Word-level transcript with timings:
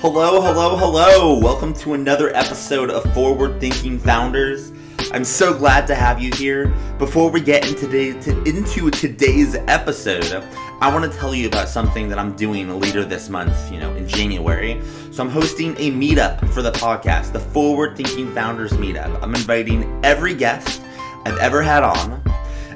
Hello, 0.00 0.40
hello, 0.40 0.76
hello. 0.76 1.40
Welcome 1.40 1.74
to 1.74 1.94
another 1.94 2.32
episode 2.32 2.88
of 2.88 3.02
Forward 3.12 3.60
Thinking 3.60 3.98
Founders. 3.98 4.70
I'm 5.10 5.24
so 5.24 5.52
glad 5.52 5.88
to 5.88 5.96
have 5.96 6.22
you 6.22 6.30
here. 6.34 6.68
Before 7.00 7.28
we 7.28 7.40
get 7.40 7.66
into, 7.66 7.86
today, 7.86 8.12
to, 8.20 8.30
into 8.44 8.92
today's 8.92 9.56
episode, 9.66 10.44
I 10.80 10.94
want 10.94 11.10
to 11.10 11.18
tell 11.18 11.34
you 11.34 11.48
about 11.48 11.68
something 11.68 12.08
that 12.10 12.18
I'm 12.20 12.36
doing 12.36 12.78
later 12.78 13.04
this 13.04 13.28
month, 13.28 13.72
you 13.72 13.80
know, 13.80 13.92
in 13.96 14.06
January. 14.06 14.80
So 15.10 15.24
I'm 15.24 15.30
hosting 15.30 15.72
a 15.78 15.90
meetup 15.90 16.48
for 16.50 16.62
the 16.62 16.70
podcast, 16.70 17.32
the 17.32 17.40
Forward 17.40 17.96
Thinking 17.96 18.32
Founders 18.34 18.74
Meetup. 18.74 19.20
I'm 19.20 19.34
inviting 19.34 20.00
every 20.04 20.36
guest 20.36 20.80
I've 21.24 21.38
ever 21.38 21.60
had 21.60 21.82
on. 21.82 22.22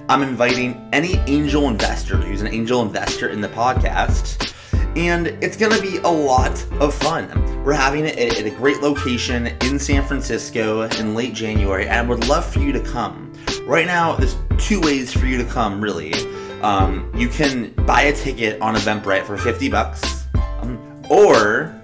I'm 0.09 0.25
inviting 0.25 0.89
any 0.93 1.15
angel 1.29 1.69
investor 1.69 2.17
who's 2.17 2.41
an 2.41 2.49
angel 2.49 2.83
investor 2.83 3.29
in 3.29 3.41
the 3.41 3.49
podcast 3.51 4.52
and 4.97 5.29
it's 5.41 5.57
gonna 5.57 5.81
be 5.81 5.99
a 5.99 6.09
lot 6.09 6.65
of 6.81 6.95
fun. 6.95 7.65
We're 7.65 7.73
having 7.73 8.05
it 8.05 8.19
at 8.19 8.45
a 8.45 8.51
great 8.51 8.81
location 8.81 9.47
in 9.63 9.79
San 9.79 10.05
Francisco 10.07 10.83
in 10.83 11.15
late 11.15 11.33
January, 11.33 11.87
and 11.87 11.93
I 11.93 12.03
would 12.03 12.29
love 12.29 12.45
for 12.45 12.59
you 12.59 12.73
to 12.73 12.81
come. 12.81 13.33
Right 13.65 13.87
now, 13.87 14.17
there's 14.17 14.37
two 14.59 14.81
ways 14.81 15.13
for 15.13 15.27
you 15.27 15.39
to 15.39 15.45
come, 15.45 15.81
really. 15.81 16.13
Um, 16.63 17.11
you 17.17 17.29
can 17.29 17.73
buy 17.87 18.03
a 18.03 18.13
ticket 18.13 18.61
on 18.61 18.75
Eventbrite 18.75 19.25
for 19.25 19.37
50 19.37 19.69
bucks, 19.69 20.27
um, 20.61 20.79
or 21.09 21.75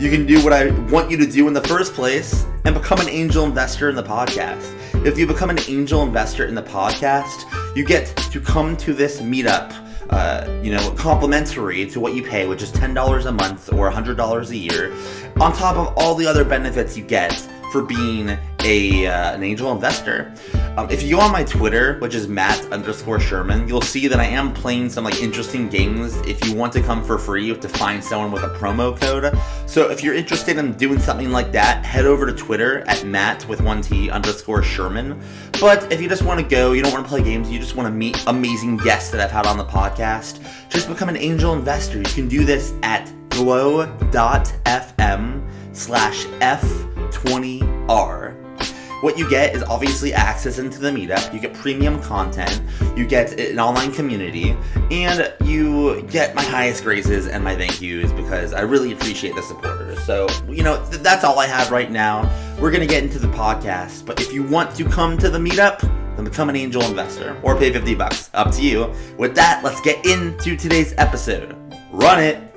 you 0.00 0.10
can 0.10 0.26
do 0.26 0.42
what 0.42 0.52
I 0.52 0.70
want 0.90 1.10
you 1.10 1.16
to 1.18 1.26
do 1.26 1.46
in 1.48 1.54
the 1.54 1.62
first 1.62 1.94
place 1.94 2.46
and 2.64 2.74
become 2.74 3.00
an 3.00 3.08
angel 3.08 3.44
investor 3.44 3.90
in 3.90 3.96
the 3.96 4.02
podcast. 4.02 4.72
If 5.06 5.18
you 5.18 5.26
become 5.26 5.50
an 5.50 5.60
angel 5.68 6.02
investor 6.02 6.46
in 6.46 6.54
the 6.54 6.62
podcast, 6.62 7.44
you 7.76 7.84
get 7.84 8.06
to 8.16 8.40
come 8.40 8.76
to 8.78 8.94
this 8.94 9.20
meetup 9.20 9.72
uh, 10.10 10.60
you 10.62 10.72
know, 10.72 10.90
complimentary 10.92 11.86
to 11.86 12.00
what 12.00 12.14
you 12.14 12.22
pay, 12.22 12.46
which 12.46 12.62
is 12.62 12.70
$10 12.72 13.26
a 13.26 13.32
month 13.32 13.72
or 13.72 13.90
$100 13.90 14.50
a 14.50 14.56
year, 14.56 14.92
on 15.40 15.52
top 15.52 15.76
of 15.76 15.92
all 15.96 16.14
the 16.14 16.26
other 16.26 16.44
benefits 16.44 16.96
you 16.96 17.04
get 17.04 17.32
for 17.74 17.82
being 17.82 18.28
a 18.62 19.04
uh, 19.08 19.34
an 19.34 19.42
angel 19.42 19.72
investor. 19.72 20.32
Um, 20.76 20.88
if 20.90 21.02
you 21.02 21.16
go 21.16 21.20
on 21.22 21.32
my 21.32 21.42
Twitter, 21.42 21.98
which 21.98 22.14
is 22.14 22.28
Matt 22.28 22.64
underscore 22.70 23.18
Sherman, 23.18 23.66
you'll 23.66 23.82
see 23.82 24.06
that 24.06 24.20
I 24.20 24.26
am 24.26 24.54
playing 24.54 24.90
some 24.90 25.02
like 25.02 25.20
interesting 25.20 25.68
games. 25.68 26.16
If 26.18 26.46
you 26.46 26.54
want 26.54 26.72
to 26.74 26.80
come 26.80 27.02
for 27.02 27.18
free, 27.18 27.46
you 27.46 27.52
have 27.52 27.60
to 27.62 27.68
find 27.68 28.02
someone 28.02 28.30
with 28.30 28.44
a 28.44 28.50
promo 28.50 28.96
code. 29.00 29.36
So 29.68 29.90
if 29.90 30.04
you're 30.04 30.14
interested 30.14 30.56
in 30.56 30.74
doing 30.74 31.00
something 31.00 31.32
like 31.32 31.50
that, 31.50 31.84
head 31.84 32.04
over 32.04 32.26
to 32.26 32.32
Twitter 32.32 32.84
at 32.86 33.04
Matt 33.04 33.44
with 33.48 33.60
one 33.60 33.82
T 33.82 34.08
underscore 34.08 34.62
Sherman. 34.62 35.20
But 35.60 35.92
if 35.92 36.00
you 36.00 36.08
just 36.08 36.22
want 36.22 36.38
to 36.38 36.46
go, 36.46 36.70
you 36.70 36.82
don't 36.84 36.92
want 36.92 37.04
to 37.04 37.08
play 37.08 37.24
games, 37.24 37.50
you 37.50 37.58
just 37.58 37.74
want 37.74 37.88
to 37.88 37.92
meet 37.92 38.24
amazing 38.28 38.76
guests 38.76 39.10
that 39.10 39.20
I've 39.20 39.32
had 39.32 39.46
on 39.46 39.58
the 39.58 39.64
podcast, 39.64 40.40
just 40.68 40.86
become 40.88 41.08
an 41.08 41.16
angel 41.16 41.54
investor. 41.54 41.98
You 41.98 42.04
can 42.04 42.28
do 42.28 42.44
this 42.44 42.72
at 42.84 43.12
glow.fm 43.30 43.90
slash 45.72 46.26
F20R. 47.86 48.40
What 49.02 49.18
you 49.18 49.28
get 49.28 49.54
is 49.54 49.62
obviously 49.64 50.14
access 50.14 50.58
into 50.58 50.78
the 50.78 50.90
meetup, 50.90 51.34
you 51.34 51.38
get 51.38 51.52
premium 51.52 52.00
content, 52.00 52.62
you 52.96 53.06
get 53.06 53.38
an 53.38 53.58
online 53.58 53.92
community, 53.92 54.56
and 54.90 55.30
you 55.44 56.00
get 56.02 56.34
my 56.34 56.42
highest 56.42 56.84
graces 56.84 57.26
and 57.26 57.44
my 57.44 57.54
thank 57.54 57.82
yous 57.82 58.10
because 58.12 58.54
I 58.54 58.62
really 58.62 58.92
appreciate 58.92 59.34
the 59.34 59.42
supporters. 59.42 60.02
So, 60.04 60.26
you 60.48 60.62
know, 60.62 60.82
th- 60.90 61.02
that's 61.02 61.22
all 61.22 61.38
I 61.38 61.46
have 61.46 61.70
right 61.70 61.90
now. 61.90 62.22
We're 62.58 62.70
going 62.70 62.80
to 62.80 62.86
get 62.86 63.02
into 63.02 63.18
the 63.18 63.28
podcast, 63.28 64.06
but 64.06 64.22
if 64.22 64.32
you 64.32 64.42
want 64.42 64.74
to 64.76 64.88
come 64.88 65.18
to 65.18 65.28
the 65.28 65.38
meetup, 65.38 65.80
then 66.16 66.24
become 66.24 66.48
an 66.48 66.56
angel 66.56 66.82
investor 66.84 67.38
or 67.42 67.56
pay 67.56 67.70
50 67.70 67.94
bucks. 67.96 68.30
Up 68.32 68.52
to 68.52 68.62
you. 68.62 68.90
With 69.18 69.34
that, 69.34 69.62
let's 69.62 69.82
get 69.82 70.06
into 70.06 70.56
today's 70.56 70.94
episode. 70.96 71.54
Run 71.92 72.22
it! 72.22 72.53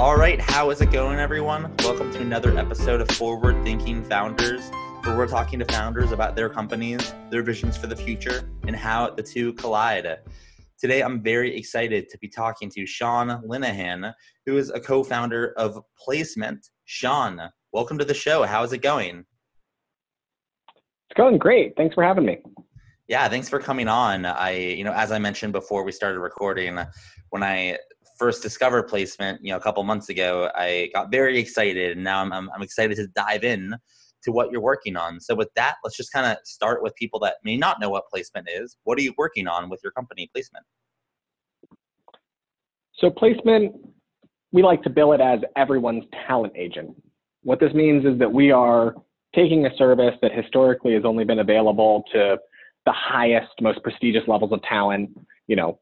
All 0.00 0.16
right, 0.16 0.40
how 0.40 0.70
is 0.70 0.80
it 0.80 0.90
going, 0.90 1.18
everyone? 1.18 1.76
Welcome 1.80 2.10
to 2.12 2.22
another 2.22 2.56
episode 2.56 3.02
of 3.02 3.08
Forward 3.10 3.62
Thinking 3.62 4.02
Founders, 4.04 4.70
where 5.02 5.14
we're 5.14 5.28
talking 5.28 5.58
to 5.58 5.66
founders 5.66 6.10
about 6.10 6.34
their 6.34 6.48
companies, 6.48 7.12
their 7.28 7.42
visions 7.42 7.76
for 7.76 7.86
the 7.86 7.94
future, 7.94 8.48
and 8.66 8.74
how 8.74 9.10
the 9.10 9.22
two 9.22 9.52
collide. 9.52 10.20
Today, 10.78 11.02
I'm 11.02 11.22
very 11.22 11.54
excited 11.54 12.08
to 12.08 12.16
be 12.16 12.28
talking 12.28 12.70
to 12.70 12.86
Sean 12.86 13.28
Linehan, 13.46 14.14
who 14.46 14.56
is 14.56 14.70
a 14.70 14.80
co 14.80 15.04
founder 15.04 15.52
of 15.58 15.78
Placement. 15.98 16.70
Sean, 16.86 17.38
welcome 17.72 17.98
to 17.98 18.04
the 18.06 18.14
show. 18.14 18.44
How 18.44 18.62
is 18.62 18.72
it 18.72 18.78
going? 18.78 19.26
It's 21.10 21.16
going 21.18 21.36
great. 21.36 21.76
Thanks 21.76 21.94
for 21.94 22.02
having 22.02 22.24
me. 22.24 22.38
Yeah, 23.06 23.28
thanks 23.28 23.50
for 23.50 23.58
coming 23.58 23.86
on. 23.86 24.24
I, 24.24 24.52
you 24.52 24.82
know, 24.82 24.94
as 24.94 25.12
I 25.12 25.18
mentioned 25.18 25.52
before 25.52 25.84
we 25.84 25.92
started 25.92 26.20
recording, 26.20 26.78
when 27.28 27.42
I 27.42 27.76
first 28.20 28.42
Discover 28.42 28.82
placement, 28.82 29.40
you 29.42 29.50
know, 29.50 29.56
a 29.56 29.60
couple 29.60 29.82
months 29.82 30.10
ago, 30.10 30.50
I 30.54 30.90
got 30.92 31.10
very 31.10 31.38
excited, 31.38 31.96
and 31.96 32.04
now 32.04 32.20
I'm, 32.20 32.32
I'm, 32.34 32.50
I'm 32.54 32.62
excited 32.62 32.96
to 32.96 33.06
dive 33.08 33.44
in 33.44 33.74
to 34.24 34.30
what 34.30 34.52
you're 34.52 34.60
working 34.60 34.94
on. 34.94 35.18
So 35.20 35.34
with 35.34 35.48
that, 35.56 35.76
let's 35.82 35.96
just 35.96 36.12
kind 36.12 36.26
of 36.26 36.36
start 36.44 36.82
with 36.82 36.94
people 36.96 37.18
that 37.20 37.36
may 37.44 37.56
not 37.56 37.80
know 37.80 37.88
what 37.88 38.04
placement 38.12 38.46
is. 38.54 38.76
What 38.84 38.98
are 38.98 39.02
you 39.02 39.14
working 39.16 39.48
on 39.48 39.70
with 39.70 39.80
your 39.82 39.92
company, 39.92 40.28
Placement? 40.34 40.66
So 42.98 43.08
placement, 43.08 43.74
we 44.52 44.62
like 44.62 44.82
to 44.82 44.90
bill 44.90 45.14
it 45.14 45.22
as 45.22 45.40
everyone's 45.56 46.04
talent 46.28 46.52
agent. 46.54 46.90
What 47.42 47.58
this 47.58 47.72
means 47.72 48.04
is 48.04 48.18
that 48.18 48.30
we 48.30 48.50
are 48.50 48.94
taking 49.34 49.64
a 49.64 49.74
service 49.78 50.14
that 50.20 50.32
historically 50.32 50.92
has 50.92 51.06
only 51.06 51.24
been 51.24 51.38
available 51.38 52.04
to 52.12 52.36
the 52.84 52.92
highest, 52.92 53.52
most 53.62 53.82
prestigious 53.82 54.24
levels 54.26 54.52
of 54.52 54.60
talent, 54.62 55.08
you 55.46 55.56
know, 55.56 55.78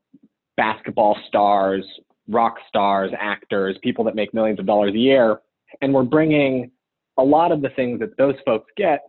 basketball 0.56 1.16
stars, 1.26 1.84
rock 2.28 2.56
stars, 2.68 3.10
actors, 3.18 3.76
people 3.82 4.04
that 4.04 4.14
make 4.14 4.32
millions 4.34 4.58
of 4.58 4.66
dollars 4.66 4.94
a 4.94 4.98
year, 4.98 5.40
and 5.80 5.92
we're 5.92 6.02
bringing 6.02 6.70
a 7.18 7.22
lot 7.22 7.52
of 7.52 7.62
the 7.62 7.70
things 7.70 7.98
that 8.00 8.16
those 8.16 8.34
folks 8.44 8.70
get 8.76 9.00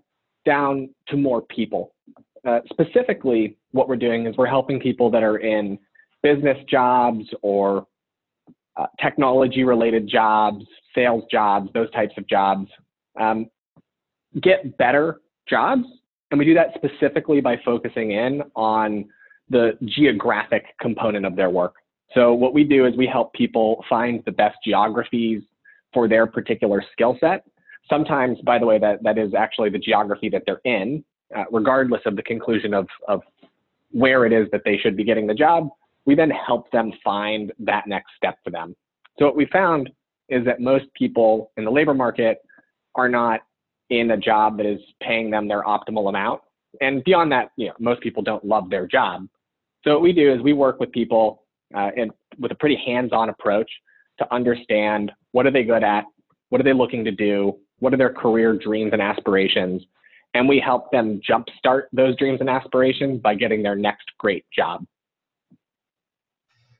down 0.45 0.89
to 1.07 1.17
more 1.17 1.41
people. 1.43 1.93
Uh, 2.47 2.59
specifically, 2.71 3.57
what 3.71 3.87
we're 3.87 3.95
doing 3.95 4.25
is 4.25 4.35
we're 4.37 4.47
helping 4.47 4.79
people 4.79 5.11
that 5.11 5.23
are 5.23 5.37
in 5.37 5.77
business 6.23 6.57
jobs 6.69 7.25
or 7.41 7.85
uh, 8.77 8.87
technology 9.01 9.63
related 9.63 10.07
jobs, 10.07 10.65
sales 10.95 11.23
jobs, 11.29 11.69
those 11.73 11.91
types 11.91 12.13
of 12.17 12.27
jobs, 12.27 12.67
um, 13.19 13.47
get 14.41 14.77
better 14.77 15.21
jobs. 15.47 15.83
And 16.31 16.39
we 16.39 16.45
do 16.45 16.53
that 16.53 16.73
specifically 16.75 17.41
by 17.41 17.57
focusing 17.65 18.11
in 18.11 18.43
on 18.55 19.05
the 19.49 19.77
geographic 19.83 20.65
component 20.79 21.25
of 21.25 21.35
their 21.35 21.49
work. 21.49 21.75
So 22.13 22.33
what 22.33 22.53
we 22.53 22.63
do 22.63 22.85
is 22.85 22.95
we 22.97 23.07
help 23.07 23.33
people 23.33 23.83
find 23.87 24.23
the 24.25 24.31
best 24.31 24.57
geographies 24.63 25.43
for 25.93 26.07
their 26.07 26.25
particular 26.25 26.83
skill 26.91 27.17
set. 27.19 27.45
Sometimes, 27.89 28.37
by 28.45 28.59
the 28.59 28.65
way, 28.65 28.79
that, 28.79 29.03
that 29.03 29.17
is 29.17 29.33
actually 29.33 29.69
the 29.69 29.79
geography 29.79 30.29
that 30.29 30.43
they're 30.45 30.61
in, 30.65 31.03
uh, 31.35 31.45
regardless 31.51 32.01
of 32.05 32.15
the 32.15 32.23
conclusion 32.23 32.73
of, 32.73 32.87
of 33.07 33.21
where 33.91 34.25
it 34.25 34.33
is 34.33 34.47
that 34.51 34.61
they 34.65 34.77
should 34.77 34.95
be 34.95 35.03
getting 35.03 35.27
the 35.27 35.33
job. 35.33 35.69
We 36.05 36.15
then 36.15 36.29
help 36.29 36.71
them 36.71 36.91
find 37.03 37.51
that 37.59 37.87
next 37.87 38.11
step 38.17 38.37
for 38.43 38.51
them. 38.51 38.75
So 39.17 39.25
what 39.25 39.35
we 39.35 39.45
found 39.47 39.89
is 40.29 40.45
that 40.45 40.59
most 40.59 40.85
people 40.93 41.51
in 41.57 41.65
the 41.65 41.71
labor 41.71 41.93
market 41.93 42.39
are 42.95 43.09
not 43.09 43.41
in 43.89 44.11
a 44.11 44.17
job 44.17 44.57
that 44.57 44.65
is 44.65 44.79
paying 45.01 45.29
them 45.29 45.47
their 45.47 45.63
optimal 45.63 46.09
amount. 46.09 46.41
And 46.81 47.03
beyond 47.03 47.31
that, 47.31 47.51
you 47.55 47.67
know, 47.67 47.73
most 47.79 48.01
people 48.01 48.21
don't 48.21 48.43
love 48.45 48.69
their 48.69 48.87
job. 48.87 49.27
So 49.83 49.91
what 49.93 50.01
we 50.01 50.13
do 50.13 50.31
is 50.31 50.41
we 50.41 50.53
work 50.53 50.79
with 50.79 50.91
people 50.91 51.38
uh, 51.75 51.91
and 51.95 52.11
with 52.39 52.51
a 52.51 52.55
pretty 52.55 52.81
hands-on 52.85 53.29
approach 53.29 53.69
to 54.17 54.33
understand 54.33 55.11
what 55.31 55.45
are 55.45 55.51
they 55.51 55.63
good 55.63 55.83
at, 55.83 56.05
what 56.49 56.59
are 56.59 56.63
they 56.63 56.73
looking 56.73 57.05
to 57.05 57.11
do, 57.11 57.57
what 57.79 57.93
are 57.93 57.97
their 57.97 58.13
career 58.13 58.53
dreams 58.53 58.91
and 58.93 59.01
aspirations, 59.01 59.83
and 60.33 60.47
we 60.47 60.59
help 60.59 60.91
them 60.91 61.21
jumpstart 61.27 61.83
those 61.91 62.15
dreams 62.17 62.39
and 62.39 62.49
aspirations 62.49 63.19
by 63.21 63.33
getting 63.33 63.63
their 63.63 63.75
next 63.75 64.05
great 64.17 64.45
job. 64.55 64.85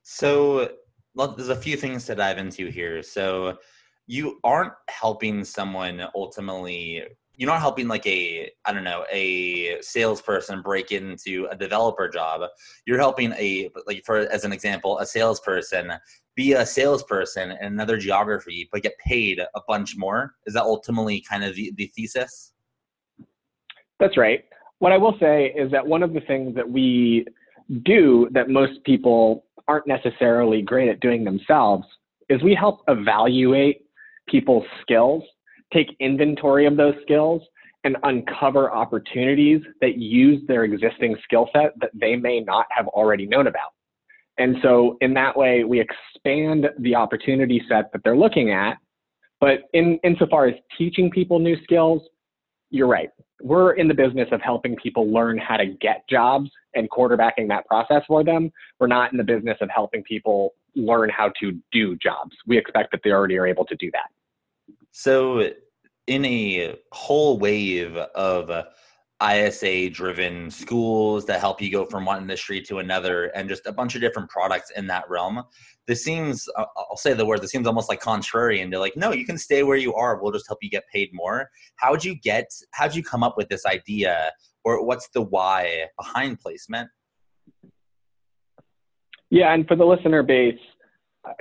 So 0.04 0.70
well, 1.16 1.30
there's 1.30 1.50
a 1.50 1.56
few 1.56 1.76
things 1.76 2.06
to 2.06 2.16
dive 2.16 2.38
into 2.38 2.68
here. 2.68 3.02
So 3.04 3.58
you 4.08 4.40
aren't 4.44 4.74
helping 4.90 5.44
someone 5.44 6.04
ultimately 6.16 7.04
you're 7.40 7.50
not 7.50 7.62
helping 7.62 7.88
like 7.88 8.06
a 8.06 8.52
i 8.66 8.74
don't 8.74 8.84
know 8.84 9.06
a 9.12 9.82
salesperson 9.82 10.62
break 10.62 10.92
into 10.92 11.48
a 11.50 11.56
developer 11.56 12.08
job 12.08 12.42
you're 12.86 13.00
helping 13.00 13.32
a 13.34 13.70
like 13.88 14.04
for 14.06 14.18
as 14.18 14.44
an 14.44 14.52
example 14.52 15.00
a 15.00 15.06
salesperson 15.06 15.92
be 16.40 16.54
a 16.54 16.66
salesperson 16.66 17.52
in 17.52 17.74
another 17.74 17.98
geography 17.98 18.70
but 18.72 18.82
get 18.82 18.98
paid 18.98 19.42
a 19.42 19.62
bunch 19.68 19.98
more? 19.98 20.36
Is 20.46 20.54
that 20.54 20.64
ultimately 20.64 21.22
kind 21.30 21.44
of 21.44 21.54
the, 21.54 21.74
the 21.76 21.92
thesis? 21.94 22.54
That's 24.00 24.16
right. 24.16 24.46
What 24.78 24.94
i 24.94 24.98
will 24.98 25.18
say 25.20 25.54
is 25.58 25.70
that 25.72 25.86
one 25.86 26.02
of 26.02 26.14
the 26.14 26.22
things 26.22 26.56
that 26.56 26.70
we 26.70 27.26
do 27.84 28.30
that 28.32 28.48
most 28.50 28.82
people 28.86 29.44
aren't 29.68 29.86
necessarily 29.86 30.62
great 30.62 30.88
at 30.88 31.02
doing 31.02 31.26
themselves 31.26 31.84
is 32.30 32.42
we 32.42 32.56
help 32.56 32.84
evaluate 32.88 33.82
people's 34.30 34.66
skills 34.82 35.24
take 35.74 35.96
inventory 36.00 36.66
of 36.66 36.78
those 36.78 36.96
skills 37.02 37.42
and 37.84 37.96
uncover 38.04 38.72
opportunities 38.72 39.62
that 39.82 39.98
use 39.98 40.42
their 40.48 40.64
existing 40.64 41.16
skill 41.24 41.50
set 41.54 41.74
that 41.80 41.92
they 41.94 42.16
may 42.16 42.40
not 42.40 42.66
have 42.70 42.88
already 42.88 43.26
known 43.26 43.48
about. 43.48 43.72
And 44.38 44.58
so 44.62 44.98
in 45.02 45.14
that 45.16 45.36
way, 45.38 45.64
we 45.64 45.82
expand 45.82 46.68
the 46.80 46.96
opportunity 46.96 47.62
set 47.70 47.92
that 47.92 48.02
they're 48.04 48.18
looking 48.18 48.52
at. 48.52 48.78
But 49.40 49.64
in 49.74 50.00
insofar 50.04 50.48
as 50.48 50.56
teaching 50.78 51.10
people 51.10 51.40
new 51.40 51.62
skills, 51.64 52.02
you're 52.70 52.88
right. 52.88 53.10
We're 53.42 53.74
in 53.74 53.88
the 53.88 53.94
business 53.94 54.28
of 54.32 54.42
helping 54.42 54.76
people 54.76 55.12
learn 55.12 55.38
how 55.38 55.58
to 55.58 55.66
get 55.66 56.08
jobs 56.10 56.50
and 56.76 56.90
quarterbacking 56.90 57.48
that 57.48 57.66
process 57.68 58.04
for 58.08 58.24
them. 58.24 58.52
We're 58.80 58.88
not 58.88 59.12
in 59.12 59.18
the 59.18 59.24
business 59.24 59.58
of 59.62 59.70
helping 59.74 60.04
people 60.04 60.54
learn 60.76 61.10
how 61.10 61.32
to 61.40 61.58
do 61.72 61.96
jobs. 61.98 62.36
We 62.46 62.58
expect 62.58 62.92
that 62.92 63.02
they 63.04 63.12
already 63.12 63.38
are 63.38 63.48
able 63.48 63.66
to 63.66 63.76
do 63.76 63.90
that. 63.92 64.10
So, 64.92 65.52
in 66.08 66.26
a 66.26 66.76
whole 66.92 67.38
wave 67.38 67.96
of 67.96 68.66
ISA 69.22 69.90
driven 69.90 70.50
schools 70.50 71.26
that 71.26 71.42
help 71.42 71.62
you 71.62 71.70
go 71.70 71.86
from 71.86 72.06
one 72.06 72.22
industry 72.22 72.62
to 72.62 72.80
another 72.80 73.26
and 73.36 73.50
just 73.50 73.66
a 73.68 73.72
bunch 73.72 73.96
of 73.96 74.02
different 74.02 74.30
products 74.30 74.72
in 74.76 74.88
that 74.88 75.10
realm. 75.10 75.44
This 75.88 76.04
seems, 76.04 76.48
I'll 76.58 76.96
say 76.96 77.14
the 77.14 77.26
word, 77.26 77.42
this 77.42 77.52
seems 77.52 77.68
almost 77.68 77.90
like 77.90 78.02
contrarian 78.02 78.72
to 78.72 78.80
like, 78.80 78.96
no, 78.96 79.12
you 79.12 79.26
can 79.26 79.38
stay 79.38 79.64
where 79.64 79.78
you 79.78 79.94
are. 79.94 80.22
We'll 80.22 80.32
just 80.32 80.48
help 80.48 80.60
you 80.62 80.70
get 80.70 80.84
paid 80.94 81.10
more. 81.12 81.50
How'd 81.76 82.04
you 82.04 82.16
get, 82.16 82.46
how'd 82.72 82.96
you 82.96 83.04
come 83.04 83.24
up 83.24 83.36
with 83.36 83.50
this 83.50 83.66
idea 83.66 84.32
or 84.64 84.86
what's 84.86 85.10
the 85.10 85.22
why 85.22 85.88
behind 85.98 86.40
placement? 86.40 86.90
Yeah, 89.30 89.54
and 89.54 89.68
for 89.68 89.76
the 89.76 89.86
listener 89.86 90.24
base 90.24 90.58
uh, 90.58 90.79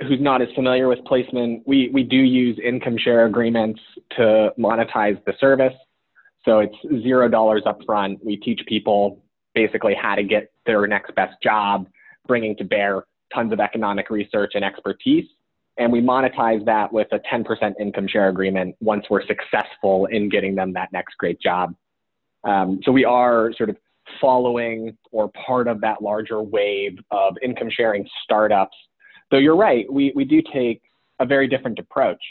who's 0.01 0.19
not 0.19 0.41
as 0.41 0.49
familiar 0.55 0.87
with 0.87 1.03
placement, 1.05 1.63
we, 1.65 1.89
we 1.93 2.03
do 2.03 2.17
use 2.17 2.59
income 2.63 2.97
share 2.97 3.25
agreements 3.25 3.79
to 4.17 4.51
monetize 4.57 5.23
the 5.25 5.33
service. 5.39 5.73
So 6.45 6.59
it's 6.59 6.75
zero 7.03 7.27
dollars 7.27 7.63
upfront. 7.65 8.23
We 8.23 8.37
teach 8.37 8.61
people 8.67 9.21
basically 9.53 9.93
how 9.93 10.15
to 10.15 10.23
get 10.23 10.51
their 10.65 10.85
next 10.87 11.15
best 11.15 11.35
job, 11.41 11.87
bringing 12.27 12.55
to 12.57 12.63
bear 12.63 13.03
tons 13.33 13.53
of 13.53 13.59
economic 13.59 14.09
research 14.09 14.51
and 14.55 14.63
expertise. 14.63 15.25
And 15.77 15.91
we 15.91 16.01
monetize 16.01 16.63
that 16.65 16.91
with 16.91 17.07
a 17.11 17.19
10% 17.19 17.73
income 17.79 18.07
share 18.07 18.29
agreement 18.29 18.75
once 18.81 19.05
we're 19.09 19.25
successful 19.25 20.07
in 20.07 20.29
getting 20.29 20.55
them 20.55 20.73
that 20.73 20.91
next 20.91 21.17
great 21.17 21.39
job. 21.39 21.73
Um, 22.43 22.79
so 22.83 22.91
we 22.91 23.05
are 23.05 23.53
sort 23.57 23.69
of 23.69 23.77
following 24.19 24.97
or 25.11 25.29
part 25.45 25.67
of 25.67 25.81
that 25.81 26.01
larger 26.01 26.41
wave 26.41 26.97
of 27.11 27.35
income 27.41 27.69
sharing 27.71 28.07
startups. 28.23 28.75
Though 29.31 29.37
you're 29.37 29.55
right, 29.55 29.91
we, 29.91 30.11
we 30.15 30.25
do 30.25 30.41
take 30.53 30.81
a 31.19 31.25
very 31.25 31.47
different 31.47 31.79
approach. 31.79 32.21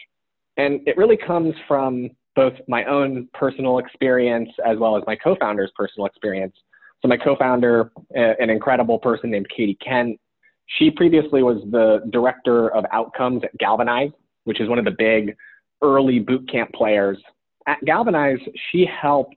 And 0.56 0.80
it 0.86 0.96
really 0.96 1.16
comes 1.16 1.54
from 1.66 2.10
both 2.34 2.54
my 2.66 2.84
own 2.84 3.28
personal 3.34 3.78
experience 3.78 4.48
as 4.64 4.78
well 4.78 4.96
as 4.96 5.02
my 5.06 5.16
co-founder's 5.16 5.70
personal 5.76 6.06
experience. 6.06 6.54
So 7.00 7.08
my 7.08 7.16
co-founder, 7.16 7.92
an 8.14 8.50
incredible 8.50 8.98
person 8.98 9.30
named 9.30 9.46
Katie 9.54 9.78
Kent, 9.84 10.18
she 10.66 10.90
previously 10.90 11.42
was 11.42 11.62
the 11.70 12.00
director 12.10 12.74
of 12.74 12.84
outcomes 12.92 13.42
at 13.44 13.56
Galvanize, 13.58 14.10
which 14.44 14.60
is 14.60 14.68
one 14.68 14.78
of 14.78 14.84
the 14.84 14.94
big 14.98 15.34
early 15.82 16.18
boot 16.18 16.48
camp 16.50 16.72
players. 16.72 17.18
At 17.66 17.84
Galvanize, 17.84 18.38
she 18.70 18.84
helped 18.84 19.36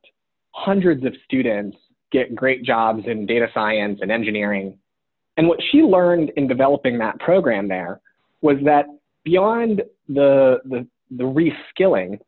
hundreds 0.52 1.06
of 1.06 1.14
students 1.24 1.78
get 2.12 2.36
great 2.36 2.64
jobs 2.64 3.04
in 3.08 3.26
data 3.26 3.48
science 3.54 4.00
and 4.02 4.12
engineering. 4.12 4.78
And 5.42 5.48
what 5.48 5.58
she 5.72 5.80
learned 5.80 6.32
in 6.38 6.48
developing 6.48 7.00
that 7.00 7.20
program 7.20 7.68
there 7.68 8.00
was 8.44 8.58
that 8.64 8.86
beyond 9.24 9.82
the, 10.08 10.60
the, 10.66 10.88
the 11.10 11.24
reskilling 11.24 12.20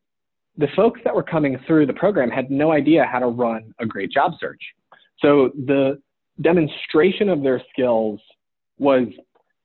the 0.58 0.68
folks 0.76 1.00
that 1.04 1.14
were 1.14 1.22
coming 1.22 1.60
through 1.68 1.86
the 1.86 1.94
program 1.94 2.32
had 2.32 2.50
no 2.50 2.72
idea 2.72 3.06
how 3.06 3.20
to 3.20 3.28
run 3.28 3.72
a 3.80 3.86
great 3.86 4.12
job 4.12 4.32
search. 4.40 4.62
So 5.20 5.52
the 5.54 6.02
demonstration 6.42 7.30
of 7.30 7.44
their 7.44 7.62
skills 7.72 8.20
was 8.80 9.08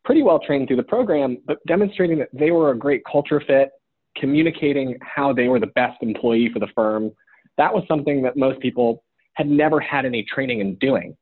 pretty 0.05 0.23
well 0.23 0.41
trained 0.41 0.69
through 0.69 0.77
the 0.77 0.83
program, 0.83 1.39
but 1.47 1.57
demonstrating 1.67 2.19
that 2.19 2.29
they 2.35 2.51
were 2.51 2.73
a 2.73 2.79
great 2.79 3.01
culture 3.11 3.43
fit, 3.47 3.71
communicating 4.15 4.99
how 5.01 5.33
they 5.33 5.49
were 5.49 5.59
the 5.59 5.69
best 5.69 6.03
employee 6.03 6.51
for 6.53 6.59
the 6.59 6.69
firm. 6.75 7.13
That 7.57 7.73
was 7.73 7.83
something 7.89 8.21
that 8.25 8.37
most 8.37 8.61
people 8.61 9.03
had 9.33 9.49
never 9.49 9.81
had 9.81 10.05
any 10.05 10.23
training 10.23 10.61
in 10.61 10.75
doing. 10.75 11.17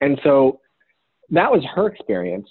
And 0.00 0.18
so 0.24 0.58
that 1.30 1.50
was 1.50 1.62
her 1.74 1.86
experience. 1.86 2.48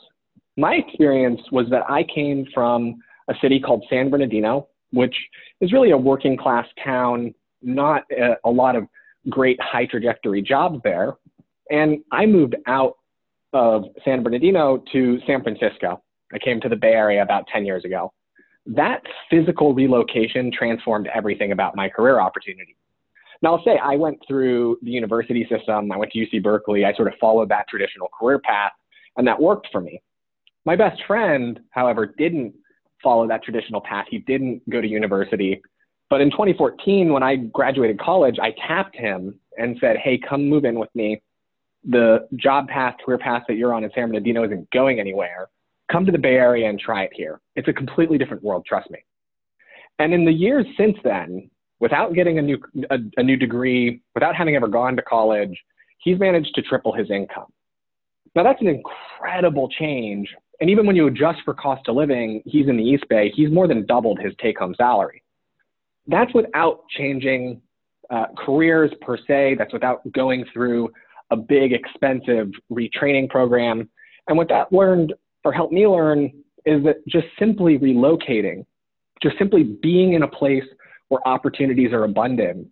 My 0.57 0.75
experience 0.75 1.42
was 1.51 1.68
that 1.69 1.83
I 1.89 2.04
came 2.04 2.45
from 2.54 2.95
a 3.27 3.33
city 3.42 3.60
called 3.60 3.83
San 3.89 4.10
Bernardino, 4.10 4.68
which 4.92 5.16
is 5.62 5.74
really 5.74 5.92
a 5.92 5.98
working 5.98 6.38
class 6.38 6.66
town, 6.83 7.33
not 7.62 8.04
a, 8.12 8.36
a 8.45 8.50
lot 8.50 8.75
of 8.75 8.88
great 9.30 9.60
high 9.62 9.86
trajectory 9.86 10.42
jobs 10.42 10.80
there. 10.83 11.13
And 11.69 12.00
I 12.12 12.25
moved 12.25 12.56
out 12.68 12.94
of 13.54 13.86
San 14.04 14.22
Bernardino 14.22 14.83
to 14.92 15.19
San 15.25 15.42
Francisco. 15.42 16.01
I 16.33 16.39
came 16.39 16.60
to 16.62 16.69
the 16.69 16.75
Bay 16.75 16.94
Area 16.94 17.24
about 17.24 17.48
10 17.48 17.66
years 17.66 17.86
ago. 17.86 18.12
That 18.66 19.01
physical 19.30 19.74
relocation 19.74 20.51
transformed 20.51 21.07
everything 21.13 21.51
about 21.51 21.75
my 21.75 21.88
career 21.88 22.19
opportunity. 22.19 22.75
Now, 23.42 23.56
I'll 23.56 23.64
say 23.64 23.78
I 23.82 23.96
went 23.96 24.20
through 24.28 24.80
the 24.82 24.92
university 24.92 25.46
system. 25.50 25.92
I 25.92 25.98
went 25.98 26.12
to 26.12 26.20
UC 26.20 26.42
Berkeley. 26.44 26.86
I 26.86 26.94
sort 26.94 27.08
of 27.08 27.16
followed 27.20 27.50
that 27.50 27.68
traditional 27.68 28.10
career 28.18 28.40
path, 28.40 28.72
and 29.18 29.28
that 29.28 29.40
worked 29.40 29.68
for 29.72 29.82
me. 29.82 30.02
My 30.66 30.76
best 30.76 31.02
friend, 31.06 31.60
however, 31.70 32.08
didn't 32.18 32.54
follow 33.04 33.28
that 33.28 33.44
traditional 33.44 33.82
path. 33.82 34.06
He 34.10 34.20
didn't 34.20 34.68
go 34.70 34.82
to 34.82 34.88
university. 34.88 35.62
But 36.10 36.22
in 36.22 36.32
2014, 36.32 37.12
when 37.12 37.24
I 37.24 37.36
graduated 37.36 38.00
college, 38.00 38.38
I 38.42 38.54
tapped 38.68 38.96
him 38.96 39.40
and 39.58 39.78
said, 39.80 39.98
Hey, 39.98 40.18
come 40.18 40.48
move 40.50 40.66
in 40.66 40.80
with 40.80 40.90
me. 40.96 41.22
The 41.88 42.28
job 42.36 42.68
path, 42.68 42.96
career 43.06 43.18
path 43.18 43.44
that 43.48 43.56
you're 43.56 43.74
on 43.74 43.84
in 43.84 43.92
San 43.94 44.08
Bernardino 44.08 44.44
isn't 44.44 44.70
going 44.72 45.00
anywhere. 45.00 45.50
Come 45.92 46.06
to 46.06 46.12
the 46.12 46.18
Bay 46.18 46.36
Area 46.36 46.68
and 46.68 46.80
try 46.80 47.04
it 47.04 47.12
here. 47.14 47.42
It's 47.56 47.68
a 47.68 47.74
completely 47.74 48.18
different 48.18 48.44
world, 48.44 48.66
trust 48.66 48.90
me. 48.90 49.00
And 50.00 50.14
in 50.14 50.26
the 50.26 50.32
years 50.32 50.66
since 50.78 50.98
then, 51.04 51.50
without 51.86 52.14
getting 52.14 52.40
a 52.40 52.42
new, 52.42 52.58
a, 52.90 52.98
a 53.18 53.24
new 53.24 53.38
degree, 53.38 54.02
without 54.14 54.36
having 54.36 54.56
ever 54.56 54.68
gone 54.68 54.96
to 54.96 55.02
college, 55.02 55.56
he's 56.00 56.20
managed 56.20 56.54
to 56.56 56.62
triple 56.62 56.94
his 56.94 57.10
income. 57.10 57.52
Now, 58.36 58.44
that's 58.44 58.62
an 58.62 58.68
incredible 58.68 59.70
change 59.70 60.28
and 60.60 60.70
even 60.70 60.86
when 60.86 60.96
you 60.96 61.08
adjust 61.08 61.40
for 61.44 61.54
cost 61.54 61.88
of 61.88 61.96
living, 61.96 62.42
he's 62.46 62.68
in 62.68 62.78
the 62.78 62.84
East 62.84 63.06
Bay, 63.10 63.32
he's 63.36 63.52
more 63.52 63.68
than 63.68 63.86
doubled 63.86 64.20
his 64.20 64.34
take 64.42 64.60
home 64.60 64.76
salary. 64.78 65.22
That's 66.08 66.34
without 66.34 66.88
changing 66.90 67.62
uh, 68.10 68.26
careers 68.38 68.92
per 69.02 69.18
se, 69.28 69.56
that's 69.58 69.74
without 69.74 70.00
going 70.12 70.46
through 70.54 70.92
a 71.32 71.36
big, 71.36 71.74
expensive 71.74 72.51
retraining 72.72 73.30
program. 73.30 73.89
And 74.27 74.38
what 74.38 74.48
that 74.50 74.72
learned 74.72 75.13
or 75.44 75.51
helped 75.51 75.74
me 75.74 75.88
learn 75.88 76.32
is 76.65 76.84
that 76.84 77.06
just 77.08 77.27
simply 77.38 77.77
relocating, 77.77 78.65
just 79.22 79.38
simply 79.38 79.63
being 79.63 80.13
in 80.13 80.24
a 80.24 80.27
place 80.27 80.63
where 81.09 81.25
opportunities 81.27 81.91
are 81.93 82.03
abundant 82.03 82.67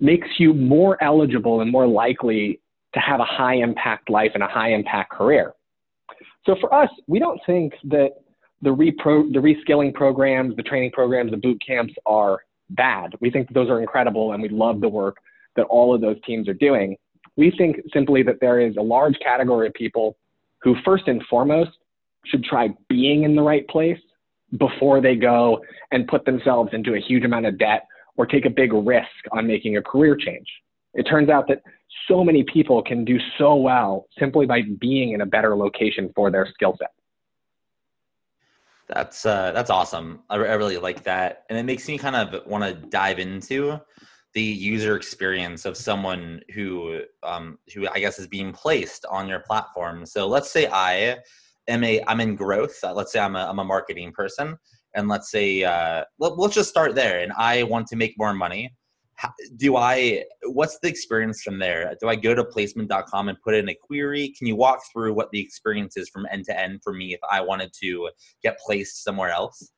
makes 0.00 0.28
you 0.38 0.54
more 0.54 1.02
eligible 1.02 1.60
and 1.60 1.70
more 1.70 1.86
likely 1.86 2.60
to 2.94 3.00
have 3.00 3.20
a 3.20 3.24
high 3.24 3.56
impact 3.56 4.10
life 4.10 4.32
and 4.34 4.42
a 4.42 4.48
high 4.48 4.72
impact 4.72 5.12
career. 5.12 5.52
So 6.46 6.56
for 6.60 6.72
us, 6.74 6.88
we 7.06 7.18
don't 7.18 7.40
think 7.46 7.74
that 7.84 8.10
the, 8.62 8.70
repro, 8.70 9.32
the 9.32 9.38
reskilling 9.38 9.94
programs, 9.94 10.56
the 10.56 10.62
training 10.62 10.90
programs, 10.92 11.30
the 11.30 11.36
boot 11.36 11.60
camps 11.64 11.94
are 12.06 12.40
bad. 12.70 13.14
We 13.20 13.30
think 13.30 13.52
those 13.52 13.68
are 13.68 13.80
incredible 13.80 14.32
and 14.32 14.42
we 14.42 14.48
love 14.48 14.80
the 14.80 14.88
work 14.88 15.16
that 15.56 15.64
all 15.64 15.94
of 15.94 16.00
those 16.00 16.16
teams 16.26 16.48
are 16.48 16.54
doing. 16.54 16.96
We 17.36 17.52
think 17.56 17.76
simply 17.92 18.22
that 18.24 18.36
there 18.40 18.60
is 18.60 18.76
a 18.76 18.82
large 18.82 19.18
category 19.22 19.66
of 19.66 19.74
people 19.74 20.16
who, 20.62 20.76
first 20.84 21.08
and 21.08 21.22
foremost, 21.28 21.70
should 22.26 22.44
try 22.44 22.68
being 22.88 23.24
in 23.24 23.34
the 23.34 23.42
right 23.42 23.66
place 23.68 23.98
before 24.58 25.00
they 25.00 25.16
go 25.16 25.60
and 25.92 26.08
put 26.08 26.24
themselves 26.24 26.70
into 26.72 26.94
a 26.94 27.00
huge 27.00 27.24
amount 27.24 27.46
of 27.46 27.58
debt 27.58 27.86
or 28.16 28.26
take 28.26 28.46
a 28.46 28.50
big 28.50 28.72
risk 28.72 29.08
on 29.32 29.46
making 29.46 29.76
a 29.76 29.82
career 29.82 30.16
change. 30.16 30.46
It 30.94 31.04
turns 31.04 31.28
out 31.28 31.46
that 31.48 31.62
so 32.08 32.24
many 32.24 32.44
people 32.44 32.82
can 32.82 33.04
do 33.04 33.18
so 33.38 33.54
well 33.54 34.06
simply 34.18 34.46
by 34.46 34.62
being 34.80 35.12
in 35.12 35.20
a 35.20 35.26
better 35.26 35.56
location 35.56 36.10
for 36.14 36.30
their 36.30 36.48
skill 36.52 36.76
set. 36.78 36.90
That's 38.88 39.24
uh, 39.24 39.52
that's 39.52 39.70
awesome. 39.70 40.20
I, 40.28 40.34
I 40.34 40.54
really 40.54 40.76
like 40.76 41.04
that, 41.04 41.44
and 41.48 41.56
it 41.56 41.62
makes 41.62 41.86
me 41.86 41.96
kind 41.96 42.16
of 42.16 42.44
want 42.44 42.64
to 42.64 42.74
dive 42.88 43.20
into 43.20 43.80
the 44.34 44.42
user 44.42 44.96
experience 44.96 45.64
of 45.64 45.76
someone 45.76 46.40
who 46.54 47.02
um, 47.22 47.58
who 47.72 47.88
I 47.88 48.00
guess 48.00 48.18
is 48.18 48.26
being 48.26 48.52
placed 48.52 49.06
on 49.06 49.28
your 49.28 49.40
platform. 49.40 50.04
So 50.06 50.26
let's 50.26 50.50
say 50.50 50.68
I 50.72 51.18
am 51.68 51.84
a 51.84 52.02
I'm 52.06 52.20
in 52.20 52.36
growth. 52.36 52.76
Uh, 52.82 52.92
let's 52.94 53.12
say 53.12 53.20
I'm 53.20 53.36
a 53.36 53.46
I'm 53.46 53.58
a 53.58 53.64
marketing 53.64 54.12
person, 54.12 54.56
and 54.94 55.08
let's 55.08 55.30
say 55.30 55.64
uh, 55.64 56.04
let, 56.18 56.38
let's 56.38 56.54
just 56.54 56.70
start 56.70 56.94
there. 56.94 57.20
And 57.20 57.32
I 57.36 57.62
want 57.64 57.86
to 57.88 57.96
make 57.96 58.14
more 58.18 58.34
money 58.34 58.72
do 59.56 59.76
I, 59.76 60.24
what's 60.44 60.78
the 60.78 60.88
experience 60.88 61.42
from 61.42 61.58
there? 61.58 61.94
Do 62.00 62.08
I 62.08 62.16
go 62.16 62.34
to 62.34 62.44
placement.com 62.44 63.28
and 63.28 63.40
put 63.42 63.54
in 63.54 63.68
a 63.68 63.74
query? 63.74 64.34
Can 64.36 64.46
you 64.46 64.56
walk 64.56 64.80
through 64.92 65.14
what 65.14 65.30
the 65.30 65.40
experience 65.40 65.96
is 65.96 66.08
from 66.08 66.26
end 66.30 66.44
to 66.46 66.58
end 66.58 66.80
for 66.82 66.92
me 66.92 67.14
if 67.14 67.20
I 67.30 67.40
wanted 67.40 67.72
to 67.82 68.10
get 68.42 68.58
placed 68.58 69.04
somewhere 69.04 69.30
else? 69.30 69.70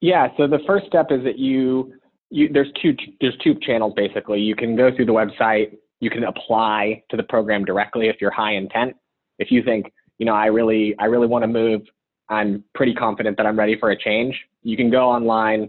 Yeah, 0.00 0.28
so 0.36 0.46
the 0.46 0.60
first 0.66 0.86
step 0.86 1.06
is 1.10 1.22
that 1.24 1.38
you, 1.38 1.94
you 2.30 2.48
there's 2.52 2.70
two 2.82 2.94
there's 3.20 3.36
two 3.42 3.54
channels 3.62 3.94
basically. 3.96 4.40
You 4.40 4.54
can 4.54 4.76
go 4.76 4.94
through 4.94 5.06
the 5.06 5.12
website, 5.12 5.76
you 6.00 6.10
can 6.10 6.24
apply 6.24 7.02
to 7.10 7.16
the 7.16 7.22
program 7.22 7.64
directly 7.64 8.08
if 8.08 8.16
you're 8.20 8.30
high 8.30 8.54
intent. 8.54 8.94
If 9.38 9.50
you 9.50 9.62
think, 9.62 9.92
you 10.18 10.26
know, 10.26 10.34
I 10.34 10.46
really, 10.46 10.94
I 10.98 11.06
really 11.06 11.26
want 11.26 11.42
to 11.42 11.48
move, 11.48 11.82
I'm 12.28 12.64
pretty 12.74 12.94
confident 12.94 13.36
that 13.36 13.46
I'm 13.46 13.58
ready 13.58 13.76
for 13.78 13.90
a 13.90 13.98
change. 13.98 14.38
You 14.62 14.76
can 14.76 14.90
go 14.90 15.08
online, 15.08 15.68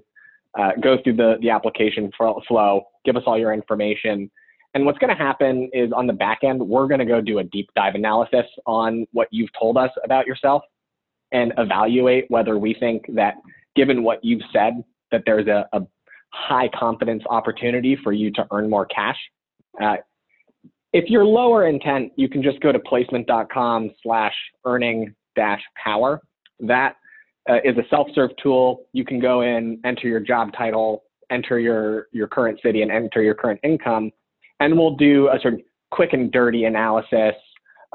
uh, 0.57 0.71
go 0.81 0.97
through 1.03 1.17
the, 1.17 1.35
the 1.41 1.49
application 1.49 2.11
flow, 2.17 2.83
give 3.03 3.15
us 3.17 3.23
all 3.25 3.37
your 3.37 3.53
information. 3.53 4.31
And 4.73 4.85
what's 4.85 4.99
going 4.99 5.15
to 5.15 5.21
happen 5.21 5.69
is 5.73 5.91
on 5.93 6.05
the 6.05 6.13
back 6.13 6.39
end, 6.43 6.61
we're 6.61 6.87
going 6.87 6.99
to 6.99 7.05
go 7.05 7.21
do 7.21 7.39
a 7.39 7.43
deep 7.43 7.69
dive 7.75 7.95
analysis 7.95 8.45
on 8.65 9.05
what 9.11 9.27
you've 9.31 9.49
told 9.57 9.77
us 9.77 9.89
about 10.03 10.27
yourself 10.27 10.63
and 11.31 11.53
evaluate 11.57 12.25
whether 12.29 12.57
we 12.57 12.73
think 12.73 13.03
that 13.15 13.35
given 13.75 14.03
what 14.03 14.23
you've 14.23 14.41
said, 14.53 14.83
that 15.11 15.23
there's 15.25 15.47
a, 15.47 15.65
a 15.73 15.81
high 16.31 16.69
confidence 16.77 17.23
opportunity 17.29 17.97
for 18.03 18.11
you 18.11 18.31
to 18.31 18.45
earn 18.51 18.69
more 18.69 18.85
cash. 18.85 19.17
Uh, 19.81 19.95
if 20.95 21.09
you're 21.09 21.25
lower 21.25 21.67
intent, 21.67 22.13
you 22.15 22.29
can 22.29 22.41
just 22.41 22.61
go 22.61 22.71
to 22.71 22.79
placement.com 22.79 23.91
slash 24.01 24.33
earning 24.63 25.13
dash 25.35 25.61
power. 25.75 26.21
That 26.61 26.95
uh, 27.49 27.57
is 27.65 27.77
a 27.77 27.83
self-serve 27.89 28.31
tool. 28.41 28.85
You 28.93 29.03
can 29.03 29.19
go 29.19 29.41
in, 29.41 29.81
enter 29.83 30.07
your 30.07 30.21
job 30.21 30.53
title, 30.57 31.03
enter 31.29 31.59
your, 31.59 32.07
your 32.13 32.29
current 32.29 32.61
city 32.63 32.81
and 32.81 32.89
enter 32.89 33.21
your 33.21 33.35
current 33.35 33.59
income. 33.61 34.09
And 34.61 34.77
we'll 34.77 34.95
do 34.95 35.27
a 35.27 35.37
sort 35.41 35.55
of 35.55 35.59
quick 35.91 36.13
and 36.13 36.31
dirty 36.31 36.63
analysis. 36.63 37.35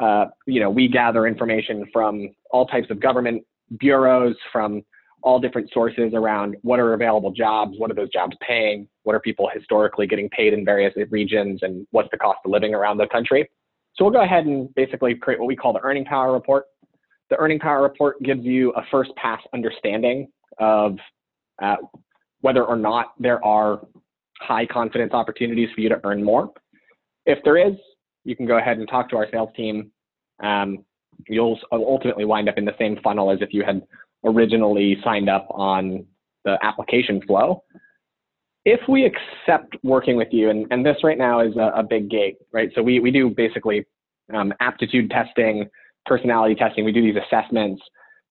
Uh, 0.03 0.27
you 0.47 0.61
know, 0.61 0.69
we 0.69 0.87
gather 0.87 1.27
information 1.27 1.87
from 1.95 2.29
all 2.51 2.67
types 2.67 2.91
of 2.91 3.01
government 3.01 3.43
bureaus, 3.79 4.37
from 4.53 4.83
all 5.23 5.39
different 5.39 5.71
sources 5.73 6.13
around 6.15 6.57
what 6.63 6.81
are 6.81 6.95
available 6.95 7.31
jobs, 7.31 7.75
what 7.79 7.91
are 7.91 7.95
those 7.95 8.11
jobs 8.11 8.37
paying, 8.47 8.89
what 9.03 9.15
are 9.15 9.21
people 9.21 9.49
historically 9.53 10.07
getting 10.07 10.29
paid 10.31 10.53
in 10.53 10.65
various 10.65 10.95
regions, 11.11 11.61
and 11.63 11.87
what's 11.91 12.09
the 12.11 12.19
cost 12.19 12.39
of 12.45 12.51
living 12.51 12.75
around 12.75 12.99
the 12.99 13.07
country. 13.09 13.49
So 13.95 14.05
we'll 14.05 14.13
go 14.13 14.23
ahead 14.23 14.47
and 14.47 14.73
basically 14.75 15.15
create 15.15 15.39
what 15.39 15.47
we 15.47 15.57
call 15.57 15.73
the 15.73 15.83
earning 15.83 16.05
power 16.05 16.33
report. 16.33 16.67
The 17.29 17.37
earning 17.37 17.59
power 17.59 17.83
report 17.83 18.21
gives 18.23 18.45
you 18.45 18.71
a 18.73 18.83
first 18.91 19.11
pass 19.17 19.41
understanding 19.53 20.29
of 20.59 20.97
uh, 21.63 21.77
whether 22.41 22.65
or 22.65 22.77
not 22.77 23.13
there 23.19 23.45
are 23.45 23.81
high 24.41 24.67
confidence 24.67 25.13
opportunities 25.13 25.69
for 25.75 25.81
you 25.81 25.89
to 25.91 26.01
earn 26.05 26.25
more. 26.25 26.51
If 27.27 27.39
there 27.45 27.59
is, 27.59 27.75
you 28.25 28.35
can 28.35 28.47
go 28.47 28.59
ahead 28.59 28.79
and 28.79 28.89
talk 28.89 29.11
to 29.11 29.17
our 29.17 29.29
sales 29.31 29.51
team. 29.55 29.91
Um, 30.43 30.85
you'll 31.29 31.59
ultimately 31.71 32.25
wind 32.25 32.49
up 32.49 32.57
in 32.59 32.65
the 32.65 32.75
same 32.79 32.99
funnel 33.03 33.31
as 33.31 33.39
if 33.43 33.53
you 33.53 33.63
had 33.65 33.83
originally 34.25 34.99
signed 35.05 35.29
up 35.29 35.47
on 35.51 36.05
the 36.45 36.59
application 36.63 37.21
flow. 37.27 37.63
If 38.65 38.81
we 38.89 39.07
accept 39.07 39.77
working 39.83 40.17
with 40.17 40.29
you, 40.33 40.51
and, 40.51 40.67
and 40.71 40.85
this 40.85 40.99
right 41.03 41.19
now 41.19 41.41
is 41.41 41.57
a, 41.57 41.73
a 41.77 41.83
big 41.83 42.11
gate, 42.11 42.37
right? 42.53 42.71
So 42.75 42.83
we, 42.83 43.01
we 43.01 43.11
do 43.11 43.31
basically 43.31 43.87
um, 44.35 44.53
aptitude 44.61 45.11
testing, 45.11 45.69
personality 46.07 46.55
testing. 46.55 46.85
We 46.85 46.93
do 46.93 47.03
these 47.03 47.21
assessments 47.27 47.83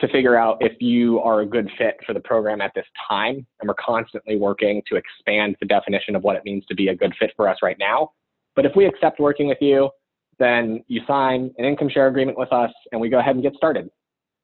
to 0.01 0.07
figure 0.07 0.37
out 0.37 0.57
if 0.61 0.73
you 0.79 1.19
are 1.19 1.41
a 1.41 1.45
good 1.45 1.69
fit 1.77 1.97
for 2.05 2.13
the 2.13 2.19
program 2.19 2.61
at 2.61 2.71
this 2.73 2.85
time. 3.07 3.45
And 3.59 3.67
we're 3.67 3.75
constantly 3.75 4.37
working 4.37 4.81
to 4.87 4.95
expand 4.95 5.55
the 5.59 5.65
definition 5.65 6.15
of 6.15 6.23
what 6.23 6.35
it 6.35 6.43
means 6.45 6.65
to 6.67 6.75
be 6.75 6.87
a 6.87 6.95
good 6.95 7.13
fit 7.19 7.31
for 7.35 7.49
us 7.49 7.57
right 7.61 7.77
now. 7.79 8.11
But 8.55 8.65
if 8.65 8.75
we 8.75 8.85
accept 8.85 9.19
working 9.19 9.47
with 9.47 9.57
you, 9.61 9.89
then 10.37 10.83
you 10.87 11.01
sign 11.05 11.51
an 11.57 11.65
income 11.65 11.89
share 11.89 12.07
agreement 12.07 12.37
with 12.37 12.51
us 12.53 12.71
and 12.91 13.01
we 13.01 13.09
go 13.09 13.19
ahead 13.19 13.35
and 13.35 13.43
get 13.43 13.55
started. 13.55 13.89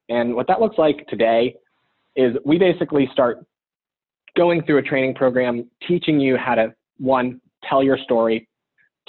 And 0.08 0.34
what 0.34 0.46
that 0.48 0.60
looks 0.60 0.78
like 0.78 1.06
today 1.08 1.56
is 2.14 2.36
we 2.44 2.58
basically 2.58 3.08
start 3.12 3.44
going 4.36 4.62
through 4.62 4.78
a 4.78 4.82
training 4.82 5.14
program 5.14 5.68
teaching 5.86 6.20
you 6.20 6.36
how 6.36 6.54
to, 6.54 6.74
one, 6.98 7.40
tell 7.68 7.82
your 7.82 7.98
story, 7.98 8.48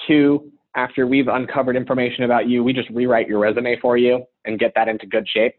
two, 0.08 0.52
after 0.76 1.08
we've 1.08 1.28
uncovered 1.28 1.76
information 1.76 2.24
about 2.24 2.48
you, 2.48 2.64
we 2.64 2.72
just 2.72 2.90
rewrite 2.92 3.28
your 3.28 3.40
resume 3.40 3.80
for 3.80 3.98
you 3.98 4.24
and 4.46 4.60
get 4.60 4.72
that 4.76 4.88
into 4.88 5.06
good 5.08 5.28
shape. 5.28 5.54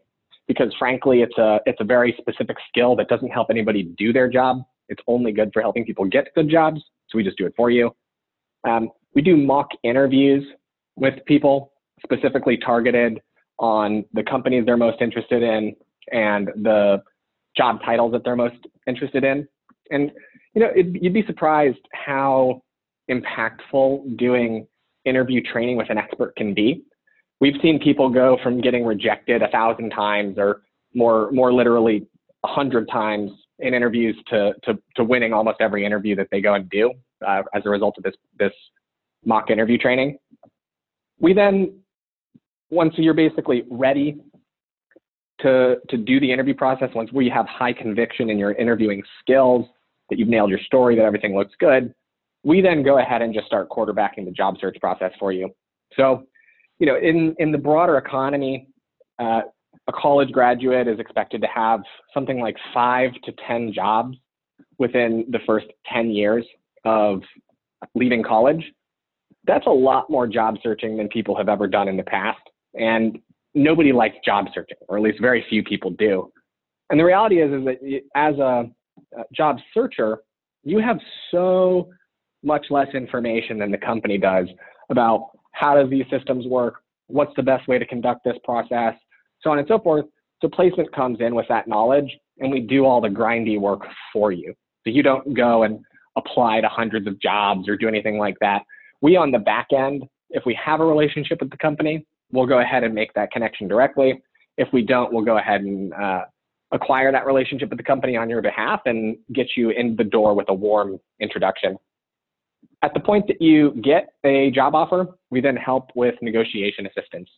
Because 0.47 0.73
frankly, 0.79 1.21
it's 1.21 1.37
a, 1.37 1.59
it's 1.65 1.79
a 1.81 1.83
very 1.83 2.15
specific 2.19 2.57
skill 2.69 2.95
that 2.95 3.07
doesn't 3.07 3.29
help 3.29 3.49
anybody 3.49 3.83
do 3.97 4.11
their 4.13 4.29
job. 4.29 4.63
It's 4.87 5.01
only 5.07 5.31
good 5.31 5.51
for 5.53 5.61
helping 5.61 5.85
people 5.85 6.05
get 6.05 6.33
good 6.35 6.49
jobs. 6.49 6.81
So 7.09 7.17
we 7.17 7.23
just 7.23 7.37
do 7.37 7.45
it 7.45 7.53
for 7.55 7.69
you. 7.69 7.91
Um, 8.67 8.89
we 9.13 9.21
do 9.21 9.37
mock 9.37 9.67
interviews 9.83 10.43
with 10.95 11.13
people 11.25 11.73
specifically 12.03 12.57
targeted 12.57 13.21
on 13.59 14.05
the 14.13 14.23
companies 14.23 14.65
they're 14.65 14.77
most 14.77 15.01
interested 15.01 15.43
in 15.43 15.75
and 16.11 16.47
the 16.63 17.01
job 17.55 17.79
titles 17.85 18.11
that 18.13 18.23
they're 18.23 18.35
most 18.35 18.57
interested 18.87 19.23
in. 19.23 19.47
And 19.91 20.11
you 20.53 20.61
know, 20.61 20.69
it, 20.75 21.01
you'd 21.01 21.13
be 21.13 21.25
surprised 21.25 21.79
how 21.93 22.61
impactful 23.09 24.17
doing 24.17 24.67
interview 25.05 25.41
training 25.41 25.77
with 25.77 25.89
an 25.89 25.97
expert 25.97 26.35
can 26.35 26.53
be. 26.53 26.83
We've 27.39 27.55
seen 27.61 27.79
people 27.79 28.09
go 28.09 28.37
from 28.43 28.61
getting 28.61 28.85
rejected 28.85 29.41
a 29.41 29.47
thousand 29.49 29.91
times 29.91 30.37
or 30.37 30.61
more, 30.93 31.31
more 31.31 31.53
literally 31.53 32.07
a 32.43 32.47
hundred 32.47 32.89
times 32.89 33.31
in 33.59 33.73
interviews 33.73 34.15
to, 34.27 34.53
to, 34.63 34.77
to 34.95 35.03
winning 35.03 35.33
almost 35.33 35.57
every 35.59 35.85
interview 35.85 36.15
that 36.15 36.27
they 36.31 36.41
go 36.41 36.53
and 36.53 36.69
do 36.69 36.91
uh, 37.25 37.43
as 37.53 37.63
a 37.65 37.69
result 37.69 37.95
of 37.97 38.03
this, 38.03 38.15
this 38.37 38.53
mock 39.25 39.49
interview 39.49 39.77
training. 39.77 40.17
We 41.19 41.33
then 41.33 41.79
once 42.69 42.93
you're 42.97 43.13
basically 43.13 43.63
ready 43.69 44.17
to, 45.41 45.77
to 45.89 45.97
do 45.97 46.19
the 46.19 46.31
interview 46.31 46.53
process, 46.53 46.89
once 46.93 47.11
where 47.11 47.23
you 47.23 47.31
have 47.31 47.47
high 47.47 47.73
conviction 47.73 48.29
in 48.29 48.37
your 48.37 48.53
interviewing 48.53 49.01
skills, 49.21 49.65
that 50.09 50.17
you've 50.17 50.27
nailed 50.27 50.49
your 50.49 50.59
story, 50.65 50.95
that 50.95 51.03
everything 51.03 51.35
looks 51.35 51.53
good, 51.59 51.93
we 52.43 52.61
then 52.61 52.83
go 52.83 52.99
ahead 52.99 53.21
and 53.21 53.33
just 53.33 53.47
start 53.47 53.69
quarterbacking 53.69 54.25
the 54.25 54.31
job 54.31 54.55
search 54.59 54.77
process 54.79 55.11
for 55.19 55.31
you. 55.31 55.49
So, 55.95 56.23
you 56.79 56.85
know, 56.85 56.97
in, 56.97 57.35
in 57.39 57.51
the 57.51 57.57
broader 57.57 57.97
economy, 57.97 58.67
uh, 59.19 59.41
a 59.87 59.91
college 59.91 60.31
graduate 60.31 60.87
is 60.87 60.99
expected 60.99 61.41
to 61.41 61.47
have 61.47 61.81
something 62.13 62.39
like 62.39 62.55
five 62.73 63.11
to 63.23 63.33
10 63.47 63.73
jobs 63.73 64.17
within 64.77 65.25
the 65.29 65.39
first 65.45 65.67
10 65.91 66.11
years 66.11 66.45
of 66.85 67.21
leaving 67.95 68.23
college. 68.23 68.63
That's 69.45 69.65
a 69.67 69.71
lot 69.71 70.09
more 70.09 70.27
job 70.27 70.57
searching 70.61 70.97
than 70.97 71.07
people 71.09 71.35
have 71.35 71.49
ever 71.49 71.67
done 71.67 71.87
in 71.87 71.97
the 71.97 72.03
past. 72.03 72.39
And 72.79 73.19
nobody 73.53 73.91
likes 73.91 74.15
job 74.25 74.45
searching, 74.53 74.77
or 74.87 74.97
at 74.97 75.03
least 75.03 75.19
very 75.21 75.45
few 75.49 75.63
people 75.63 75.91
do. 75.91 76.31
And 76.89 76.99
the 76.99 77.03
reality 77.03 77.41
is, 77.41 77.51
is 77.51 77.65
that 77.65 78.01
as 78.15 78.35
a, 78.39 78.69
a 79.17 79.23
job 79.33 79.57
searcher, 79.73 80.19
you 80.63 80.79
have 80.79 80.97
so 81.29 81.89
much 82.43 82.67
less 82.69 82.87
information 82.93 83.59
than 83.59 83.71
the 83.71 83.77
company 83.77 84.17
does 84.17 84.47
about 84.89 85.31
how 85.51 85.75
does 85.75 85.89
these 85.89 86.05
systems 86.09 86.47
work, 86.47 86.75
what's 87.07 87.33
the 87.35 87.43
best 87.43 87.67
way 87.67 87.77
to 87.77 87.85
conduct 87.85 88.23
this 88.23 88.37
process, 88.43 88.93
so 89.41 89.51
on 89.51 89.59
and 89.59 89.67
so 89.67 89.77
forth. 89.79 90.05
So 90.41 90.47
placement 90.47 90.91
comes 90.93 91.19
in 91.19 91.35
with 91.35 91.47
that 91.49 91.67
knowledge, 91.67 92.17
and 92.39 92.51
we 92.51 92.61
do 92.61 92.85
all 92.85 93.01
the 93.01 93.09
grindy 93.09 93.59
work 93.59 93.81
for 94.13 94.31
you. 94.31 94.53
So 94.85 94.91
you 94.91 95.03
don't 95.03 95.33
go 95.35 95.63
and 95.63 95.79
apply 96.15 96.61
to 96.61 96.69
hundreds 96.69 97.07
of 97.07 97.19
jobs 97.19 97.67
or 97.67 97.75
do 97.75 97.87
anything 97.87 98.17
like 98.17 98.35
that. 98.39 98.63
We 99.01 99.17
on 99.17 99.31
the 99.31 99.39
back 99.39 99.67
end, 99.77 100.03
if 100.29 100.43
we 100.45 100.57
have 100.63 100.79
a 100.79 100.85
relationship 100.85 101.41
with 101.41 101.51
the 101.51 101.57
company, 101.57 102.05
we'll 102.31 102.45
go 102.45 102.59
ahead 102.59 102.83
and 102.83 102.93
make 102.93 103.13
that 103.13 103.31
connection 103.31 103.67
directly. 103.67 104.21
If 104.57 104.67
we 104.73 104.81
don't, 104.81 105.13
we'll 105.13 105.25
go 105.25 105.37
ahead 105.37 105.61
and 105.61 105.93
uh, 105.93 106.25
acquire 106.71 107.11
that 107.11 107.25
relationship 107.25 107.69
with 107.69 107.77
the 107.77 107.83
company 107.83 108.15
on 108.15 108.29
your 108.29 108.41
behalf 108.41 108.81
and 108.85 109.17
get 109.33 109.47
you 109.55 109.71
in 109.71 109.95
the 109.95 110.03
door 110.03 110.35
with 110.35 110.49
a 110.49 110.53
warm 110.53 110.99
introduction. 111.19 111.77
At 112.81 112.93
the 112.93 112.99
point 112.99 113.27
that 113.27 113.41
you 113.41 113.71
get 113.81 114.09
a 114.23 114.51
job 114.51 114.75
offer, 114.75 115.07
we 115.31 115.41
then 115.41 115.55
help 115.55 115.89
with 115.95 116.15
negotiation 116.21 116.85
assistance. 116.85 117.29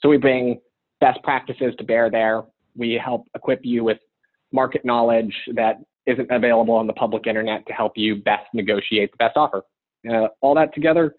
So 0.00 0.08
we 0.08 0.16
bring 0.16 0.60
best 1.00 1.22
practices 1.22 1.74
to 1.78 1.84
bear 1.84 2.10
there. 2.10 2.42
We 2.76 3.00
help 3.02 3.26
equip 3.34 3.60
you 3.62 3.84
with 3.84 3.98
market 4.52 4.84
knowledge 4.84 5.34
that 5.54 5.76
isn't 6.06 6.30
available 6.30 6.74
on 6.74 6.86
the 6.86 6.92
public 6.92 7.26
internet 7.26 7.66
to 7.66 7.72
help 7.72 7.92
you 7.96 8.16
best 8.16 8.46
negotiate 8.54 9.12
the 9.12 9.16
best 9.18 9.36
offer. 9.36 9.62
Uh, 10.10 10.28
all 10.40 10.54
that 10.54 10.74
together, 10.74 11.14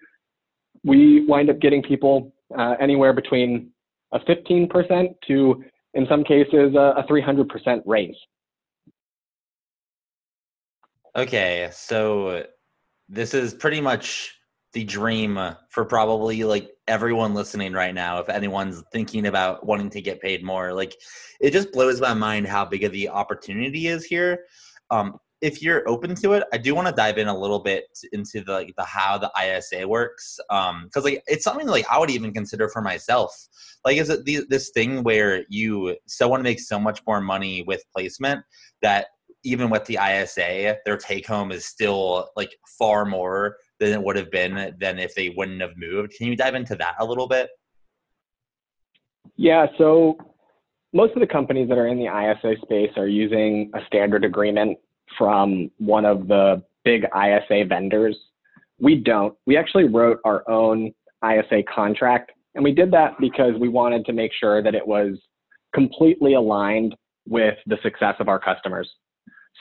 we 0.84 1.26
wind 1.28 1.50
up 1.50 1.60
getting 1.60 1.84
people 1.84 2.34
uh, 2.58 2.76
anywhere 2.80 3.14
between 3.14 3.72
a 4.14 4.20
15% 4.20 5.16
to, 5.28 5.64
in 5.94 6.08
some 6.08 6.24
cases, 6.24 6.76
a, 6.76 6.94
a 6.98 7.06
300% 7.10 7.82
raise. 7.86 8.16
Okay, 11.16 11.70
so 11.74 12.46
this 13.10 13.34
is 13.34 13.54
pretty 13.54 13.82
much 13.82 14.36
the 14.74 14.84
dream 14.86 15.38
for 15.70 15.84
probably 15.84 16.44
like 16.44 16.70
everyone 16.88 17.34
listening 17.34 17.74
right 17.74 17.94
now 17.94 18.20
if 18.20 18.30
anyone's 18.30 18.84
thinking 18.92 19.28
about 19.28 19.66
wanting 19.66 19.90
to 19.90 20.02
get 20.02 20.22
paid 20.22 20.44
more 20.44 20.74
like 20.74 20.96
it 21.42 21.52
just 21.52 21.72
blows 21.74 22.00
my 22.00 22.14
mind 22.14 22.48
how 22.48 22.64
big 22.64 22.84
of 22.86 22.92
the 22.94 23.10
opportunity 23.10 23.88
is 23.88 24.06
here 24.06 24.46
um, 24.90 25.18
if 25.42 25.62
you're 25.62 25.88
open 25.90 26.14
to 26.16 26.34
it, 26.34 26.44
I 26.54 26.58
do 26.58 26.76
want 26.76 26.88
to 26.88 26.94
dive 26.94 27.18
in 27.18 27.28
a 27.28 27.38
little 27.38 27.60
bit 27.60 27.86
into 28.14 28.42
the 28.42 28.54
like 28.54 28.74
the 28.78 28.84
how 28.84 29.18
the 29.18 29.32
ISA 29.42 29.88
works, 29.88 30.40
um, 30.50 30.86
because 30.86 31.04
like 31.04 31.24
it's 31.28 31.44
something 31.44 31.68
like 31.68 31.86
I 31.92 31.98
would 32.00 32.12
even 32.12 32.32
consider 32.32 32.70
for 32.70 32.82
myself. 32.82 33.32
Like, 33.84 33.98
is 33.98 34.10
it 34.10 34.24
the, 34.26 34.46
this 34.50 34.70
thing 34.70 35.04
where 35.04 35.44
you 35.50 35.98
someone 36.06 36.44
makes 36.44 36.68
so 36.68 36.80
much 36.80 37.02
more 37.08 37.22
money 37.22 37.64
with 37.64 37.84
placement 37.94 38.44
that 38.84 39.08
even 39.44 39.72
with 39.72 39.84
the 39.86 39.98
ISA, 39.98 40.78
their 40.86 40.98
take 40.98 41.26
home 41.26 41.52
is 41.52 41.66
still 41.66 42.30
like 42.36 42.52
far 42.78 43.06
more 43.06 43.58
than 43.80 43.92
it 43.92 44.04
would 44.04 44.16
have 44.16 44.30
been 44.30 44.76
than 44.80 45.00
if 45.00 45.16
they 45.16 45.30
wouldn't 45.30 45.62
have 45.62 45.76
moved. 45.76 46.14
Can 46.16 46.28
you 46.28 46.36
dive 46.36 46.54
into 46.54 46.76
that 46.76 46.96
a 47.00 47.06
little 47.06 47.28
bit? 47.28 47.50
Yeah, 49.38 49.66
so 49.80 50.18
most 50.94 51.14
of 51.16 51.22
the 51.22 51.28
companies 51.28 51.68
that 51.70 51.80
are 51.80 51.88
in 51.88 51.98
the 51.98 52.06
ISA 52.06 52.62
space 52.62 52.92
are 52.98 53.08
using 53.08 53.72
a 53.74 53.80
standard 53.88 54.24
agreement 54.24 54.78
from 55.18 55.72
one 55.78 56.06
of 56.06 56.28
the 56.28 56.62
big 56.84 57.06
ISA 57.16 57.66
vendors. 57.68 58.18
We 58.80 58.96
don't. 58.96 59.36
We 59.46 59.58
actually 59.58 59.86
wrote 59.86 60.20
our 60.26 60.50
own 60.50 60.94
ISA 61.24 61.64
contract, 61.74 62.32
and 62.56 62.64
we 62.64 62.72
did 62.72 62.92
that 62.92 63.20
because 63.20 63.54
we 63.60 63.70
wanted 63.70 64.06
to 64.06 64.14
make 64.14 64.32
sure 64.34 64.64
that 64.64 64.76
it 64.76 64.86
was 64.86 65.18
completely 65.74 66.34
aligned 66.34 66.96
with 67.28 67.56
the 67.68 67.78
success 67.84 68.16
of 68.20 68.28
our 68.28 68.40
customers. 68.40 68.90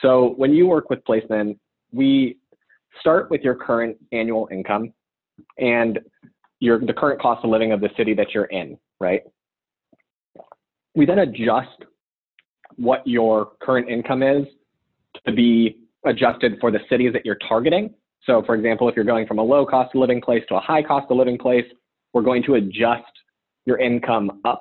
So 0.01 0.33
when 0.37 0.53
you 0.53 0.67
work 0.67 0.89
with 0.89 1.03
placement, 1.05 1.59
we 1.91 2.37
start 2.99 3.29
with 3.29 3.41
your 3.41 3.55
current 3.55 3.97
annual 4.11 4.47
income 4.51 4.93
and 5.57 5.99
your 6.59 6.79
the 6.79 6.93
current 6.93 7.21
cost 7.21 7.43
of 7.43 7.49
living 7.49 7.71
of 7.71 7.81
the 7.81 7.89
city 7.97 8.13
that 8.15 8.33
you're 8.33 8.45
in, 8.45 8.77
right? 8.99 9.21
We 10.95 11.05
then 11.05 11.19
adjust 11.19 11.85
what 12.77 13.05
your 13.05 13.51
current 13.61 13.89
income 13.89 14.23
is 14.23 14.45
to 15.25 15.31
be 15.31 15.77
adjusted 16.05 16.57
for 16.59 16.71
the 16.71 16.79
cities 16.89 17.13
that 17.13 17.25
you're 17.25 17.37
targeting. 17.47 17.93
So, 18.23 18.43
for 18.45 18.55
example, 18.55 18.87
if 18.89 18.95
you're 18.95 19.05
going 19.05 19.27
from 19.27 19.39
a 19.39 19.43
low 19.43 19.65
cost 19.65 19.95
of 19.95 20.01
living 20.01 20.21
place 20.21 20.43
to 20.49 20.55
a 20.55 20.59
high 20.59 20.83
cost 20.83 21.07
of 21.09 21.17
living 21.17 21.37
place, 21.37 21.65
we're 22.13 22.21
going 22.21 22.43
to 22.43 22.55
adjust 22.55 23.11
your 23.65 23.79
income 23.79 24.41
up 24.45 24.59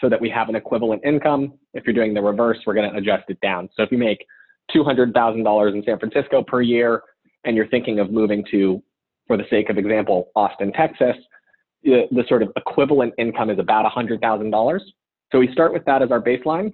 so 0.00 0.08
that 0.08 0.20
we 0.20 0.28
have 0.30 0.48
an 0.48 0.56
equivalent 0.56 1.02
income. 1.04 1.54
If 1.74 1.84
you're 1.86 1.94
doing 1.94 2.14
the 2.14 2.22
reverse, 2.22 2.58
we're 2.66 2.74
going 2.74 2.90
to 2.90 2.96
adjust 2.96 3.24
it 3.28 3.40
down. 3.40 3.68
So, 3.76 3.82
if 3.82 3.92
you 3.92 3.98
make 3.98 4.24
$200,000 4.74 5.74
in 5.74 5.82
San 5.84 5.98
Francisco 5.98 6.42
per 6.42 6.62
year 6.62 7.02
and 7.44 7.56
you're 7.56 7.68
thinking 7.68 7.98
of 7.98 8.10
moving 8.10 8.44
to, 8.50 8.82
for 9.26 9.36
the 9.36 9.44
sake 9.50 9.70
of 9.70 9.78
example, 9.78 10.30
Austin, 10.34 10.72
Texas, 10.72 11.16
the, 11.82 12.04
the 12.10 12.24
sort 12.28 12.42
of 12.42 12.50
equivalent 12.56 13.12
income 13.18 13.50
is 13.50 13.58
about 13.58 13.90
$100,000. 13.90 14.80
So 15.32 15.38
we 15.38 15.52
start 15.52 15.72
with 15.72 15.84
that 15.86 16.02
as 16.02 16.10
our 16.10 16.20
baseline. 16.20 16.72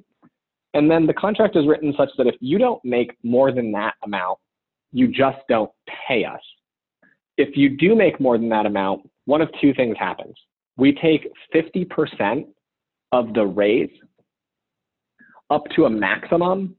And 0.75 0.91
then 0.91 1.07
the 1.07 1.15
contract 1.15 1.57
is 1.57 1.67
written 1.67 1.95
such 1.97 2.11
that 2.19 2.27
if 2.27 2.37
you 2.41 2.59
don't 2.59 2.85
make 2.85 3.17
more 3.23 3.53
than 3.53 3.73
that 3.73 3.95
amount, 4.05 4.39
you 4.93 5.09
just 5.09 5.39
don't 5.49 5.71
pay 6.07 6.25
us. 6.25 6.41
If 7.37 7.57
you 7.57 7.77
do 7.77 7.95
make 7.95 8.21
more 8.21 8.37
than 8.37 8.49
that 8.51 8.67
amount, 8.67 9.09
one 9.25 9.41
of 9.41 9.49
two 9.61 9.73
things 9.75 9.97
happens. 9.99 10.35
We 10.77 10.93
take 10.93 11.29
50% 11.55 12.47
of 13.13 13.35
the 13.35 13.47
raise 13.47 13.91
up 15.51 15.65
to 15.77 15.87
a 15.87 15.91
maximum 15.91 16.77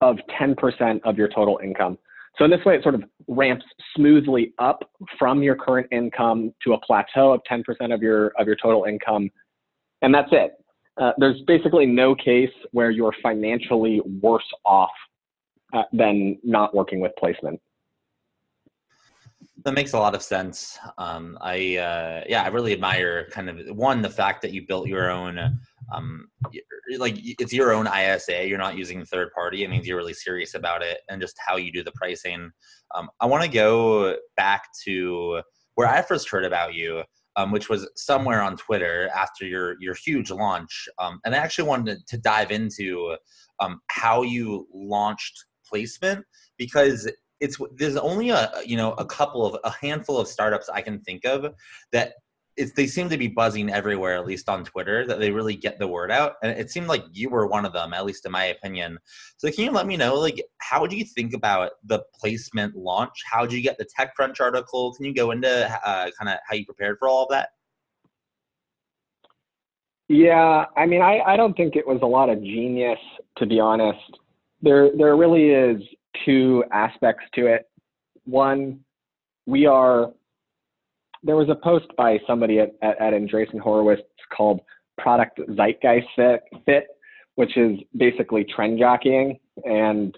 of 0.00 0.16
10% 0.40 1.00
of 1.04 1.16
your 1.16 1.28
total 1.28 1.60
income. 1.62 1.98
So 2.38 2.44
in 2.44 2.50
this 2.50 2.64
way, 2.64 2.76
it 2.76 2.82
sort 2.82 2.94
of 2.94 3.04
ramps 3.28 3.64
smoothly 3.94 4.52
up 4.58 4.90
from 5.18 5.42
your 5.42 5.54
current 5.54 5.86
income 5.92 6.54
to 6.64 6.72
a 6.72 6.80
plateau 6.80 7.32
of 7.32 7.40
10% 7.50 7.94
of 7.94 8.02
your 8.02 8.32
of 8.38 8.46
your 8.46 8.56
total 8.56 8.84
income, 8.84 9.30
and 10.00 10.14
that's 10.14 10.30
it. 10.32 10.52
Uh, 11.00 11.12
there's 11.18 11.40
basically 11.46 11.86
no 11.86 12.14
case 12.14 12.50
where 12.72 12.90
you're 12.90 13.14
financially 13.22 14.00
worse 14.20 14.48
off 14.64 14.90
uh, 15.72 15.82
than 15.92 16.38
not 16.42 16.74
working 16.74 17.00
with 17.00 17.12
placement. 17.18 17.60
That 19.64 19.74
makes 19.74 19.92
a 19.92 19.98
lot 19.98 20.14
of 20.14 20.22
sense. 20.22 20.78
Um, 20.98 21.38
I 21.40 21.76
uh, 21.76 22.24
yeah, 22.28 22.42
I 22.42 22.48
really 22.48 22.72
admire 22.72 23.28
kind 23.30 23.48
of 23.48 23.76
one 23.76 24.02
the 24.02 24.10
fact 24.10 24.42
that 24.42 24.52
you 24.52 24.66
built 24.66 24.88
your 24.88 25.10
own 25.10 25.38
um, 25.92 26.28
like 26.98 27.14
it's 27.18 27.52
your 27.52 27.72
own 27.72 27.86
ISA. 27.86 28.46
You're 28.46 28.58
not 28.58 28.76
using 28.76 29.04
third 29.04 29.32
party. 29.32 29.64
It 29.64 29.70
means 29.70 29.86
you're 29.86 29.96
really 29.96 30.14
serious 30.14 30.54
about 30.54 30.82
it 30.82 31.00
and 31.08 31.20
just 31.20 31.36
how 31.46 31.56
you 31.56 31.72
do 31.72 31.84
the 31.84 31.92
pricing. 31.92 32.50
Um, 32.94 33.08
I 33.20 33.26
want 33.26 33.42
to 33.44 33.48
go 33.48 34.16
back 34.36 34.64
to 34.84 35.42
where 35.74 35.88
I 35.88 36.02
first 36.02 36.28
heard 36.28 36.44
about 36.44 36.74
you 36.74 37.02
um, 37.36 37.50
which 37.50 37.68
was 37.68 37.88
somewhere 37.96 38.42
on 38.42 38.56
Twitter 38.56 39.08
after 39.14 39.46
your 39.46 39.76
your 39.80 39.94
huge 39.94 40.30
launch. 40.30 40.88
Um, 40.98 41.20
and 41.24 41.34
I 41.34 41.38
actually 41.38 41.68
wanted 41.68 42.06
to, 42.06 42.18
dive 42.18 42.50
into 42.50 43.16
um, 43.60 43.80
how 43.88 44.22
you 44.22 44.68
launched 44.72 45.44
placement 45.66 46.24
because 46.58 47.10
it's 47.40 47.58
there's 47.76 47.96
only 47.96 48.30
a 48.30 48.50
you 48.64 48.76
know 48.76 48.92
a 48.92 49.04
couple 49.04 49.44
of 49.44 49.58
a 49.64 49.70
handful 49.70 50.18
of 50.18 50.28
startups 50.28 50.68
I 50.68 50.80
can 50.82 51.00
think 51.00 51.24
of 51.24 51.52
that 51.90 52.14
it's 52.56 52.72
they 52.72 52.86
seem 52.86 53.08
to 53.08 53.16
be 53.16 53.28
buzzing 53.28 53.70
everywhere, 53.70 54.16
at 54.16 54.26
least 54.26 54.48
on 54.48 54.64
Twitter, 54.64 55.06
that 55.06 55.18
they 55.18 55.30
really 55.30 55.56
get 55.56 55.78
the 55.78 55.86
word 55.86 56.10
out. 56.10 56.34
And 56.42 56.52
it 56.52 56.70
seemed 56.70 56.86
like 56.86 57.04
you 57.12 57.30
were 57.30 57.46
one 57.46 57.64
of 57.64 57.72
them, 57.72 57.94
at 57.94 58.04
least 58.04 58.26
in 58.26 58.32
my 58.32 58.44
opinion. 58.44 58.98
So 59.38 59.50
can 59.50 59.64
you 59.64 59.70
let 59.70 59.86
me 59.86 59.96
know, 59.96 60.14
like, 60.14 60.42
how 60.58 60.86
do 60.86 60.96
you 60.96 61.04
think 61.04 61.34
about 61.34 61.72
the 61.84 62.02
placement 62.18 62.76
launch? 62.76 63.12
How 63.24 63.42
did 63.42 63.52
you 63.54 63.62
get 63.62 63.78
the 63.78 63.86
TechCrunch 63.98 64.40
article? 64.40 64.92
Can 64.94 65.06
you 65.06 65.14
go 65.14 65.30
into 65.30 65.48
uh, 65.86 66.10
kind 66.18 66.28
of 66.28 66.38
how 66.48 66.54
you 66.54 66.66
prepared 66.66 66.98
for 66.98 67.08
all 67.08 67.24
of 67.24 67.30
that? 67.30 67.50
Yeah, 70.08 70.66
I 70.76 70.84
mean, 70.84 71.00
I, 71.00 71.20
I 71.20 71.36
don't 71.36 71.56
think 71.56 71.74
it 71.74 71.86
was 71.86 72.00
a 72.02 72.06
lot 72.06 72.28
of 72.28 72.42
genius, 72.42 72.98
to 73.38 73.46
be 73.46 73.60
honest. 73.60 73.98
There, 74.60 74.90
there 74.94 75.16
really 75.16 75.50
is 75.50 75.82
two 76.26 76.64
aspects 76.70 77.24
to 77.34 77.46
it. 77.46 77.66
One, 78.24 78.80
we 79.46 79.64
are 79.64 80.12
there 81.22 81.36
was 81.36 81.48
a 81.48 81.54
post 81.54 81.86
by 81.96 82.18
somebody 82.26 82.58
at, 82.58 82.72
at, 82.82 83.00
at 83.00 83.12
Andreessen 83.12 83.60
Horowitz 83.60 84.02
called 84.36 84.60
Product 84.98 85.40
Zeitgeist 85.56 86.06
Fit, 86.16 86.42
Fit 86.66 86.86
which 87.36 87.56
is 87.56 87.78
basically 87.96 88.44
trend 88.44 88.78
jockeying. 88.78 89.38
And 89.64 90.16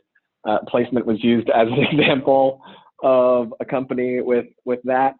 uh, 0.48 0.58
placement 0.68 1.06
was 1.06 1.22
used 1.22 1.48
as 1.50 1.68
an 1.68 1.84
example 1.92 2.60
of 3.02 3.52
a 3.60 3.64
company 3.64 4.20
with, 4.20 4.46
with 4.64 4.80
that. 4.84 5.14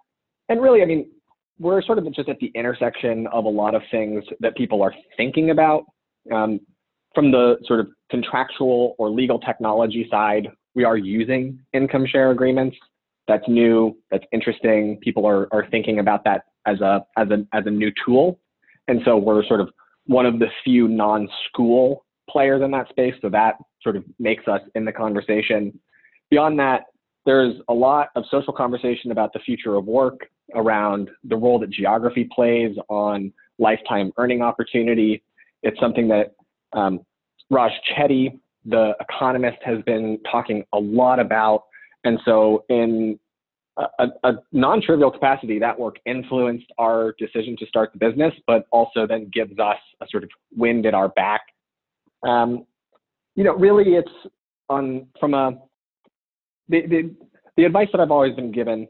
And 0.48 0.60
really, 0.62 0.82
I 0.82 0.86
mean, 0.86 1.10
we're 1.58 1.82
sort 1.82 1.98
of 1.98 2.12
just 2.12 2.28
at 2.28 2.38
the 2.40 2.50
intersection 2.54 3.26
of 3.28 3.44
a 3.44 3.48
lot 3.48 3.74
of 3.74 3.82
things 3.90 4.24
that 4.40 4.56
people 4.56 4.82
are 4.82 4.94
thinking 5.16 5.50
about. 5.50 5.84
Um, 6.32 6.60
from 7.14 7.30
the 7.30 7.58
sort 7.66 7.78
of 7.80 7.88
contractual 8.10 8.96
or 8.98 9.08
legal 9.08 9.38
technology 9.38 10.08
side, 10.10 10.48
we 10.74 10.82
are 10.82 10.96
using 10.96 11.60
income 11.72 12.06
share 12.06 12.32
agreements 12.32 12.76
that's 13.26 13.46
new, 13.48 13.96
that's 14.10 14.24
interesting. 14.32 14.98
People 15.02 15.26
are, 15.26 15.48
are 15.52 15.66
thinking 15.70 15.98
about 15.98 16.24
that 16.24 16.44
as 16.66 16.80
a, 16.80 17.04
as 17.16 17.28
a, 17.30 17.46
as 17.52 17.64
a 17.66 17.70
new 17.70 17.90
tool. 18.04 18.38
And 18.88 19.00
so 19.04 19.16
we're 19.16 19.44
sort 19.46 19.60
of 19.60 19.70
one 20.06 20.26
of 20.26 20.38
the 20.38 20.46
few 20.62 20.88
non-school 20.88 22.04
players 22.28 22.62
in 22.62 22.70
that 22.72 22.88
space. 22.88 23.14
So 23.22 23.28
that 23.30 23.56
sort 23.82 23.96
of 23.96 24.04
makes 24.18 24.46
us 24.48 24.60
in 24.74 24.84
the 24.84 24.92
conversation. 24.92 25.78
Beyond 26.30 26.58
that, 26.58 26.84
there's 27.26 27.54
a 27.68 27.74
lot 27.74 28.08
of 28.16 28.24
social 28.30 28.52
conversation 28.52 29.10
about 29.10 29.32
the 29.32 29.38
future 29.40 29.76
of 29.76 29.86
work 29.86 30.28
around 30.54 31.08
the 31.24 31.36
role 31.36 31.58
that 31.58 31.70
geography 31.70 32.28
plays 32.34 32.76
on 32.88 33.32
lifetime 33.58 34.12
earning 34.18 34.42
opportunity. 34.42 35.22
It's 35.62 35.78
something 35.80 36.08
that 36.08 36.34
um, 36.74 37.00
Raj 37.50 37.72
Chetty, 37.96 38.38
the 38.66 38.92
economist, 39.00 39.58
has 39.64 39.82
been 39.82 40.18
talking 40.30 40.64
a 40.74 40.78
lot 40.78 41.18
about 41.18 41.64
and 42.04 42.18
so, 42.24 42.64
in 42.68 43.18
a, 43.76 44.06
a 44.22 44.32
non 44.52 44.80
trivial 44.80 45.10
capacity, 45.10 45.58
that 45.58 45.78
work 45.78 45.96
influenced 46.06 46.70
our 46.78 47.14
decision 47.18 47.56
to 47.58 47.66
start 47.66 47.90
the 47.92 47.98
business, 47.98 48.32
but 48.46 48.66
also 48.70 49.06
then 49.06 49.30
gives 49.32 49.58
us 49.58 49.78
a 50.00 50.06
sort 50.10 50.22
of 50.22 50.30
wind 50.56 50.86
at 50.86 50.94
our 50.94 51.08
back. 51.08 51.40
Um, 52.22 52.66
you 53.34 53.44
know, 53.44 53.54
really, 53.54 53.94
it's 53.94 54.10
on 54.68 55.06
from 55.18 55.34
a 55.34 55.58
the, 56.68 56.86
the, 56.86 57.14
the 57.56 57.64
advice 57.64 57.88
that 57.92 58.00
I've 58.00 58.10
always 58.10 58.34
been 58.34 58.52
given 58.52 58.88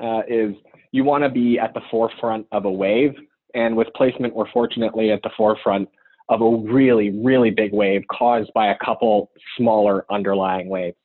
uh, 0.00 0.20
is 0.28 0.54
you 0.92 1.04
want 1.04 1.24
to 1.24 1.30
be 1.30 1.58
at 1.58 1.74
the 1.74 1.80
forefront 1.90 2.46
of 2.52 2.64
a 2.64 2.70
wave. 2.70 3.14
And 3.54 3.76
with 3.76 3.88
placement, 3.96 4.34
we're 4.34 4.50
fortunately 4.52 5.10
at 5.10 5.22
the 5.22 5.30
forefront 5.36 5.88
of 6.28 6.40
a 6.40 6.56
really, 6.56 7.10
really 7.10 7.50
big 7.50 7.72
wave 7.72 8.02
caused 8.10 8.52
by 8.54 8.68
a 8.68 8.76
couple 8.84 9.30
smaller 9.56 10.04
underlying 10.10 10.68
waves. 10.68 10.96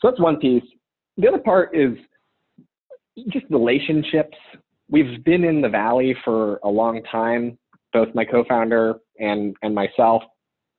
So 0.00 0.10
that's 0.10 0.20
one 0.20 0.36
piece 0.36 0.64
the 1.16 1.28
other 1.28 1.38
part 1.38 1.76
is 1.76 1.96
just 3.30 3.46
relationships. 3.50 4.36
We've 4.88 5.22
been 5.24 5.44
in 5.44 5.60
the 5.60 5.68
valley 5.68 6.16
for 6.24 6.58
a 6.64 6.68
long 6.68 7.02
time, 7.10 7.58
both 7.92 8.08
my 8.14 8.24
co-founder 8.24 8.96
and 9.18 9.56
and 9.62 9.74
myself, 9.74 10.22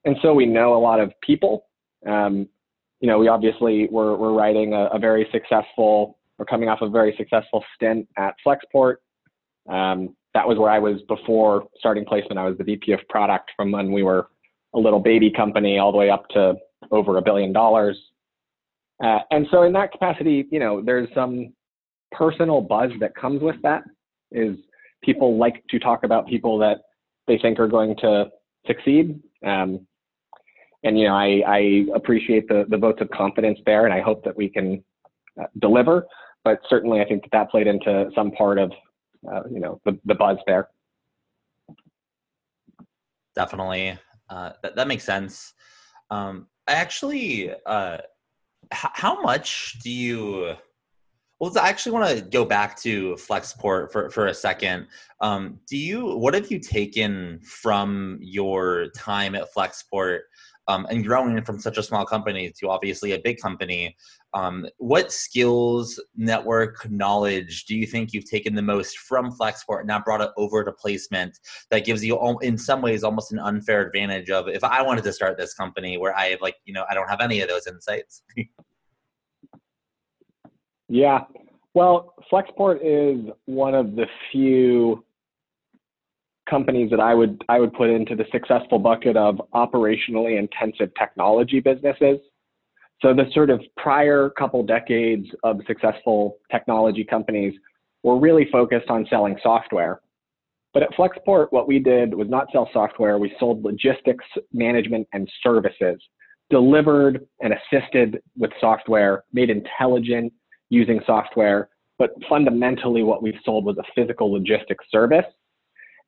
and 0.03 0.15
so 0.21 0.33
we 0.33 0.45
know 0.45 0.75
a 0.75 0.79
lot 0.79 0.99
of 0.99 1.11
people. 1.21 1.65
Um, 2.05 2.47
you 2.99 3.07
know, 3.07 3.17
we 3.17 3.27
obviously 3.27 3.87
were 3.91 4.15
we're 4.15 4.33
writing 4.33 4.73
a, 4.73 4.85
a, 4.87 4.99
very 4.99 5.27
successful. 5.31 6.17
We're 6.37 6.45
coming 6.45 6.69
off 6.69 6.79
a 6.81 6.89
very 6.89 7.15
successful 7.17 7.63
stint 7.75 8.07
at 8.17 8.35
Flexport. 8.45 8.95
Um, 9.69 10.15
that 10.33 10.47
was 10.47 10.57
where 10.57 10.69
I 10.69 10.79
was 10.79 11.01
before 11.07 11.65
starting 11.79 12.05
placement. 12.05 12.37
I 12.37 12.47
was 12.47 12.57
the 12.57 12.63
VP 12.63 12.91
of 12.91 12.99
product 13.09 13.51
from 13.55 13.71
when 13.71 13.91
we 13.91 14.03
were 14.03 14.27
a 14.73 14.79
little 14.79 14.99
baby 14.99 15.31
company 15.31 15.79
all 15.79 15.91
the 15.91 15.97
way 15.97 16.09
up 16.09 16.27
to 16.29 16.55
over 16.91 17.17
a 17.17 17.21
billion 17.21 17.53
dollars. 17.53 17.97
Uh, 19.03 19.19
and 19.31 19.47
so 19.51 19.63
in 19.63 19.73
that 19.73 19.91
capacity, 19.91 20.47
you 20.51 20.59
know, 20.59 20.81
there's 20.81 21.09
some 21.13 21.53
personal 22.11 22.61
buzz 22.61 22.91
that 22.99 23.15
comes 23.15 23.41
with 23.41 23.55
that 23.61 23.83
is 24.31 24.57
people 25.03 25.37
like 25.37 25.63
to 25.69 25.79
talk 25.79 26.03
about 26.03 26.27
people 26.27 26.57
that 26.57 26.77
they 27.27 27.37
think 27.37 27.59
are 27.59 27.67
going 27.67 27.95
to 27.97 28.25
succeed. 28.67 29.19
Um, 29.45 29.85
and, 30.83 30.97
you 30.97 31.07
know, 31.07 31.15
I, 31.15 31.41
I 31.47 31.85
appreciate 31.95 32.47
the, 32.47 32.65
the 32.69 32.77
votes 32.77 33.01
of 33.01 33.09
confidence 33.09 33.59
there, 33.65 33.85
and 33.85 33.93
I 33.93 34.01
hope 34.01 34.23
that 34.23 34.37
we 34.37 34.49
can 34.49 34.83
uh, 35.41 35.47
deliver. 35.59 36.05
But 36.43 36.59
certainly, 36.69 37.01
I 37.01 37.05
think 37.05 37.23
that 37.23 37.31
that 37.31 37.49
played 37.49 37.67
into 37.67 38.09
some 38.15 38.31
part 38.31 38.59
of, 38.59 38.71
uh, 39.29 39.41
you 39.49 39.59
know, 39.59 39.81
the, 39.83 39.97
the 40.05 40.13
buzz 40.15 40.37
there. 40.45 40.69
definitely. 43.35 43.97
Uh, 44.29 44.51
that 44.63 44.75
that 44.75 44.87
makes 44.87 45.03
sense. 45.03 45.53
Um, 46.09 46.47
I 46.67 46.73
actually, 46.73 47.51
uh, 47.65 47.97
how 48.75 49.21
much 49.21 49.79
do 49.83 49.89
you? 49.89 50.55
Well, 51.39 51.57
I 51.59 51.67
actually 51.69 51.91
want 51.91 52.17
to 52.17 52.21
go 52.23 52.45
back 52.45 52.77
to 52.81 53.15
Flexport 53.15 53.91
for, 53.91 54.09
for 54.09 54.27
a 54.27 54.33
second. 54.33 54.87
Um, 55.19 55.59
do 55.67 55.77
you? 55.77 56.15
What 56.15 56.33
have 56.33 56.51
you 56.51 56.59
taken 56.59 57.39
from 57.41 58.19
your 58.21 58.87
time 58.95 59.35
at 59.35 59.53
Flexport 59.53 60.21
um, 60.67 60.85
and 60.89 61.05
growing 61.05 61.41
from 61.43 61.59
such 61.59 61.77
a 61.77 61.83
small 61.83 62.05
company 62.05 62.51
to 62.59 62.69
obviously 62.69 63.13
a 63.13 63.19
big 63.19 63.39
company? 63.39 63.95
Um, 64.33 64.65
what 64.77 65.11
skills, 65.11 66.01
network 66.15 66.89
knowledge 66.89 67.65
do 67.65 67.75
you 67.75 67.85
think 67.85 68.13
you've 68.13 68.29
taken 68.29 68.55
the 68.55 68.61
most 68.61 68.99
from 68.99 69.31
Flexport 69.31 69.79
and 69.79 69.87
now 69.87 69.99
brought 69.99 70.21
it 70.21 70.31
over 70.37 70.63
to 70.63 70.71
placement 70.71 71.39
that 71.71 71.85
gives 71.85 72.03
you, 72.03 72.19
in 72.41 72.57
some 72.57 72.81
ways, 72.81 73.03
almost 73.03 73.31
an 73.31 73.39
unfair 73.39 73.81
advantage 73.81 74.29
of 74.29 74.47
if 74.47 74.63
I 74.63 74.81
wanted 74.81 75.03
to 75.05 75.13
start 75.13 75.37
this 75.37 75.53
company 75.53 75.97
where 75.97 76.15
I 76.15 76.27
have 76.27 76.41
like 76.41 76.55
you 76.65 76.73
know 76.73 76.85
I 76.89 76.93
don't 76.93 77.09
have 77.09 77.21
any 77.21 77.41
of 77.41 77.49
those 77.49 77.67
insights. 77.67 78.23
Yeah. 80.87 81.21
Well, 81.73 82.13
Flexport 82.31 82.79
is 82.83 83.29
one 83.45 83.75
of 83.75 83.95
the 83.95 84.05
few 84.31 85.03
companies 86.49 86.89
that 86.91 86.99
I 86.99 87.13
would 87.13 87.43
I 87.49 87.59
would 87.59 87.73
put 87.73 87.89
into 87.89 88.15
the 88.15 88.25
successful 88.31 88.79
bucket 88.79 89.17
of 89.17 89.41
operationally 89.53 90.37
intensive 90.37 90.91
technology 90.97 91.59
businesses. 91.59 92.19
So 93.01 93.13
the 93.13 93.25
sort 93.33 93.49
of 93.49 93.61
prior 93.77 94.29
couple 94.29 94.63
decades 94.63 95.27
of 95.43 95.59
successful 95.67 96.37
technology 96.51 97.03
companies 97.03 97.53
were 98.03 98.19
really 98.19 98.47
focused 98.51 98.89
on 98.89 99.05
selling 99.09 99.37
software. 99.43 100.01
But 100.73 100.83
at 100.83 100.91
Flexport, 100.93 101.47
what 101.51 101.67
we 101.67 101.79
did 101.79 102.13
was 102.13 102.29
not 102.29 102.47
sell 102.51 102.69
software, 102.73 103.17
we 103.17 103.33
sold 103.39 103.63
logistics 103.63 104.25
management 104.53 105.07
and 105.13 105.29
services, 105.41 106.01
delivered 106.49 107.25
and 107.41 107.53
assisted 107.53 108.21
with 108.37 108.51
software, 108.59 109.23
made 109.33 109.49
intelligent 109.49 110.33
using 110.69 110.99
software, 111.05 111.69
but 111.97 112.11
fundamentally 112.27 113.03
what 113.03 113.23
we 113.23 113.37
sold 113.43 113.65
was 113.65 113.77
a 113.77 113.83
physical 113.95 114.31
logistics 114.31 114.85
service. 114.91 115.25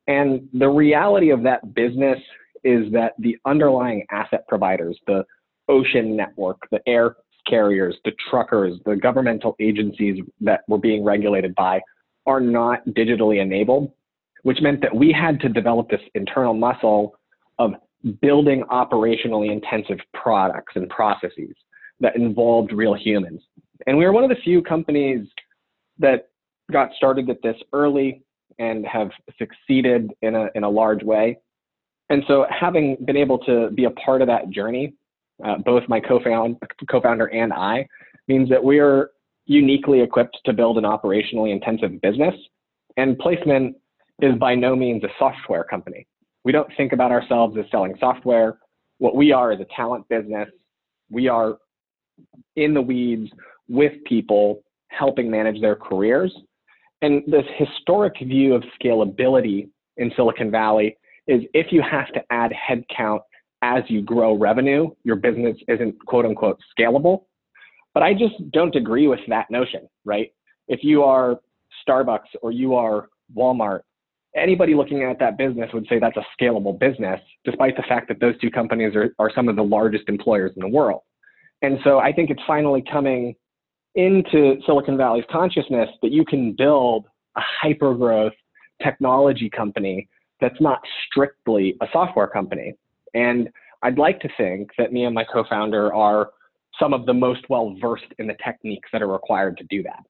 And 0.07 0.47
the 0.53 0.69
reality 0.69 1.31
of 1.31 1.43
that 1.43 1.73
business 1.73 2.19
is 2.63 2.91
that 2.93 3.13
the 3.19 3.37
underlying 3.45 4.05
asset 4.09 4.47
providers, 4.47 4.97
the 5.05 5.23
ocean 5.67 6.15
network, 6.15 6.57
the 6.71 6.79
air 6.87 7.15
carriers, 7.47 7.95
the 8.05 8.11
truckers, 8.29 8.77
the 8.85 8.95
governmental 8.95 9.55
agencies 9.59 10.21
that 10.41 10.61
were 10.67 10.77
being 10.77 11.03
regulated 11.03 11.53
by 11.55 11.81
are 12.25 12.41
not 12.41 12.85
digitally 12.89 13.41
enabled, 13.41 13.91
which 14.43 14.59
meant 14.61 14.81
that 14.81 14.93
we 14.93 15.11
had 15.11 15.39
to 15.39 15.49
develop 15.49 15.89
this 15.89 16.01
internal 16.13 16.53
muscle 16.53 17.15
of 17.59 17.71
building 18.21 18.63
operationally 18.71 19.51
intensive 19.51 19.97
products 20.13 20.73
and 20.75 20.89
processes 20.89 21.55
that 21.99 22.15
involved 22.15 22.71
real 22.71 22.93
humans. 22.93 23.41
And 23.87 23.97
we 23.97 24.05
were 24.05 24.11
one 24.11 24.23
of 24.23 24.29
the 24.29 24.41
few 24.43 24.61
companies 24.61 25.27
that 25.99 26.29
got 26.71 26.91
started 26.95 27.29
at 27.29 27.41
this 27.41 27.55
early 27.73 28.23
and 28.59 28.85
have 28.85 29.09
succeeded 29.37 30.11
in 30.21 30.35
a, 30.35 30.49
in 30.55 30.63
a 30.63 30.69
large 30.69 31.03
way. 31.03 31.37
And 32.09 32.23
so 32.27 32.45
having 32.49 32.97
been 33.05 33.17
able 33.17 33.37
to 33.39 33.69
be 33.71 33.85
a 33.85 33.91
part 33.91 34.21
of 34.21 34.27
that 34.27 34.49
journey, 34.49 34.93
uh, 35.43 35.57
both 35.57 35.83
my 35.87 35.99
co-found, 35.99 36.57
co-founder 36.89 37.27
and 37.27 37.53
I, 37.53 37.87
means 38.27 38.49
that 38.49 38.63
we 38.63 38.79
are 38.79 39.11
uniquely 39.45 40.01
equipped 40.01 40.37
to 40.45 40.53
build 40.53 40.77
an 40.77 40.83
operationally 40.83 41.51
intensive 41.51 42.01
business. 42.01 42.35
And 42.97 43.17
placement 43.17 43.75
is 44.21 44.35
by 44.35 44.55
no 44.55 44.75
means 44.75 45.03
a 45.03 45.09
software 45.19 45.63
company. 45.63 46.07
We 46.43 46.51
don't 46.51 46.69
think 46.77 46.93
about 46.93 47.11
ourselves 47.11 47.55
as 47.57 47.65
selling 47.71 47.95
software. 47.99 48.57
What 48.99 49.15
we 49.15 49.31
are 49.31 49.51
is 49.51 49.59
a 49.59 49.65
talent 49.75 50.07
business. 50.09 50.49
We 51.09 51.27
are 51.27 51.57
in 52.55 52.73
the 52.73 52.81
weeds 52.81 53.29
with 53.67 53.93
people 54.05 54.63
helping 54.87 55.29
manage 55.29 55.61
their 55.61 55.75
careers. 55.75 56.33
And 57.01 57.23
this 57.27 57.45
historic 57.57 58.15
view 58.21 58.53
of 58.53 58.63
scalability 58.81 59.69
in 59.97 60.11
Silicon 60.15 60.51
Valley 60.51 60.97
is 61.27 61.41
if 61.53 61.67
you 61.71 61.81
have 61.81 62.11
to 62.13 62.21
add 62.31 62.51
headcount 62.51 63.19
as 63.61 63.83
you 63.87 64.01
grow 64.01 64.33
revenue, 64.35 64.89
your 65.03 65.15
business 65.15 65.57
isn't 65.67 65.95
quote 66.05 66.25
unquote 66.25 66.59
scalable. 66.77 67.25
But 67.93 68.03
I 68.03 68.13
just 68.13 68.35
don't 68.51 68.75
agree 68.75 69.07
with 69.07 69.19
that 69.27 69.49
notion, 69.49 69.87
right? 70.05 70.31
If 70.67 70.83
you 70.83 71.03
are 71.03 71.39
Starbucks 71.87 72.27
or 72.41 72.51
you 72.51 72.75
are 72.75 73.09
Walmart, 73.35 73.81
anybody 74.35 74.75
looking 74.75 75.03
at 75.03 75.19
that 75.19 75.37
business 75.37 75.69
would 75.73 75.87
say 75.89 75.99
that's 75.99 76.17
a 76.17 76.25
scalable 76.39 76.79
business, 76.79 77.19
despite 77.43 77.75
the 77.75 77.83
fact 77.83 78.07
that 78.09 78.19
those 78.19 78.37
two 78.39 78.51
companies 78.51 78.95
are, 78.95 79.13
are 79.19 79.31
some 79.33 79.49
of 79.49 79.55
the 79.55 79.63
largest 79.63 80.03
employers 80.07 80.51
in 80.55 80.61
the 80.61 80.67
world. 80.67 81.01
And 81.61 81.79
so 81.83 81.99
I 81.99 82.13
think 82.13 82.29
it's 82.29 82.41
finally 82.45 82.83
coming 82.91 83.35
into 83.97 84.61
Silicon 84.65 84.95
Valley's 84.95 85.25
consciousness 85.29 85.89
that 86.01 86.11
you 86.11 86.23
can 86.23 86.53
build 86.53 87.05
a 87.35 87.41
hyper 87.41 87.93
growth 87.95 88.33
technology 88.81 89.49
company 89.49 90.07
that's 90.39 90.61
not 90.61 90.79
strictly 91.09 91.75
a 91.81 91.87
software 91.91 92.27
company. 92.27 92.73
And 93.15 93.49
I'd 93.81 93.97
like 93.97 94.19
to 94.21 94.29
think 94.37 94.69
that 94.77 94.93
me 94.93 95.05
and 95.05 95.15
my 95.15 95.23
co 95.23 95.43
founder 95.49 95.93
are 95.93 96.29
some 96.79 96.93
of 96.93 97.07
the 97.07 97.13
most 97.13 97.41
well 97.49 97.75
versed 97.81 98.13
in 98.19 98.27
the 98.27 98.35
techniques 98.43 98.87
that 98.93 99.01
are 99.01 99.07
required 99.07 99.57
to 99.57 99.63
do 99.63 99.81
that. 99.83 100.03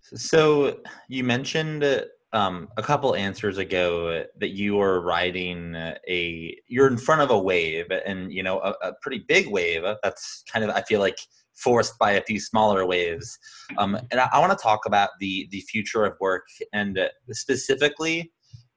So 0.00 0.78
you 1.08 1.24
mentioned 1.24 2.04
um, 2.34 2.68
a 2.76 2.82
couple 2.82 3.14
answers 3.14 3.58
ago 3.58 4.24
that 4.38 4.50
you 4.50 4.74
were 4.74 5.00
riding 5.00 5.74
a 5.76 6.56
you're 6.66 6.88
in 6.88 6.98
front 6.98 7.22
of 7.22 7.30
a 7.30 7.38
wave 7.38 7.86
and 8.04 8.32
you 8.32 8.42
know 8.42 8.58
a, 8.60 8.74
a 8.82 8.92
pretty 9.00 9.24
big 9.28 9.48
wave. 9.48 9.82
That's 10.02 10.42
kind 10.52 10.64
of 10.64 10.70
i 10.70 10.82
feel 10.82 11.00
like 11.00 11.18
forced 11.54 11.96
by 12.00 12.12
a 12.12 12.22
few 12.22 12.40
smaller 12.40 12.84
waves. 12.84 13.38
Um, 13.78 13.96
and 14.10 14.20
i, 14.20 14.28
I 14.32 14.40
want 14.40 14.52
to 14.52 14.62
talk 14.62 14.80
about 14.84 15.10
the 15.20 15.48
the 15.52 15.60
future 15.60 16.04
of 16.04 16.14
work 16.20 16.46
and 16.72 16.98
specifically 17.30 18.32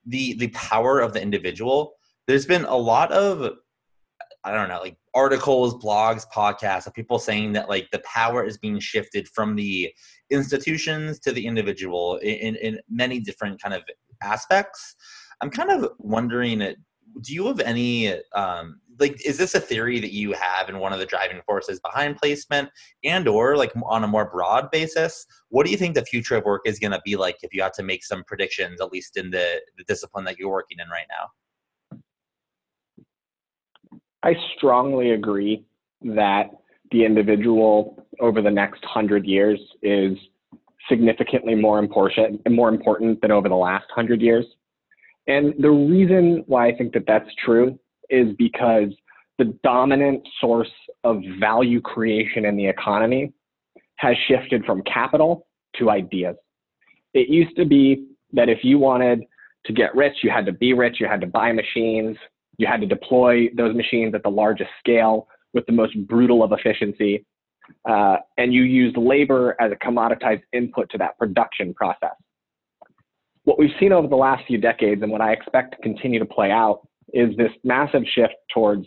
the 0.05 0.35
the 0.35 0.49
power 0.49 0.99
of 0.99 1.13
the 1.13 1.21
individual. 1.21 1.93
There's 2.27 2.45
been 2.45 2.65
a 2.65 2.77
lot 2.77 3.11
of 3.11 3.53
I 4.43 4.53
don't 4.53 4.69
know, 4.69 4.79
like 4.79 4.97
articles, 5.17 5.73
blogs, 5.83 6.25
podcasts 6.31 6.85
of 6.85 6.93
people 6.93 7.17
saying 7.17 7.51
that 7.51 7.67
like 7.67 7.89
the 7.91 7.99
power 7.99 8.45
is 8.45 8.55
being 8.59 8.79
shifted 8.79 9.27
from 9.27 9.55
the 9.55 9.91
institutions 10.29 11.19
to 11.19 11.31
the 11.31 11.43
individual 11.43 12.17
in, 12.17 12.55
in 12.57 12.79
many 12.87 13.19
different 13.19 13.59
kind 13.59 13.73
of 13.73 13.81
aspects. 14.21 14.95
I'm 15.41 15.49
kind 15.49 15.71
of 15.71 15.89
wondering, 15.97 16.61
uh, 16.61 16.73
do 17.21 17.33
you 17.33 17.47
have 17.47 17.59
any 17.61 18.13
um, 18.33 18.79
like 18.99 19.25
is 19.25 19.39
this 19.39 19.55
a 19.55 19.59
theory 19.59 19.99
that 19.99 20.13
you 20.13 20.33
have 20.33 20.69
and 20.69 20.79
one 20.79 20.93
of 20.93 20.99
the 20.99 21.05
driving 21.05 21.41
forces 21.47 21.79
behind 21.79 22.17
placement 22.17 22.69
and 23.03 23.27
or 23.27 23.57
like 23.57 23.71
on 23.85 24.03
a 24.03 24.07
more 24.07 24.29
broad 24.29 24.69
basis 24.71 25.25
what 25.49 25.65
do 25.65 25.71
you 25.71 25.77
think 25.77 25.93
the 25.93 26.05
future 26.05 26.35
of 26.35 26.43
work 26.45 26.61
is 26.65 26.79
going 26.79 26.91
to 26.91 27.01
be 27.05 27.15
like 27.15 27.37
if 27.43 27.53
you 27.53 27.61
had 27.61 27.73
to 27.73 27.83
make 27.83 28.03
some 28.03 28.23
predictions 28.25 28.81
at 28.81 28.91
least 28.91 29.17
in 29.17 29.29
the, 29.29 29.61
the 29.77 29.83
discipline 29.83 30.25
that 30.25 30.37
you're 30.37 30.49
working 30.49 30.79
in 30.79 30.89
right 30.89 31.05
now 31.09 31.27
I 34.27 34.35
strongly 34.57 35.11
agree 35.11 35.63
that 36.01 36.49
the 36.91 37.05
individual 37.05 38.05
over 38.19 38.41
the 38.41 38.51
next 38.51 38.83
hundred 38.83 39.25
years 39.25 39.57
is 39.81 40.17
significantly 40.89 41.55
more 41.55 41.79
important 41.79 42.41
more 42.49 42.67
important 42.67 43.21
than 43.21 43.31
over 43.31 43.47
the 43.47 43.55
last 43.55 43.85
hundred 43.89 44.21
years. 44.21 44.45
And 45.27 45.53
the 45.59 45.69
reason 45.69 46.43
why 46.45 46.67
I 46.67 46.75
think 46.75 46.93
that 46.93 47.05
that's 47.07 47.29
true 47.43 47.79
is 48.09 48.35
because 48.37 48.89
the 49.37 49.57
dominant 49.63 50.27
source 50.41 50.71
of 51.05 51.21
value 51.39 51.79
creation 51.79 52.43
in 52.43 52.57
the 52.57 52.67
economy 52.67 53.31
has 53.95 54.15
shifted 54.27 54.65
from 54.65 54.81
capital 54.83 55.47
to 55.77 55.89
ideas. 55.89 56.35
It 57.13 57.29
used 57.29 57.55
to 57.55 57.65
be 57.65 58.07
that 58.33 58.49
if 58.49 58.59
you 58.63 58.77
wanted 58.77 59.23
to 59.65 59.73
get 59.73 59.95
rich, 59.95 60.17
you 60.21 60.29
had 60.29 60.45
to 60.47 60.51
be 60.51 60.73
rich, 60.73 60.97
you 60.99 61.07
had 61.07 61.21
to 61.21 61.27
buy 61.27 61.53
machines, 61.53 62.17
you 62.57 62.67
had 62.67 62.81
to 62.81 62.87
deploy 62.87 63.49
those 63.55 63.75
machines 63.75 64.13
at 64.15 64.23
the 64.23 64.29
largest 64.29 64.69
scale 64.79 65.27
with 65.53 65.65
the 65.65 65.71
most 65.71 65.97
brutal 66.07 66.43
of 66.43 66.51
efficiency. 66.51 67.25
Uh, 67.87 68.17
and 68.37 68.53
you 68.53 68.63
used 68.63 68.97
labor 68.97 69.55
as 69.59 69.71
a 69.71 69.75
commoditized 69.75 70.41
input 70.53 70.89
to 70.89 70.97
that 70.97 71.17
production 71.17 71.73
process. 71.73 72.15
What 73.43 73.59
we've 73.59 73.71
seen 73.79 73.91
over 73.91 74.07
the 74.07 74.15
last 74.15 74.45
few 74.47 74.57
decades 74.57 75.01
and 75.01 75.11
what 75.11 75.21
I 75.21 75.31
expect 75.31 75.75
to 75.75 75.81
continue 75.81 76.19
to 76.19 76.25
play 76.25 76.51
out 76.51 76.87
is 77.13 77.35
this 77.37 77.51
massive 77.63 78.03
shift 78.13 78.33
towards 78.53 78.85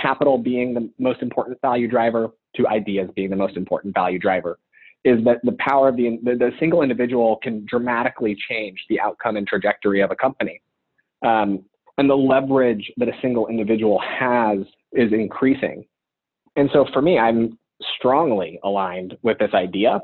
capital 0.00 0.38
being 0.38 0.74
the 0.74 0.90
most 0.98 1.22
important 1.22 1.60
value 1.60 1.88
driver 1.88 2.28
to 2.56 2.68
ideas 2.68 3.10
being 3.14 3.30
the 3.30 3.36
most 3.36 3.56
important 3.56 3.94
value 3.94 4.18
driver 4.18 4.58
is 5.04 5.24
that 5.24 5.38
the 5.44 5.56
power 5.58 5.88
of 5.88 5.96
the, 5.96 6.18
the, 6.22 6.34
the 6.34 6.50
single 6.58 6.82
individual 6.82 7.38
can 7.42 7.64
dramatically 7.66 8.36
change 8.48 8.78
the 8.88 9.00
outcome 9.00 9.36
and 9.36 9.46
trajectory 9.46 10.00
of 10.00 10.10
a 10.10 10.16
company. 10.16 10.60
Um, 11.24 11.64
and 11.98 12.08
the 12.08 12.16
leverage 12.16 12.90
that 12.96 13.08
a 13.08 13.12
single 13.20 13.48
individual 13.48 14.00
has 14.00 14.58
is 14.92 15.12
increasing. 15.12 15.84
And 16.56 16.70
so 16.72 16.86
for 16.92 17.02
me, 17.02 17.18
I'm 17.18 17.58
strongly 17.96 18.58
aligned 18.64 19.16
with 19.22 19.38
this 19.38 19.50
idea. 19.52 20.00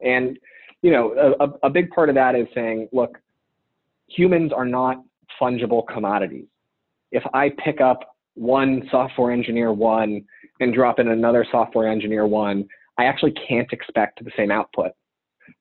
And, 0.00 0.38
you 0.82 0.90
know, 0.90 1.34
a, 1.40 1.66
a 1.66 1.70
big 1.70 1.90
part 1.90 2.08
of 2.08 2.14
that 2.16 2.34
is 2.34 2.46
saying, 2.54 2.88
look, 2.92 3.18
humans 4.08 4.52
are 4.52 4.66
not 4.66 5.02
fungible 5.40 5.82
commodities. 5.86 6.46
If 7.12 7.22
I 7.32 7.50
pick 7.64 7.80
up 7.80 8.16
one 8.34 8.88
software 8.90 9.32
engineer 9.32 9.72
one 9.72 10.24
and 10.60 10.74
drop 10.74 10.98
in 10.98 11.08
another 11.08 11.46
software 11.50 11.88
engineer 11.88 12.26
one, 12.26 12.66
I 12.98 13.04
actually 13.04 13.34
can't 13.48 13.72
expect 13.72 14.22
the 14.24 14.30
same 14.36 14.50
output. 14.50 14.92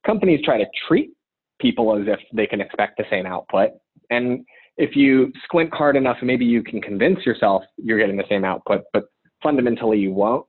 Companies 0.05 0.41
try 0.43 0.57
to 0.57 0.65
treat 0.87 1.11
people 1.59 1.95
as 1.95 2.07
if 2.07 2.19
they 2.33 2.47
can 2.47 2.61
expect 2.61 2.97
the 2.97 3.05
same 3.09 3.25
output. 3.25 3.71
And 4.09 4.45
if 4.77 4.95
you 4.95 5.31
squint 5.43 5.73
hard 5.73 5.95
enough, 5.95 6.17
maybe 6.21 6.45
you 6.45 6.63
can 6.63 6.81
convince 6.81 7.25
yourself 7.25 7.63
you're 7.77 7.99
getting 7.99 8.17
the 8.17 8.27
same 8.29 8.45
output, 8.45 8.83
but 8.93 9.05
fundamentally 9.41 9.97
you 9.97 10.11
won't. 10.11 10.45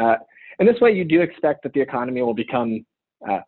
Uh, 0.00 0.16
and 0.58 0.68
this 0.68 0.80
way, 0.80 0.92
you 0.92 1.04
do 1.04 1.22
expect 1.22 1.62
that 1.62 1.72
the 1.72 1.80
economy 1.80 2.20
will 2.22 2.34
become 2.34 2.84
uh, 3.28 3.40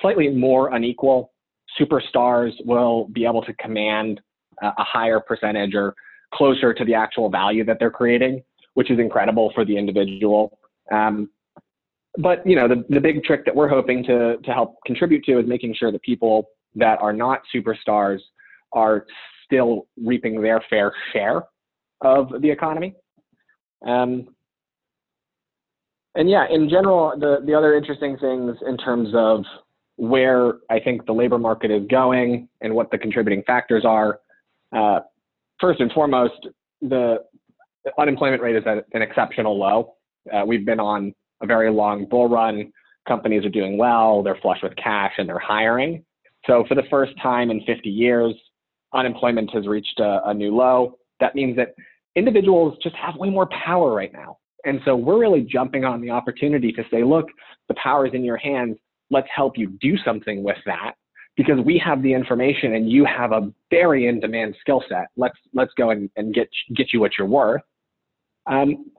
slightly 0.00 0.28
more 0.28 0.74
unequal. 0.74 1.32
Superstars 1.78 2.52
will 2.64 3.08
be 3.08 3.24
able 3.24 3.42
to 3.42 3.52
command 3.54 4.20
uh, 4.62 4.70
a 4.78 4.84
higher 4.84 5.20
percentage 5.20 5.74
or 5.74 5.94
closer 6.32 6.72
to 6.72 6.84
the 6.84 6.94
actual 6.94 7.28
value 7.28 7.64
that 7.64 7.78
they're 7.80 7.90
creating, 7.90 8.42
which 8.74 8.90
is 8.90 8.98
incredible 9.00 9.50
for 9.54 9.64
the 9.64 9.76
individual. 9.76 10.58
Um, 10.92 11.28
but 12.18 12.46
you 12.46 12.54
know, 12.54 12.68
the, 12.68 12.84
the 12.88 13.00
big 13.00 13.24
trick 13.24 13.44
that 13.44 13.54
we're 13.54 13.68
hoping 13.68 14.04
to 14.04 14.36
to 14.36 14.52
help 14.52 14.76
contribute 14.86 15.24
to 15.24 15.38
is 15.38 15.46
making 15.46 15.74
sure 15.74 15.90
that 15.92 16.02
people 16.02 16.48
that 16.76 17.00
are 17.00 17.12
not 17.12 17.42
superstars 17.54 18.20
are 18.72 19.06
still 19.50 19.86
reaping 20.02 20.40
their 20.40 20.62
fair 20.70 20.92
share 21.12 21.42
of 22.02 22.28
the 22.40 22.50
economy. 22.50 22.94
Um, 23.86 24.28
and 26.14 26.28
yeah, 26.28 26.46
in 26.50 26.68
general, 26.68 27.12
the, 27.18 27.38
the 27.44 27.54
other 27.54 27.74
interesting 27.74 28.16
things 28.18 28.56
in 28.66 28.76
terms 28.78 29.08
of 29.14 29.44
where 29.96 30.54
I 30.70 30.80
think 30.80 31.06
the 31.06 31.12
labor 31.12 31.38
market 31.38 31.70
is 31.70 31.86
going 31.88 32.48
and 32.60 32.74
what 32.74 32.90
the 32.90 32.98
contributing 32.98 33.42
factors 33.46 33.84
are. 33.84 34.20
Uh, 34.74 35.00
first 35.60 35.80
and 35.80 35.92
foremost, 35.92 36.48
the 36.80 37.18
unemployment 37.98 38.42
rate 38.42 38.56
is 38.56 38.64
at 38.66 38.84
an 38.92 39.02
exceptional 39.02 39.58
low. 39.58 39.94
Uh, 40.32 40.44
we've 40.46 40.64
been 40.64 40.80
on 40.80 41.14
a 41.42 41.46
very 41.46 41.70
long 41.70 42.06
bull 42.06 42.28
run. 42.28 42.72
Companies 43.06 43.44
are 43.44 43.50
doing 43.50 43.78
well, 43.78 44.22
they're 44.22 44.38
flush 44.42 44.58
with 44.62 44.74
cash, 44.76 45.12
and 45.18 45.28
they're 45.28 45.38
hiring. 45.38 46.04
So, 46.46 46.64
for 46.68 46.74
the 46.74 46.84
first 46.90 47.12
time 47.22 47.50
in 47.50 47.62
50 47.64 47.88
years, 47.88 48.34
unemployment 48.94 49.50
has 49.52 49.66
reached 49.66 49.98
a, 50.00 50.20
a 50.26 50.34
new 50.34 50.54
low. 50.54 50.96
That 51.20 51.34
means 51.34 51.56
that 51.56 51.74
individuals 52.16 52.78
just 52.82 52.96
have 52.96 53.16
way 53.16 53.30
more 53.30 53.48
power 53.64 53.92
right 53.94 54.12
now. 54.12 54.38
And 54.64 54.80
so, 54.84 54.94
we're 54.94 55.18
really 55.18 55.40
jumping 55.42 55.84
on 55.84 56.00
the 56.00 56.10
opportunity 56.10 56.70
to 56.72 56.82
say, 56.90 57.02
look, 57.02 57.26
the 57.68 57.74
power 57.82 58.06
is 58.06 58.12
in 58.14 58.24
your 58.24 58.36
hands. 58.36 58.76
Let's 59.10 59.28
help 59.34 59.56
you 59.56 59.78
do 59.80 59.96
something 60.04 60.42
with 60.42 60.58
that 60.66 60.94
because 61.36 61.58
we 61.64 61.80
have 61.84 62.02
the 62.02 62.12
information 62.12 62.74
and 62.74 62.90
you 62.90 63.06
have 63.06 63.32
a 63.32 63.50
very 63.70 64.06
in-demand 64.06 64.54
skill 64.60 64.82
set. 64.88 65.06
Let's 65.16 65.36
let's 65.54 65.72
go 65.78 65.90
and, 65.90 66.10
and 66.16 66.34
get 66.34 66.48
get 66.76 66.92
you 66.92 67.00
what 67.00 67.12
you're 67.18 67.26
worth. 67.26 67.62
Um, 68.46 68.90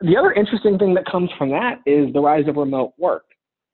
the 0.00 0.16
other 0.16 0.32
interesting 0.32 0.78
thing 0.78 0.94
that 0.94 1.06
comes 1.06 1.30
from 1.38 1.50
that 1.50 1.80
is 1.86 2.12
the 2.12 2.20
rise 2.20 2.48
of 2.48 2.56
remote 2.56 2.92
work. 2.98 3.24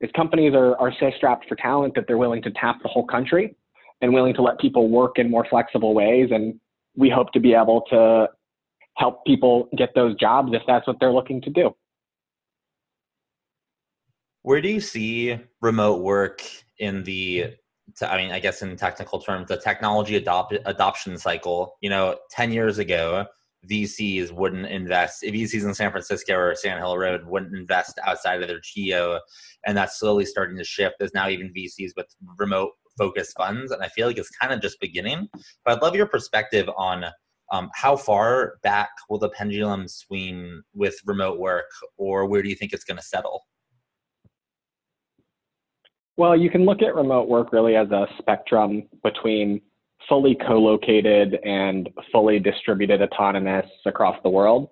Is 0.01 0.11
companies 0.15 0.55
are, 0.55 0.77
are 0.77 0.93
so 1.01 1.11
strapped 1.17 1.49
for 1.49 1.57
talent 1.57 1.95
that 1.97 2.05
they're 2.07 2.19
willing 2.19 2.43
to 2.43 2.53
tap 2.53 2.77
the 2.83 2.89
whole 2.89 3.07
country 3.07 3.57
and 4.01 4.13
willing 4.13 4.35
to 4.35 4.43
let 4.43 4.59
people 4.59 4.89
work 4.89 5.19
in 5.19 5.31
more 5.31 5.47
flexible 5.49 5.95
ways. 5.95 6.31
And 6.31 6.59
we 6.97 7.11
hope 7.11 7.33
to 7.33 7.41
be 7.41 7.55
able 7.55 7.83
to 7.91 8.29
help 8.97 9.25
people 9.25 9.69
get 9.77 9.95
those 9.95 10.15
jobs 10.17 10.53
if 10.53 10.63
that's 10.67 10.87
what 10.87 10.97
they're 11.01 11.13
looking 11.13 11.41
to 11.43 11.51
do. 11.51 11.75
Where 14.43 14.61
do 14.61 14.69
you 14.69 14.81
see 14.81 15.39
remote 15.61 16.03
work 16.03 16.43
in 16.79 17.05
the 17.05 17.55
I 18.03 18.17
mean, 18.19 18.31
I 18.33 18.39
guess 18.39 18.63
in 18.63 18.77
technical 18.77 19.19
terms, 19.19 19.49
the 19.49 19.57
technology 19.57 20.17
adopt, 20.17 20.55
adoption 20.67 21.17
cycle. 21.17 21.77
You 21.81 21.91
know, 21.91 22.17
ten 22.31 22.53
years 22.53 22.79
ago, 22.79 23.27
VCs 23.69 24.31
wouldn't 24.31 24.67
invest. 24.67 25.23
VCs 25.23 25.65
in 25.65 25.75
San 25.75 25.91
Francisco 25.91 26.35
or 26.35 26.55
Sand 26.55 26.79
Hill 26.79 26.97
Road 26.97 27.27
wouldn't 27.27 27.57
invest 27.57 27.99
outside 28.07 28.41
of 28.43 28.49
their 28.49 28.61
geo, 28.61 29.21
and 29.67 29.77
that's 29.77 29.99
slowly 29.99 30.25
starting 30.25 30.57
to 30.59 30.65
shift. 30.65 30.97
There's 30.99 31.15
now 31.15 31.29
even 31.29 31.53
VCs 31.53 31.93
with 31.97 32.07
remote 32.39 32.73
focused 32.99 33.37
funds, 33.37 33.73
and 33.73 33.83
I 33.83 33.89
feel 33.89 34.07
like 34.07 34.19
it's 34.19 34.31
kind 34.31 34.53
of 34.53 34.61
just 34.61 34.81
beginning. 34.81 35.29
But 35.65 35.77
I'd 35.77 35.83
love 35.83 35.95
your 35.95 36.07
perspective 36.07 36.69
on 36.77 37.05
um, 37.51 37.71
how 37.75 37.97
far 37.97 38.55
back 38.63 38.91
will 39.09 39.19
the 39.19 39.31
pendulum 39.31 39.89
swing 39.89 40.63
with 40.75 40.97
remote 41.07 41.39
work, 41.39 41.71
or 41.97 42.27
where 42.27 42.43
do 42.43 42.49
you 42.49 42.55
think 42.55 42.73
it's 42.73 42.85
going 42.85 42.99
to 42.99 43.03
settle? 43.03 43.47
Well, 46.17 46.37
you 46.37 46.51
can 46.51 46.65
look 46.65 46.83
at 46.83 46.95
remote 46.95 47.29
work 47.29 47.53
really 47.53 47.77
as 47.77 47.91
a 47.91 48.07
spectrum 48.19 48.83
between 49.05 49.61
fully 50.09 50.37
co-located 50.47 51.39
and 51.45 51.89
fully 52.11 52.39
distributed 52.39 53.01
autonomous 53.03 53.67
across 53.87 54.17
the 54.25 54.29
world. 54.29 54.69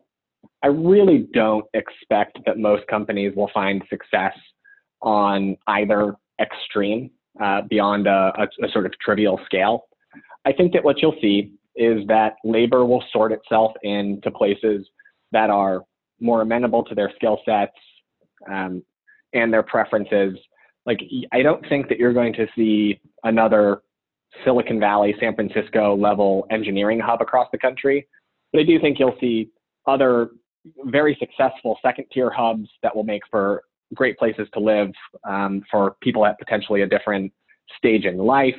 I 0.62 0.68
really 0.68 1.28
don't 1.32 1.64
expect 1.74 2.38
that 2.46 2.58
most 2.58 2.86
companies 2.88 3.32
will 3.36 3.50
find 3.54 3.82
success 3.88 4.32
on 5.02 5.56
either 5.68 6.16
extreme 6.40 7.10
uh, 7.42 7.62
beyond 7.68 8.06
a, 8.06 8.32
a, 8.38 8.66
a 8.66 8.70
sort 8.72 8.86
of 8.86 8.92
trivial 8.98 9.40
scale. 9.44 9.86
I 10.44 10.52
think 10.52 10.72
that 10.72 10.84
what 10.84 11.00
you'll 11.02 11.16
see 11.20 11.52
is 11.74 12.06
that 12.06 12.36
labor 12.44 12.84
will 12.84 13.04
sort 13.12 13.32
itself 13.32 13.72
into 13.82 14.30
places 14.30 14.86
that 15.32 15.50
are 15.50 15.82
more 16.20 16.42
amenable 16.42 16.82
to 16.84 16.94
their 16.94 17.12
skill 17.16 17.40
sets 17.44 17.76
um, 18.50 18.82
and 19.34 19.52
their 19.52 19.62
preferences 19.62 20.38
like 20.86 21.00
I 21.32 21.42
don't 21.42 21.68
think 21.68 21.88
that 21.88 21.98
you're 21.98 22.14
going 22.14 22.32
to 22.34 22.46
see 22.56 23.00
another 23.24 23.82
Silicon 24.44 24.78
Valley, 24.80 25.14
San 25.20 25.34
Francisco 25.34 25.96
level 25.96 26.46
engineering 26.50 27.00
hub 27.00 27.20
across 27.20 27.48
the 27.52 27.58
country. 27.58 28.06
But 28.52 28.60
I 28.60 28.64
do 28.64 28.80
think 28.80 28.98
you'll 28.98 29.16
see 29.20 29.50
other 29.86 30.30
very 30.84 31.16
successful 31.20 31.78
second 31.82 32.06
tier 32.12 32.30
hubs 32.30 32.68
that 32.82 32.94
will 32.94 33.04
make 33.04 33.22
for 33.30 33.64
great 33.94 34.18
places 34.18 34.48
to 34.54 34.60
live 34.60 34.90
um, 35.28 35.62
for 35.70 35.96
people 36.02 36.26
at 36.26 36.38
potentially 36.38 36.82
a 36.82 36.86
different 36.86 37.32
stage 37.78 38.04
in 38.04 38.18
life. 38.18 38.54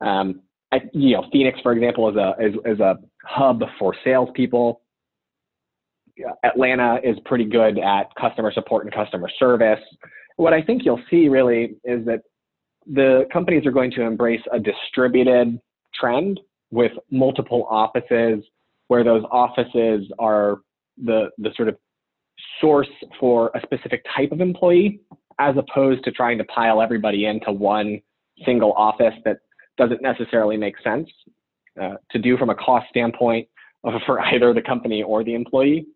Um, 0.00 0.42
I, 0.72 0.80
you 0.92 1.12
know, 1.12 1.24
Phoenix, 1.32 1.60
for 1.62 1.72
example, 1.72 2.08
is 2.10 2.16
a 2.16 2.34
is, 2.40 2.54
is 2.64 2.80
a 2.80 2.96
hub 3.24 3.62
for 3.78 3.94
salespeople. 4.04 4.80
Atlanta 6.44 6.98
is 7.04 7.16
pretty 7.26 7.44
good 7.44 7.78
at 7.78 8.04
customer 8.18 8.50
support 8.50 8.84
and 8.84 8.94
customer 8.94 9.28
service 9.38 9.80
what 10.36 10.52
I 10.52 10.62
think 10.62 10.84
you'll 10.84 11.02
see 11.10 11.28
really 11.28 11.76
is 11.84 12.04
that 12.06 12.20
the 12.86 13.24
companies 13.32 13.66
are 13.66 13.72
going 13.72 13.90
to 13.92 14.02
embrace 14.02 14.42
a 14.52 14.60
distributed 14.60 15.58
trend 15.98 16.40
with 16.70 16.92
multiple 17.10 17.66
offices 17.68 18.44
where 18.88 19.02
those 19.02 19.24
offices 19.30 20.06
are 20.18 20.58
the, 21.02 21.30
the 21.38 21.50
sort 21.56 21.68
of 21.68 21.76
source 22.60 22.88
for 23.18 23.50
a 23.54 23.60
specific 23.62 24.04
type 24.14 24.32
of 24.32 24.40
employee 24.40 25.00
as 25.38 25.54
opposed 25.56 26.04
to 26.04 26.10
trying 26.12 26.38
to 26.38 26.44
pile 26.44 26.80
everybody 26.80 27.26
into 27.26 27.52
one 27.52 28.00
single 28.44 28.72
office 28.72 29.14
that 29.24 29.38
doesn't 29.76 30.02
necessarily 30.02 30.56
make 30.56 30.74
sense 30.82 31.08
uh, 31.80 31.94
to 32.10 32.18
do 32.18 32.36
from 32.36 32.50
a 32.50 32.54
cost 32.54 32.86
standpoint 32.88 33.46
for 34.06 34.20
either 34.20 34.52
the 34.54 34.62
company 34.62 35.02
or 35.02 35.22
the 35.22 35.34
employee. 35.34 35.86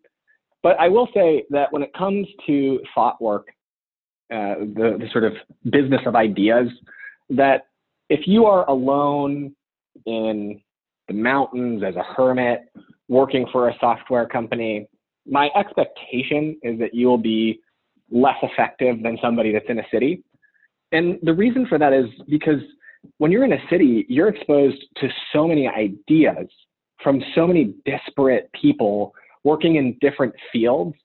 But 0.63 0.79
I 0.79 0.87
will 0.87 1.07
say 1.13 1.43
that 1.49 1.71
when 1.73 1.81
it 1.81 1.91
comes 1.93 2.27
to 2.45 2.79
thought 2.93 3.19
work 3.21 3.47
uh, 4.31 4.55
the, 4.75 4.97
the 4.97 5.07
sort 5.11 5.25
of 5.25 5.33
business 5.71 6.01
of 6.05 6.15
ideas 6.15 6.69
that 7.29 7.63
if 8.09 8.27
you 8.27 8.45
are 8.45 8.69
alone 8.69 9.53
in 10.05 10.61
the 11.07 11.13
mountains 11.13 11.83
as 11.83 11.95
a 11.95 12.03
hermit 12.03 12.61
working 13.09 13.45
for 13.51 13.69
a 13.69 13.75
software 13.79 14.25
company, 14.25 14.87
my 15.27 15.49
expectation 15.55 16.57
is 16.63 16.79
that 16.79 16.93
you 16.93 17.07
will 17.07 17.17
be 17.17 17.59
less 18.09 18.37
effective 18.41 19.01
than 19.03 19.17
somebody 19.21 19.53
that's 19.53 19.65
in 19.69 19.79
a 19.79 19.87
city. 19.91 20.23
And 20.91 21.17
the 21.23 21.33
reason 21.33 21.65
for 21.67 21.77
that 21.77 21.93
is 21.93 22.05
because 22.29 22.61
when 23.17 23.31
you're 23.31 23.45
in 23.45 23.53
a 23.53 23.69
city, 23.69 24.05
you're 24.09 24.27
exposed 24.27 24.83
to 24.97 25.07
so 25.33 25.47
many 25.47 25.67
ideas 25.67 26.47
from 27.01 27.23
so 27.33 27.47
many 27.47 27.73
disparate 27.85 28.49
people 28.59 29.13
working 29.43 29.75
in 29.75 29.97
different 30.01 30.33
fields. 30.51 30.95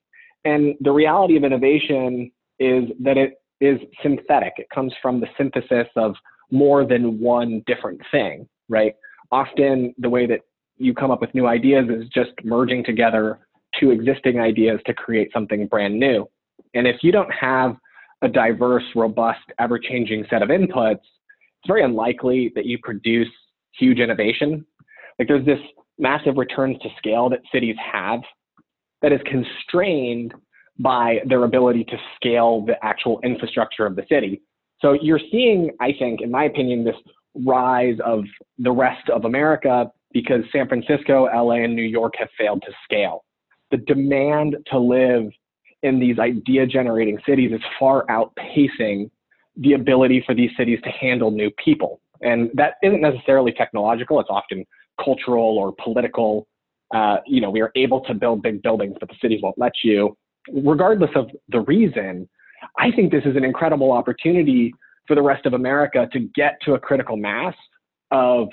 And 0.44 0.74
the 0.80 0.92
reality 0.92 1.36
of 1.36 1.44
innovation 1.44 2.30
is 2.58 2.84
that 3.00 3.16
it 3.16 3.40
is 3.60 3.78
synthetic. 4.02 4.54
It 4.58 4.68
comes 4.74 4.92
from 5.00 5.20
the 5.20 5.28
synthesis 5.38 5.88
of 5.96 6.14
more 6.50 6.84
than 6.84 7.18
one 7.18 7.62
different 7.66 8.00
thing, 8.10 8.48
right? 8.68 8.94
Often 9.32 9.94
the 9.98 10.10
way 10.10 10.26
that 10.26 10.40
you 10.76 10.94
come 10.94 11.10
up 11.10 11.20
with 11.20 11.34
new 11.34 11.46
ideas 11.46 11.86
is 11.88 12.08
just 12.08 12.32
merging 12.44 12.84
together 12.84 13.40
two 13.78 13.90
existing 13.90 14.40
ideas 14.40 14.80
to 14.86 14.94
create 14.94 15.30
something 15.32 15.66
brand 15.66 15.98
new. 15.98 16.28
And 16.74 16.86
if 16.86 16.96
you 17.02 17.12
don't 17.12 17.32
have 17.32 17.76
a 18.22 18.28
diverse, 18.28 18.84
robust, 18.94 19.40
ever 19.58 19.78
changing 19.78 20.24
set 20.30 20.42
of 20.42 20.48
inputs, 20.48 20.94
it's 20.94 21.66
very 21.66 21.82
unlikely 21.82 22.52
that 22.54 22.66
you 22.66 22.78
produce 22.82 23.28
huge 23.78 23.98
innovation. 23.98 24.64
Like 25.18 25.28
there's 25.28 25.46
this 25.46 25.60
massive 25.98 26.36
returns 26.36 26.78
to 26.82 26.88
scale 26.98 27.28
that 27.30 27.40
cities 27.52 27.76
have 27.92 28.20
that 29.02 29.12
is 29.12 29.20
constrained 29.26 30.34
by 30.78 31.20
their 31.26 31.44
ability 31.44 31.84
to 31.84 31.96
scale 32.16 32.64
the 32.66 32.74
actual 32.84 33.20
infrastructure 33.22 33.86
of 33.86 33.96
the 33.96 34.04
city. 34.10 34.42
So 34.80 34.92
you're 34.92 35.20
seeing, 35.30 35.70
I 35.80 35.92
think, 35.98 36.20
in 36.20 36.30
my 36.30 36.44
opinion, 36.44 36.84
this 36.84 36.96
rise 37.34 37.96
of 38.04 38.24
the 38.58 38.70
rest 38.70 39.08
of 39.08 39.24
America 39.24 39.90
because 40.12 40.42
San 40.52 40.68
Francisco, 40.68 41.24
LA, 41.24 41.64
and 41.64 41.74
New 41.74 41.82
York 41.82 42.14
have 42.18 42.28
failed 42.38 42.62
to 42.66 42.72
scale. 42.84 43.24
The 43.70 43.78
demand 43.78 44.56
to 44.70 44.78
live 44.78 45.30
in 45.82 46.00
these 46.00 46.18
idea 46.18 46.66
generating 46.66 47.18
cities 47.26 47.52
is 47.52 47.60
far 47.78 48.04
outpacing 48.06 49.10
the 49.56 49.72
ability 49.74 50.22
for 50.26 50.34
these 50.34 50.50
cities 50.56 50.78
to 50.84 50.90
handle 50.90 51.30
new 51.30 51.50
people. 51.62 52.00
And 52.22 52.50
that 52.54 52.74
isn't 52.82 53.00
necessarily 53.00 53.52
technological, 53.52 54.20
it's 54.20 54.30
often 54.30 54.64
cultural 55.02 55.58
or 55.58 55.74
political. 55.82 56.46
Uh, 56.94 57.18
you 57.26 57.40
know, 57.40 57.50
we 57.50 57.60
are 57.60 57.72
able 57.74 58.00
to 58.02 58.14
build 58.14 58.42
big 58.42 58.62
buildings, 58.62 58.96
but 59.00 59.08
the 59.08 59.16
cities 59.20 59.40
won't 59.42 59.58
let 59.58 59.72
you. 59.82 60.16
Regardless 60.52 61.10
of 61.14 61.28
the 61.48 61.60
reason, 61.60 62.28
I 62.78 62.90
think 62.92 63.10
this 63.10 63.24
is 63.24 63.36
an 63.36 63.44
incredible 63.44 63.92
opportunity 63.92 64.72
for 65.06 65.14
the 65.14 65.22
rest 65.22 65.46
of 65.46 65.52
America 65.52 66.08
to 66.12 66.20
get 66.34 66.56
to 66.62 66.74
a 66.74 66.78
critical 66.78 67.16
mass 67.16 67.54
of 68.10 68.48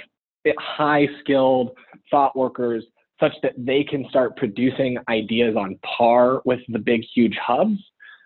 high 0.59 1.07
skilled 1.21 1.71
thought 2.11 2.35
workers 2.35 2.83
such 3.23 3.33
that 3.41 3.53
they 3.57 3.85
can 3.85 4.05
start 4.09 4.35
producing 4.35 4.97
ideas 5.07 5.55
on 5.55 5.79
par 5.97 6.41
with 6.43 6.59
the 6.67 6.79
big, 6.79 7.03
huge 7.15 7.37
hubs, 7.41 7.79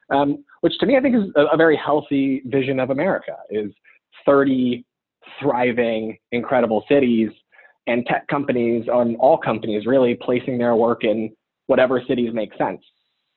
um, 0.09 0.43
which 0.61 0.73
to 0.79 0.87
me 0.87 0.97
I 0.97 1.01
think 1.01 1.15
is 1.15 1.29
a, 1.35 1.53
a 1.53 1.57
very 1.57 1.77
healthy 1.77 2.41
vision 2.45 2.79
of 2.79 2.89
America 2.89 3.35
is 3.51 3.71
30 4.25 4.83
thriving, 5.39 6.17
incredible 6.31 6.83
cities 6.89 7.29
and 7.85 8.05
tech 8.07 8.27
companies 8.27 8.87
on 8.89 9.15
all 9.17 9.37
companies 9.37 9.85
really 9.85 10.15
placing 10.15 10.57
their 10.57 10.75
work 10.75 11.03
in 11.03 11.31
whatever 11.67 12.01
cities 12.07 12.31
make 12.33 12.51
sense. 12.57 12.81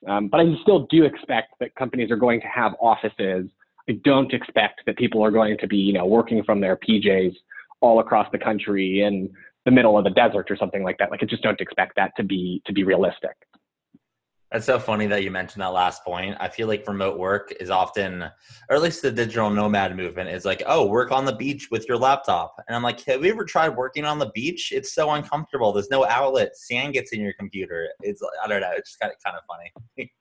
Um, 0.07 0.29
but 0.29 0.39
I 0.39 0.45
still 0.63 0.87
do 0.89 1.03
expect 1.03 1.53
that 1.59 1.75
companies 1.75 2.09
are 2.09 2.17
going 2.17 2.41
to 2.41 2.47
have 2.47 2.73
offices. 2.81 3.47
I 3.87 3.93
don't 4.03 4.33
expect 4.33 4.81
that 4.87 4.97
people 4.97 5.23
are 5.23 5.31
going 5.31 5.57
to 5.59 5.67
be, 5.67 5.77
you 5.77 5.93
know, 5.93 6.05
working 6.05 6.43
from 6.43 6.59
their 6.59 6.77
PJs 6.77 7.35
all 7.81 7.99
across 7.99 8.27
the 8.31 8.39
country 8.39 9.01
in 9.01 9.29
the 9.65 9.71
middle 9.71 9.97
of 9.97 10.03
the 10.03 10.09
desert 10.09 10.49
or 10.49 10.57
something 10.57 10.83
like 10.83 10.97
that. 10.97 11.11
Like 11.11 11.21
I 11.23 11.25
just 11.25 11.43
don't 11.43 11.59
expect 11.61 11.95
that 11.95 12.11
to 12.17 12.23
be 12.23 12.61
to 12.65 12.73
be 12.73 12.83
realistic. 12.83 13.35
That's 14.51 14.65
so 14.65 14.79
funny 14.79 15.07
that 15.07 15.23
you 15.23 15.31
mentioned 15.31 15.61
that 15.61 15.67
last 15.67 16.03
point. 16.03 16.35
I 16.41 16.49
feel 16.49 16.67
like 16.67 16.85
remote 16.85 17.17
work 17.17 17.53
is 17.61 17.69
often, 17.69 18.23
or 18.69 18.75
at 18.75 18.81
least 18.81 19.01
the 19.01 19.09
digital 19.09 19.49
nomad 19.49 19.95
movement 19.95 20.29
is 20.29 20.43
like, 20.43 20.61
oh, 20.65 20.87
work 20.87 21.09
on 21.13 21.23
the 21.23 21.33
beach 21.33 21.69
with 21.71 21.87
your 21.87 21.97
laptop. 21.97 22.53
And 22.67 22.75
I'm 22.75 22.83
like, 22.83 23.01
have 23.05 23.23
you 23.23 23.31
ever 23.31 23.45
tried 23.45 23.69
working 23.69 24.03
on 24.03 24.19
the 24.19 24.29
beach? 24.35 24.73
It's 24.73 24.93
so 24.93 25.09
uncomfortable. 25.11 25.71
There's 25.71 25.89
no 25.89 26.05
outlet. 26.05 26.57
Sand 26.57 26.93
gets 26.93 27.13
in 27.13 27.21
your 27.21 27.31
computer. 27.39 27.87
It's, 28.01 28.21
I 28.43 28.47
don't 28.49 28.59
know. 28.59 28.71
It's 28.75 28.89
just 28.89 28.99
kind 28.99 29.13
of, 29.13 29.23
kind 29.23 29.37
of 29.37 29.43
funny. 29.47 30.11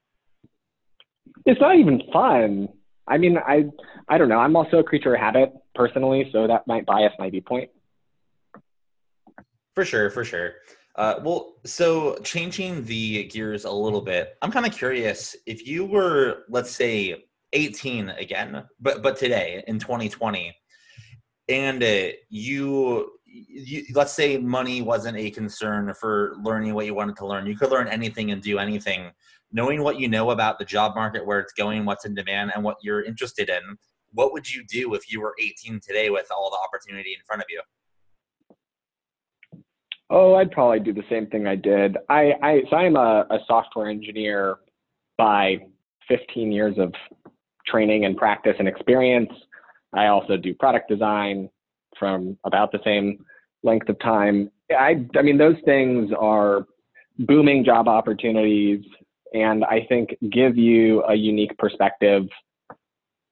it's 1.47 1.61
not 1.61 1.75
even 1.75 2.01
fun. 2.13 2.69
I 3.09 3.19
mean, 3.19 3.37
I, 3.37 3.65
I 4.09 4.17
don't 4.17 4.29
know. 4.29 4.39
I'm 4.39 4.55
also 4.55 4.79
a 4.79 4.85
creature 4.85 5.13
of 5.13 5.21
habit 5.21 5.53
personally, 5.75 6.31
so 6.33 6.47
that 6.47 6.69
might 6.69 6.87
bias 6.87 7.13
my 7.19 7.31
viewpoint. 7.31 7.69
For 9.81 9.87
sure, 9.87 10.11
for 10.11 10.27
sure. 10.27 10.53
Uh, 10.97 11.15
well, 11.25 11.55
so 11.65 12.19
changing 12.19 12.85
the 12.85 13.25
gears 13.29 13.65
a 13.65 13.71
little 13.71 14.03
bit, 14.03 14.37
I'm 14.43 14.53
kind 14.53 14.67
of 14.67 14.73
curious 14.73 15.35
if 15.47 15.67
you 15.67 15.87
were, 15.87 16.43
let's 16.51 16.71
say, 16.71 17.25
18 17.55 18.11
again, 18.11 18.63
but 18.79 19.03
but 19.03 19.17
today 19.17 19.65
in 19.69 19.79
2020, 19.79 20.55
and 21.49 21.83
uh, 21.83 22.09
you, 22.29 23.11
you, 23.25 23.87
let's 23.95 24.13
say 24.13 24.37
money 24.37 24.83
wasn't 24.83 25.17
a 25.17 25.31
concern 25.31 25.95
for 25.95 26.37
learning 26.43 26.75
what 26.75 26.85
you 26.85 26.93
wanted 26.93 27.17
to 27.17 27.27
learn. 27.27 27.47
You 27.47 27.57
could 27.57 27.71
learn 27.71 27.89
anything 27.89 28.33
and 28.33 28.43
do 28.43 28.59
anything. 28.59 29.13
Knowing 29.51 29.83
what 29.83 29.99
you 29.99 30.09
know 30.09 30.33
about 30.33 30.59
the 30.59 30.67
job 30.67 30.95
market, 30.95 31.25
where 31.25 31.41
it's 31.41 31.55
going, 31.55 31.87
what's 31.87 32.05
in 32.05 32.15
demand, 32.15 32.53
and 32.55 32.63
what 32.63 32.77
you're 32.83 33.03
interested 33.03 33.49
in, 33.49 33.79
what 34.13 34.35
would 34.35 34.55
you 34.55 34.63
do 34.67 34.93
if 34.93 35.11
you 35.11 35.23
were 35.23 35.35
18 35.41 35.81
today 35.81 36.11
with 36.11 36.27
all 36.31 36.51
the 36.51 36.59
opportunity 36.59 37.15
in 37.15 37.25
front 37.25 37.41
of 37.41 37.47
you? 37.49 37.63
Oh, 40.11 40.35
I'd 40.35 40.51
probably 40.51 40.81
do 40.81 40.93
the 40.93 41.05
same 41.09 41.29
thing 41.29 41.47
I 41.47 41.55
did. 41.55 41.97
I, 42.09 42.33
I 42.43 42.63
so 42.69 42.77
I'm 42.77 42.97
a, 42.97 43.27
a 43.31 43.39
software 43.47 43.89
engineer 43.89 44.57
by 45.17 45.59
15 46.09 46.51
years 46.51 46.77
of 46.79 46.93
training 47.67 48.05
and 48.05 48.17
practice 48.17 48.57
and 48.59 48.67
experience. 48.67 49.31
I 49.93 50.07
also 50.07 50.37
do 50.37 50.53
product 50.55 50.89
design 50.89 51.49
from 51.99 52.37
about 52.45 52.73
the 52.73 52.81
same 52.85 53.25
length 53.63 53.89
of 53.89 53.99
time. 54.01 54.51
I, 54.71 55.07
I 55.17 55.23
mean, 55.23 55.39
those 55.39 55.57
things 55.65 56.11
are 56.19 56.67
booming 57.21 57.65
job 57.65 57.87
opportunities 57.87 58.85
and 59.33 59.65
I 59.65 59.87
think 59.89 60.17
give 60.33 60.57
you 60.57 61.05
a 61.05 61.15
unique 61.15 61.57
perspective, 61.59 62.25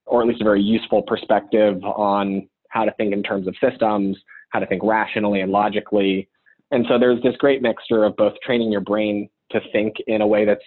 or 0.05 0.21
at 0.21 0.27
least 0.27 0.41
a 0.41 0.45
very 0.45 0.61
useful 0.61 1.01
perspective 1.01 1.83
on 1.83 2.47
how 2.69 2.85
to 2.85 2.91
think 2.93 3.11
in 3.11 3.23
terms 3.23 3.47
of 3.47 3.55
systems, 3.61 4.17
how 4.49 4.59
to 4.59 4.65
think 4.65 4.81
rationally 4.83 5.41
and 5.41 5.51
logically, 5.51 6.29
and 6.71 6.85
so 6.87 6.99
there's 6.99 7.21
this 7.23 7.35
great 7.37 7.61
mixture 7.61 8.03
of 8.03 8.15
both 8.15 8.33
training 8.43 8.71
your 8.71 8.81
brain 8.81 9.29
to 9.51 9.59
think 9.71 9.95
in 10.07 10.21
a 10.21 10.27
way 10.27 10.45
that's 10.45 10.63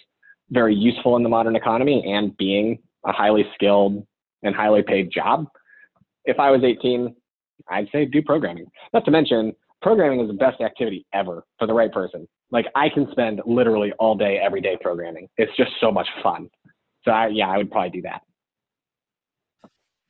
very 0.50 0.74
useful 0.74 1.16
in 1.16 1.22
the 1.22 1.28
modern 1.28 1.56
economy 1.56 2.02
and 2.06 2.36
being 2.36 2.78
a 3.06 3.12
highly 3.12 3.44
skilled 3.54 4.04
and 4.42 4.54
highly 4.54 4.82
paid 4.82 5.10
job. 5.10 5.46
If 6.24 6.38
I 6.38 6.50
was 6.50 6.62
18, 6.64 7.14
I'd 7.68 7.88
say 7.92 8.04
do 8.04 8.22
programming. 8.22 8.66
Not 8.92 9.04
to 9.04 9.10
mention, 9.10 9.52
programming 9.80 10.20
is 10.20 10.28
the 10.28 10.34
best 10.34 10.60
activity 10.60 11.06
ever 11.12 11.44
for 11.58 11.66
the 11.66 11.74
right 11.74 11.92
person. 11.92 12.26
Like 12.50 12.66
I 12.74 12.88
can 12.88 13.08
spend 13.12 13.40
literally 13.46 13.92
all 13.98 14.16
day, 14.16 14.38
every 14.38 14.60
day 14.60 14.76
programming. 14.80 15.28
It's 15.36 15.56
just 15.56 15.70
so 15.80 15.90
much 15.90 16.08
fun. 16.22 16.48
So 17.04 17.10
I, 17.10 17.28
yeah, 17.28 17.48
I 17.48 17.56
would 17.56 17.70
probably 17.70 17.90
do 17.90 18.02
that. 18.02 18.22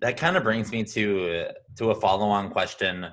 That 0.01 0.17
kind 0.17 0.37
of 0.37 0.43
brings 0.43 0.73
me 0.73 0.83
to 0.85 1.49
to 1.79 1.91
a 1.91 1.95
follow 1.95 2.27
on 2.27 2.51
question. 2.51 3.07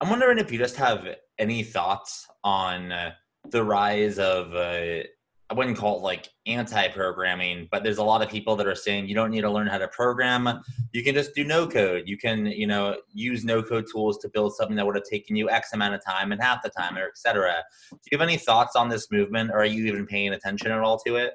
I'm 0.00 0.10
wondering 0.10 0.38
if 0.38 0.52
you 0.52 0.58
just 0.58 0.76
have 0.76 1.06
any 1.38 1.62
thoughts 1.62 2.26
on 2.44 2.92
uh, 2.92 3.12
the 3.50 3.64
rise 3.64 4.18
of 4.18 4.54
uh, 4.54 5.04
I 5.48 5.54
wouldn't 5.54 5.78
call 5.78 5.98
it 5.98 6.02
like 6.02 6.28
anti-programming, 6.46 7.68
but 7.70 7.84
there's 7.84 7.98
a 7.98 8.02
lot 8.02 8.20
of 8.20 8.28
people 8.28 8.56
that 8.56 8.66
are 8.66 8.74
saying 8.74 9.06
you 9.06 9.14
don't 9.14 9.30
need 9.30 9.42
to 9.42 9.50
learn 9.50 9.68
how 9.68 9.78
to 9.78 9.86
program. 9.88 10.60
You 10.92 11.04
can 11.04 11.14
just 11.14 11.36
do 11.36 11.44
no 11.44 11.68
code. 11.68 12.02
You 12.06 12.18
can, 12.18 12.46
you 12.46 12.66
know, 12.66 12.96
use 13.12 13.44
no 13.44 13.62
code 13.62 13.86
tools 13.90 14.18
to 14.18 14.28
build 14.28 14.56
something 14.56 14.76
that 14.76 14.84
would 14.84 14.96
have 14.96 15.04
taken 15.04 15.36
you 15.36 15.48
X 15.48 15.72
amount 15.72 15.94
of 15.94 16.04
time 16.04 16.32
and 16.32 16.42
half 16.42 16.62
the 16.62 16.70
time, 16.70 16.98
or 16.98 17.04
et 17.04 17.16
cetera. 17.16 17.62
Do 17.92 17.98
you 18.10 18.18
have 18.18 18.28
any 18.28 18.38
thoughts 18.38 18.74
on 18.74 18.88
this 18.88 19.10
movement, 19.12 19.50
or 19.50 19.60
are 19.60 19.64
you 19.64 19.86
even 19.86 20.04
paying 20.04 20.32
attention 20.32 20.72
at 20.72 20.80
all 20.80 20.98
to 21.06 21.14
it? 21.14 21.34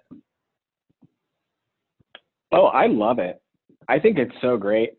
Oh, 2.51 2.65
I 2.65 2.87
love 2.87 3.17
it. 3.17 3.41
I 3.87 3.97
think 3.97 4.19
it's 4.19 4.35
so 4.41 4.57
great. 4.57 4.91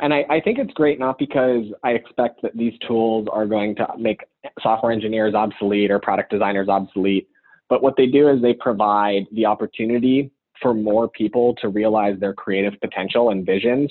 And 0.00 0.12
I, 0.12 0.24
I 0.28 0.40
think 0.40 0.58
it's 0.58 0.72
great 0.72 0.98
not 0.98 1.18
because 1.18 1.64
I 1.84 1.90
expect 1.90 2.42
that 2.42 2.56
these 2.56 2.72
tools 2.86 3.28
are 3.30 3.46
going 3.46 3.76
to 3.76 3.86
make 3.98 4.20
software 4.60 4.92
engineers 4.92 5.34
obsolete 5.34 5.90
or 5.90 6.00
product 6.00 6.30
designers 6.30 6.68
obsolete, 6.68 7.28
but 7.68 7.82
what 7.82 7.94
they 7.96 8.06
do 8.06 8.28
is 8.28 8.42
they 8.42 8.54
provide 8.54 9.24
the 9.32 9.46
opportunity 9.46 10.30
for 10.60 10.74
more 10.74 11.08
people 11.08 11.54
to 11.60 11.68
realize 11.68 12.18
their 12.18 12.32
creative 12.32 12.74
potential 12.80 13.30
and 13.30 13.46
visions 13.46 13.90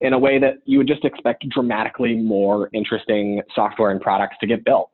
in 0.00 0.12
a 0.12 0.18
way 0.18 0.38
that 0.38 0.58
you 0.64 0.78
would 0.78 0.86
just 0.86 1.04
expect 1.04 1.48
dramatically 1.48 2.14
more 2.14 2.70
interesting 2.72 3.42
software 3.54 3.90
and 3.90 4.00
products 4.00 4.36
to 4.40 4.46
get 4.46 4.64
built, 4.64 4.90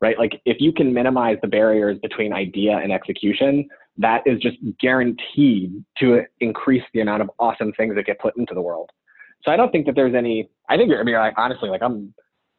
right? 0.00 0.18
Like 0.18 0.40
if 0.44 0.56
you 0.60 0.72
can 0.72 0.92
minimize 0.92 1.36
the 1.42 1.48
barriers 1.48 1.98
between 2.02 2.32
idea 2.32 2.78
and 2.78 2.92
execution, 2.92 3.68
that 3.98 4.22
is 4.26 4.40
just 4.40 4.56
guaranteed 4.80 5.84
to 5.98 6.22
increase 6.40 6.82
the 6.92 7.00
amount 7.00 7.22
of 7.22 7.30
awesome 7.38 7.72
things 7.72 7.94
that 7.94 8.06
get 8.06 8.18
put 8.18 8.36
into 8.36 8.54
the 8.54 8.60
world. 8.60 8.90
So 9.42 9.52
I 9.52 9.56
don't 9.56 9.70
think 9.70 9.86
that 9.86 9.94
there's 9.94 10.14
any. 10.14 10.48
I 10.68 10.76
think 10.76 10.90
you're 10.90 11.00
I 11.00 11.04
mean, 11.04 11.14
like, 11.14 11.34
honestly, 11.36 11.70
like 11.70 11.82
I'm 11.82 12.12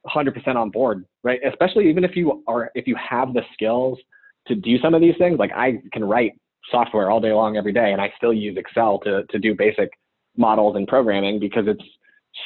100% 0.08 0.56
on 0.56 0.70
board, 0.70 1.06
right? 1.24 1.40
Especially 1.46 1.90
even 1.90 2.04
if 2.04 2.16
you 2.16 2.44
are, 2.48 2.72
if 2.76 2.88
you 2.88 2.96
have 2.96 3.34
the 3.34 3.42
skills 3.54 4.00
to 4.48 4.56
do 4.56 4.78
some 4.80 4.94
of 4.94 5.02
these 5.02 5.16
things. 5.18 5.40
Like 5.40 5.52
I 5.56 5.82
can 5.94 6.04
write 6.04 6.34
software 6.70 7.10
all 7.10 7.20
day 7.20 7.32
long, 7.32 7.58
every 7.58 7.72
day, 7.72 7.94
and 7.94 8.02
I 8.02 8.12
still 8.18 8.34
use 8.34 8.58
Excel 8.58 9.00
to 9.00 9.24
to 9.30 9.40
do 9.40 9.56
basic 9.56 9.90
models 10.38 10.76
and 10.76 10.88
programming 10.88 11.40
because 11.40 11.66
it's 11.68 11.84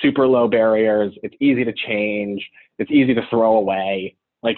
super 0.02 0.28
low 0.28 0.48
barriers. 0.48 1.14
It's 1.24 1.36
easy 1.40 1.64
to 1.64 1.74
change. 1.88 2.46
It's 2.80 2.92
easy 2.92 3.14
to 3.14 3.22
throw 3.30 3.58
away. 3.58 4.16
Like 4.42 4.58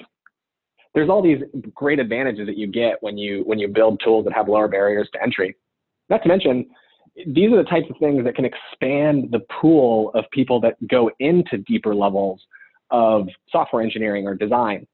there's 0.94 1.10
all 1.10 1.22
these 1.22 1.42
great 1.74 2.00
advantages 2.00 2.48
that 2.48 2.58
you 2.58 2.68
get 2.68 2.98
when 3.02 3.18
you 3.18 3.44
when 3.46 3.60
you 3.60 3.68
build 3.68 4.02
tools 4.04 4.26
that 4.26 4.34
have 4.34 4.50
lower 4.50 4.68
barriers 4.68 5.10
to 5.14 5.22
entry. 5.22 5.56
Not 6.10 6.22
to 6.24 6.30
mention, 6.30 6.68
these 7.28 7.52
are 7.52 7.58
the 7.58 7.70
types 7.70 7.90
of 7.90 7.98
things 7.98 8.24
that 8.26 8.36
can 8.36 8.46
expand 8.46 9.30
the 9.32 9.40
pool 9.62 10.12
of 10.16 10.26
people 10.32 10.60
that 10.62 10.76
go 10.88 11.10
into 11.20 11.58
deeper 11.60 11.96
levels 11.96 12.42
of 12.92 13.28
software 13.50 13.82
engineering 13.82 14.28
or 14.28 14.36
design. 14.36 14.86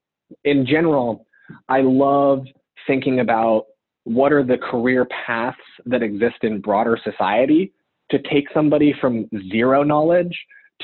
In 0.43 0.65
general, 0.65 1.25
I 1.67 1.81
love 1.81 2.45
thinking 2.87 3.19
about 3.19 3.65
what 4.03 4.31
are 4.31 4.43
the 4.43 4.57
career 4.57 5.07
paths 5.25 5.57
that 5.85 6.01
exist 6.01 6.37
in 6.43 6.61
broader 6.61 6.97
society 7.03 7.73
to 8.09 8.19
take 8.19 8.45
somebody 8.53 8.93
from 8.99 9.29
zero 9.51 9.83
knowledge 9.83 10.37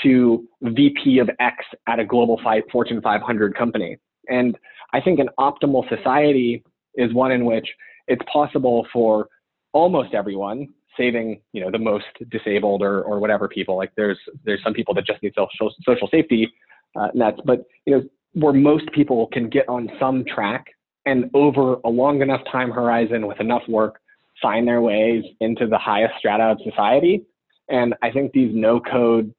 to 0.04 0.48
VP 0.62 1.20
of 1.20 1.30
X 1.40 1.58
at 1.88 2.00
a 2.00 2.06
global 2.06 2.40
Fortune 2.72 3.02
500 3.02 3.56
company. 3.56 3.98
And 4.30 4.58
I 4.94 5.02
think 5.02 5.20
an 5.20 5.30
optimal 5.40 5.88
society 5.90 6.64
is 6.96 7.14
one 7.14 7.32
in 7.32 7.46
which 7.46 7.68
it's 8.08 8.22
possible 8.32 8.88
for 8.94 9.28
almost 9.74 10.14
everyone 10.14 10.68
saving 10.98 11.40
you 11.54 11.62
know 11.62 11.72
the 11.72 11.80
most 11.80 12.06
disabled 12.30 12.82
or, 12.82 13.04
or 13.04 13.20
whatever 13.20 13.48
people 13.48 13.78
like 13.78 13.92
there's 13.96 14.18
there's 14.46 14.62
some 14.64 14.74
people 14.74 14.94
that 14.94 15.06
just 15.06 15.22
need 15.22 15.34
social 15.36 15.74
social 15.84 16.08
safety 16.10 16.52
uh, 17.00 17.10
nets 17.14 17.40
but 17.46 17.66
you 17.86 17.96
know 17.96 18.04
where 18.34 18.54
most 18.54 18.92
people 18.92 19.28
can 19.28 19.50
get 19.50 19.68
on 19.70 19.90
some 20.00 20.24
track 20.26 20.66
and 21.06 21.30
over 21.34 21.76
a 21.86 21.90
long 21.90 22.22
enough 22.22 22.42
time 22.52 22.70
horizon 22.70 23.28
with 23.28 23.40
enough 23.40 23.64
work 23.68 24.00
find 24.42 24.68
their 24.68 24.82
ways 24.82 25.24
into 25.40 25.68
the 25.68 25.78
highest 25.78 26.14
strata 26.20 26.44
of 26.44 26.60
society. 26.64 27.26
And 27.70 27.96
I 28.02 28.12
think 28.12 28.32
these 28.32 28.52
no 28.54 28.80
code 28.80 29.34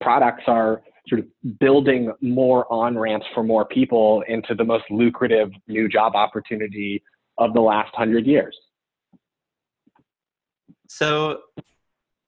products 0.00 0.44
are 0.46 0.82
sort 1.08 1.20
of 1.20 1.58
building 1.60 2.12
more 2.20 2.70
on 2.72 2.98
ramps 2.98 3.26
for 3.34 3.42
more 3.42 3.64
people 3.64 4.24
into 4.28 4.54
the 4.54 4.64
most 4.64 4.84
lucrative 4.90 5.50
new 5.68 5.88
job 5.88 6.14
opportunity 6.14 7.02
of 7.38 7.54
the 7.54 7.60
last 7.60 7.94
hundred 7.94 8.26
years. 8.26 8.56
So 10.88 11.40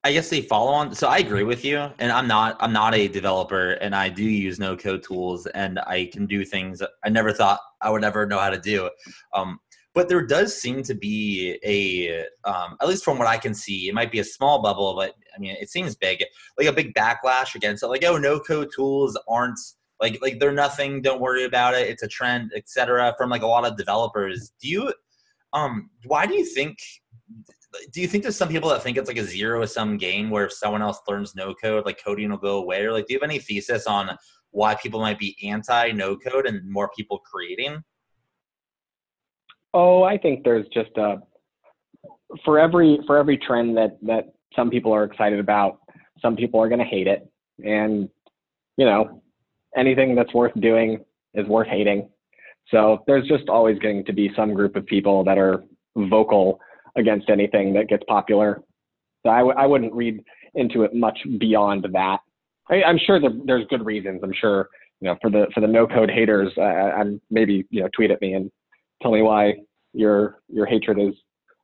I 0.03 0.13
guess 0.13 0.29
they 0.29 0.41
follow 0.41 0.71
on. 0.71 0.95
So 0.95 1.07
I 1.07 1.17
agree 1.17 1.43
with 1.43 1.65
you, 1.65 1.77
and 1.99 2.11
I'm 2.11 2.27
not. 2.27 2.55
I'm 2.59 2.71
not 2.71 2.95
a 2.95 3.07
developer, 3.07 3.71
and 3.73 3.93
I 3.93 4.09
do 4.09 4.23
use 4.23 4.59
no 4.59 4.77
code 4.77 5.03
tools, 5.03 5.45
and 5.47 5.79
I 5.79 6.05
can 6.05 6.25
do 6.25 6.45
things 6.45 6.81
I 7.03 7.09
never 7.09 7.33
thought 7.33 7.59
I 7.81 7.89
would 7.89 8.03
ever 8.03 8.25
know 8.25 8.39
how 8.39 8.49
to 8.49 8.59
do. 8.59 8.89
Um, 9.33 9.59
but 9.93 10.07
there 10.07 10.25
does 10.25 10.55
seem 10.55 10.83
to 10.83 10.93
be 10.93 11.59
a, 11.65 12.25
um, 12.45 12.77
at 12.81 12.87
least 12.87 13.03
from 13.03 13.17
what 13.17 13.27
I 13.27 13.37
can 13.37 13.53
see, 13.53 13.89
it 13.89 13.93
might 13.95 14.11
be 14.11 14.19
a 14.19 14.23
small 14.23 14.61
bubble, 14.61 14.95
but 14.95 15.15
I 15.35 15.39
mean, 15.39 15.57
it 15.59 15.69
seems 15.69 15.95
big, 15.95 16.23
like 16.57 16.67
a 16.67 16.73
big 16.73 16.93
backlash 16.93 17.55
against 17.55 17.83
it. 17.83 17.87
Like, 17.87 18.05
oh, 18.05 18.17
no 18.17 18.39
code 18.39 18.69
tools 18.73 19.17
aren't 19.27 19.59
like 19.99 20.17
like 20.21 20.39
they're 20.39 20.53
nothing. 20.53 21.01
Don't 21.01 21.19
worry 21.19 21.43
about 21.43 21.73
it. 21.73 21.89
It's 21.89 22.03
a 22.03 22.07
trend, 22.07 22.51
etc. 22.55 23.13
From 23.17 23.29
like 23.29 23.41
a 23.41 23.47
lot 23.47 23.65
of 23.65 23.75
developers. 23.75 24.53
Do 24.61 24.69
you, 24.69 24.93
um, 25.51 25.89
why 26.05 26.25
do 26.25 26.35
you 26.35 26.45
think 26.45 26.77
do 27.91 28.01
you 28.01 28.07
think 28.07 28.23
there's 28.23 28.35
some 28.35 28.49
people 28.49 28.69
that 28.69 28.81
think 28.81 28.97
it's 28.97 29.07
like 29.07 29.17
a 29.17 29.23
zero 29.23 29.65
sum 29.65 29.97
game 29.97 30.29
where 30.29 30.45
if 30.45 30.53
someone 30.53 30.81
else 30.81 30.99
learns 31.07 31.35
no 31.35 31.53
code, 31.53 31.85
like 31.85 32.03
coding 32.03 32.29
will 32.29 32.37
go 32.37 32.57
away? 32.57 32.83
Or 32.83 32.91
like, 32.91 33.07
do 33.07 33.13
you 33.13 33.19
have 33.19 33.29
any 33.29 33.39
thesis 33.39 33.85
on 33.85 34.17
why 34.51 34.75
people 34.75 34.99
might 34.99 35.19
be 35.19 35.37
anti 35.43 35.91
no 35.91 36.17
code 36.17 36.47
and 36.47 36.67
more 36.69 36.89
people 36.95 37.19
creating? 37.19 37.83
Oh, 39.73 40.03
I 40.03 40.17
think 40.17 40.43
there's 40.43 40.67
just 40.73 40.91
a 40.97 41.17
for 42.43 42.59
every 42.59 42.99
for 43.05 43.17
every 43.17 43.37
trend 43.37 43.77
that 43.77 43.97
that 44.03 44.25
some 44.55 44.69
people 44.69 44.93
are 44.93 45.03
excited 45.03 45.39
about, 45.39 45.79
some 46.21 46.35
people 46.35 46.59
are 46.59 46.69
going 46.69 46.79
to 46.79 46.85
hate 46.85 47.07
it, 47.07 47.29
and 47.63 48.09
you 48.77 48.85
know, 48.85 49.21
anything 49.77 50.15
that's 50.15 50.33
worth 50.33 50.53
doing 50.59 51.03
is 51.35 51.45
worth 51.47 51.67
hating. 51.67 52.09
So 52.69 53.03
there's 53.07 53.27
just 53.27 53.49
always 53.49 53.77
going 53.79 54.05
to 54.05 54.13
be 54.13 54.31
some 54.35 54.53
group 54.53 54.75
of 54.75 54.85
people 54.85 55.23
that 55.23 55.37
are 55.37 55.63
vocal 55.95 56.59
against 56.95 57.29
anything 57.29 57.73
that 57.73 57.87
gets 57.87 58.03
popular. 58.07 58.61
So 59.25 59.31
I 59.31 59.39
w- 59.39 59.57
I 59.57 59.65
wouldn't 59.65 59.93
read 59.93 60.23
into 60.55 60.83
it 60.83 60.93
much 60.93 61.17
beyond 61.39 61.85
that. 61.91 62.19
I, 62.69 62.81
am 62.83 62.97
sure 62.97 63.19
there, 63.19 63.31
there's 63.45 63.65
good 63.69 63.85
reasons. 63.85 64.21
I'm 64.23 64.33
sure 64.33 64.69
you 65.01 65.07
know 65.07 65.17
for 65.21 65.29
the 65.29 65.47
for 65.53 65.61
the 65.61 65.67
no 65.67 65.87
code 65.87 66.09
haters, 66.09 66.51
uh, 66.57 66.61
I'm 66.61 67.21
maybe 67.29 67.65
you 67.69 67.81
know 67.81 67.89
tweet 67.95 68.11
at 68.11 68.21
me 68.21 68.33
and 68.33 68.51
tell 69.01 69.11
me 69.11 69.21
why 69.21 69.55
your 69.93 70.39
your 70.47 70.65
hatred 70.65 70.99
is 70.99 71.15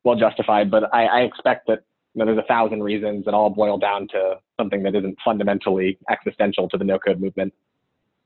well 0.03 0.15
justified. 0.15 0.69
But 0.71 0.93
I, 0.93 1.05
I 1.05 1.19
expect 1.21 1.67
that 1.67 1.80
you 2.13 2.19
know 2.19 2.26
there's 2.26 2.43
a 2.43 2.47
thousand 2.47 2.84
reasons 2.84 3.26
that 3.26 3.34
all 3.34 3.49
boil 3.49 3.78
down 3.78 4.07
to 4.09 4.36
something 4.59 4.84
that 4.84 4.95
isn't 4.95 5.17
fundamentally 5.23 5.97
existential 6.09 6.69
to 6.69 6.78
the 6.78 6.84
no 6.84 6.99
code 6.99 7.19
movement. 7.19 7.53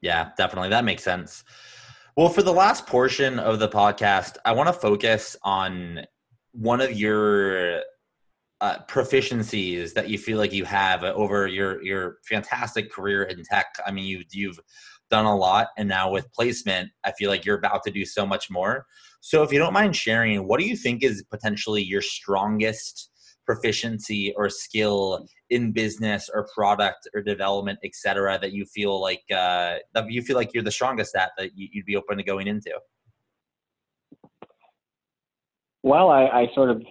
Yeah, 0.01 0.29
definitely 0.37 0.69
that 0.69 0.85
makes 0.85 1.03
sense. 1.03 1.43
Well, 2.15 2.29
for 2.29 2.41
the 2.41 2.53
last 2.53 2.85
portion 2.85 3.39
of 3.39 3.59
the 3.59 3.69
podcast, 3.69 4.37
I 4.43 4.51
want 4.51 4.67
to 4.67 4.73
focus 4.73 5.37
on 5.43 6.01
one 6.51 6.81
of 6.81 6.97
your 6.97 7.81
uh, 8.61 8.77
proficiencies 8.87 9.93
that 9.93 10.09
you 10.09 10.17
feel 10.17 10.37
like 10.37 10.51
you 10.51 10.65
have 10.65 11.03
over 11.03 11.47
your 11.47 11.81
your 11.83 12.17
fantastic 12.27 12.91
career 12.91 13.23
in 13.23 13.43
tech. 13.43 13.67
I 13.85 13.91
mean, 13.91 14.05
you 14.05 14.23
you've 14.31 14.59
done 15.09 15.25
a 15.25 15.35
lot, 15.35 15.67
and 15.77 15.87
now 15.87 16.11
with 16.11 16.31
placement, 16.33 16.89
I 17.03 17.11
feel 17.13 17.29
like 17.29 17.45
you're 17.45 17.57
about 17.57 17.83
to 17.83 17.91
do 17.91 18.05
so 18.05 18.25
much 18.25 18.49
more. 18.51 18.85
So, 19.21 19.43
if 19.43 19.51
you 19.51 19.59
don't 19.59 19.73
mind 19.73 19.95
sharing, 19.95 20.47
what 20.47 20.59
do 20.59 20.65
you 20.65 20.75
think 20.75 21.03
is 21.03 21.23
potentially 21.23 21.81
your 21.81 22.01
strongest 22.01 23.09
proficiency 23.45 24.33
or 24.37 24.47
skill 24.49 25.25
in 25.49 25.71
business 25.71 26.29
or 26.31 26.47
product 26.53 27.07
or 27.15 27.21
development, 27.21 27.79
et 27.83 27.95
cetera, 27.95 28.37
that 28.39 28.51
you 28.51 28.65
feel 28.65 29.01
like 29.01 29.23
uh, 29.31 29.77
that 29.93 30.11
you 30.11 30.21
feel 30.21 30.35
like 30.35 30.53
you're 30.53 30.63
the 30.63 30.71
strongest 30.71 31.15
at 31.15 31.31
that 31.37 31.51
you'd 31.55 31.85
be 31.85 31.95
open 31.95 32.17
to 32.17 32.23
going 32.23 32.47
into? 32.47 32.71
Well, 35.83 36.09
I, 36.09 36.25
I 36.25 36.47
sort 36.53 36.69
of 36.69 36.83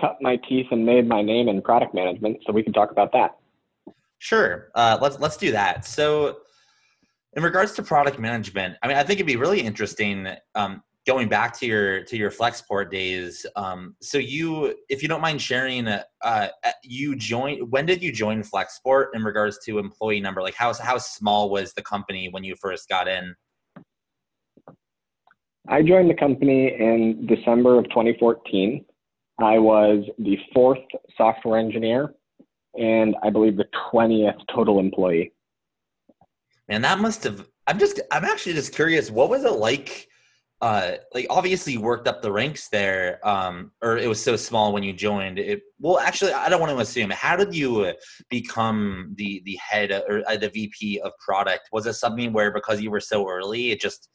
cut 0.00 0.16
my 0.20 0.36
teeth 0.48 0.66
and 0.70 0.84
made 0.84 1.06
my 1.06 1.22
name 1.22 1.48
in 1.48 1.62
product 1.62 1.94
management, 1.94 2.38
so 2.46 2.52
we 2.52 2.62
can 2.62 2.72
talk 2.72 2.90
about 2.90 3.12
that. 3.12 3.36
Sure, 4.18 4.70
uh, 4.74 4.98
let's 5.00 5.18
let's 5.20 5.36
do 5.36 5.52
that. 5.52 5.84
So, 5.84 6.38
in 7.36 7.42
regards 7.42 7.72
to 7.72 7.82
product 7.82 8.18
management, 8.18 8.76
I 8.82 8.88
mean, 8.88 8.96
I 8.96 9.02
think 9.02 9.18
it'd 9.18 9.26
be 9.26 9.36
really 9.36 9.60
interesting 9.60 10.28
um, 10.54 10.82
going 11.06 11.28
back 11.28 11.52
to 11.58 11.66
your 11.66 12.02
to 12.04 12.16
your 12.16 12.30
Flexport 12.30 12.90
days. 12.90 13.44
Um, 13.56 13.96
so, 14.00 14.16
you, 14.16 14.74
if 14.88 15.02
you 15.02 15.08
don't 15.08 15.20
mind 15.20 15.42
sharing, 15.42 15.86
uh, 15.86 16.02
uh, 16.22 16.48
you 16.82 17.16
joined. 17.16 17.70
When 17.70 17.84
did 17.84 18.02
you 18.02 18.12
join 18.12 18.42
Flexport 18.42 19.08
in 19.12 19.22
regards 19.22 19.58
to 19.66 19.78
employee 19.78 20.20
number? 20.20 20.40
Like, 20.40 20.54
how 20.54 20.72
how 20.72 20.96
small 20.96 21.50
was 21.50 21.74
the 21.74 21.82
company 21.82 22.28
when 22.30 22.44
you 22.44 22.56
first 22.56 22.88
got 22.88 23.06
in? 23.06 23.34
I 25.68 25.82
joined 25.82 26.10
the 26.10 26.14
company 26.14 26.74
in 26.78 27.26
December 27.26 27.78
of 27.78 27.84
2014. 27.84 28.84
I 29.40 29.58
was 29.58 30.04
the 30.18 30.38
fourth 30.52 30.78
software 31.16 31.58
engineer 31.58 32.14
and 32.78 33.16
I 33.22 33.30
believe 33.30 33.56
the 33.56 33.68
20th 33.92 34.38
total 34.54 34.78
employee. 34.78 35.32
And 36.68 36.84
that 36.84 36.98
must 36.98 37.24
have, 37.24 37.48
I'm 37.66 37.78
just, 37.78 38.00
I'm 38.10 38.24
actually 38.24 38.54
just 38.54 38.74
curious, 38.74 39.10
what 39.10 39.30
was 39.30 39.44
it 39.44 39.52
like? 39.52 40.08
Uh, 40.60 40.96
like 41.12 41.26
obviously 41.30 41.74
you 41.74 41.80
worked 41.80 42.08
up 42.08 42.22
the 42.22 42.30
ranks 42.30 42.68
there, 42.68 43.20
um, 43.26 43.70
or 43.82 43.98
it 43.98 44.08
was 44.08 44.22
so 44.22 44.36
small 44.36 44.72
when 44.72 44.82
you 44.82 44.92
joined. 44.92 45.38
It, 45.38 45.62
well, 45.78 45.98
actually, 45.98 46.32
I 46.32 46.48
don't 46.48 46.60
want 46.60 46.72
to 46.72 46.78
assume. 46.78 47.10
How 47.10 47.36
did 47.36 47.54
you 47.54 47.92
become 48.30 49.12
the 49.18 49.42
the 49.44 49.56
head 49.56 49.90
or 49.90 50.22
uh, 50.26 50.36
the 50.36 50.48
VP 50.48 51.00
of 51.00 51.12
product? 51.18 51.68
Was 51.72 51.86
it 51.86 51.94
something 51.94 52.32
where 52.32 52.50
because 52.50 52.80
you 52.80 52.90
were 52.90 53.00
so 53.00 53.28
early, 53.28 53.72
it 53.72 53.80
just 53.80 54.08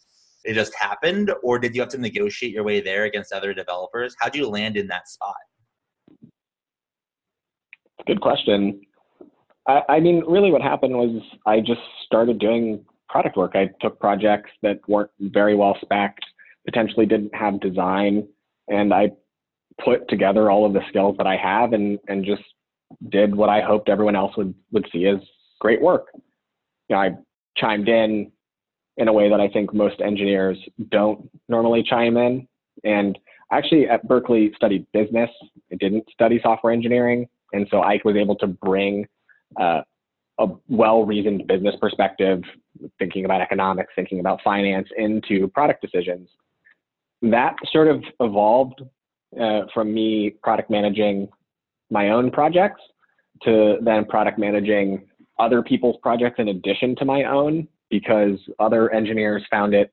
it 0.44 0.54
just 0.54 0.74
happened, 0.76 1.32
or 1.44 1.60
did 1.60 1.76
you 1.76 1.82
have 1.82 1.90
to 1.90 1.98
negotiate 1.98 2.54
your 2.54 2.64
way 2.64 2.82
there 2.82 3.06
against 3.06 3.34
other 3.34 3.54
developers? 3.54 4.16
How 4.20 4.30
did 4.30 4.40
you 4.40 4.48
land 4.48 4.78
in 4.78 4.88
that 4.88 5.08
spot? 5.08 5.36
Good 8.08 8.22
question. 8.22 8.82
I, 9.68 9.82
I 9.90 10.00
mean, 10.00 10.24
really, 10.28 10.52
what 10.52 10.62
happened 10.62 10.94
was 10.96 11.22
I 11.46 11.60
just 11.60 11.82
started 12.06 12.40
doing 12.40 12.86
product 13.10 13.38
work. 13.38 13.52
I 13.56 13.70
took 13.82 14.00
projects 14.00 14.52
that 14.62 14.80
weren't 14.88 15.12
very 15.20 15.56
well 15.56 15.78
specced, 15.84 16.14
potentially 16.66 17.06
didn't 17.06 17.34
have 17.36 17.60
design, 17.60 18.28
and 18.68 18.94
I 18.94 19.12
put 19.84 20.08
together 20.10 20.52
all 20.52 20.66
of 20.66 20.74
the 20.74 20.82
skills 20.90 21.16
that 21.18 21.28
I 21.28 21.38
have 21.38 21.74
and 21.74 22.00
and 22.08 22.26
just 22.26 22.44
did 23.10 23.36
what 23.36 23.50
I 23.50 23.62
hoped 23.62 23.90
everyone 23.90 24.16
else 24.16 24.36
would 24.38 24.54
would 24.72 24.88
see 24.92 25.08
as 25.08 25.20
great 25.60 25.82
work. 25.82 26.08
You 26.88 26.96
know, 26.96 26.98
I 27.02 27.10
chimed 27.58 27.90
in, 27.90 28.32
in 29.00 29.08
a 29.08 29.14
way 29.14 29.30
that 29.30 29.40
I 29.40 29.48
think 29.48 29.74
most 29.74 30.02
engineers 30.02 30.58
don't 30.92 31.30
normally 31.48 31.82
chime 31.82 32.18
in. 32.18 32.48
And 32.84 33.18
actually 33.52 33.88
at 33.88 34.08
Berkeley 34.08 34.52
studied 34.56 34.86
business. 34.94 35.30
I 35.72 35.76
didn't 35.76 36.04
study 36.12 36.40
software 36.44 36.74
engineering. 36.74 37.28
And 37.54 37.66
so 37.72 37.80
I 37.80 38.00
was 38.04 38.18
able 38.18 38.36
to 38.36 38.48
bring 38.48 39.08
uh, 39.60 39.82
a 40.38 40.48
well-reasoned 40.68 41.48
business 41.48 41.76
perspective, 41.80 42.42
thinking 43.00 43.26
about 43.26 43.42
economics, 43.42 43.94
thinking 43.96 44.20
about 44.20 44.42
finance 44.44 44.88
into 44.98 45.48
product 45.48 45.82
decisions. 45.82 46.30
That 47.22 47.56
sort 47.72 47.88
of 47.88 48.04
evolved 48.20 48.82
uh, 49.40 49.62
from 49.74 49.94
me 49.94 50.32
product 50.44 50.70
managing 50.70 51.30
my 51.90 52.10
own 52.10 52.32
projects 52.32 52.82
to 53.44 53.78
then 53.82 54.06
product 54.06 54.38
managing 54.38 55.08
other 55.40 55.62
people's 55.62 55.96
projects 56.02 56.36
in 56.40 56.50
addition 56.50 56.96
to 56.98 57.06
my 57.06 57.24
own 57.24 57.68
because 57.90 58.38
other 58.60 58.92
engineers 58.94 59.44
found 59.50 59.74
it, 59.74 59.92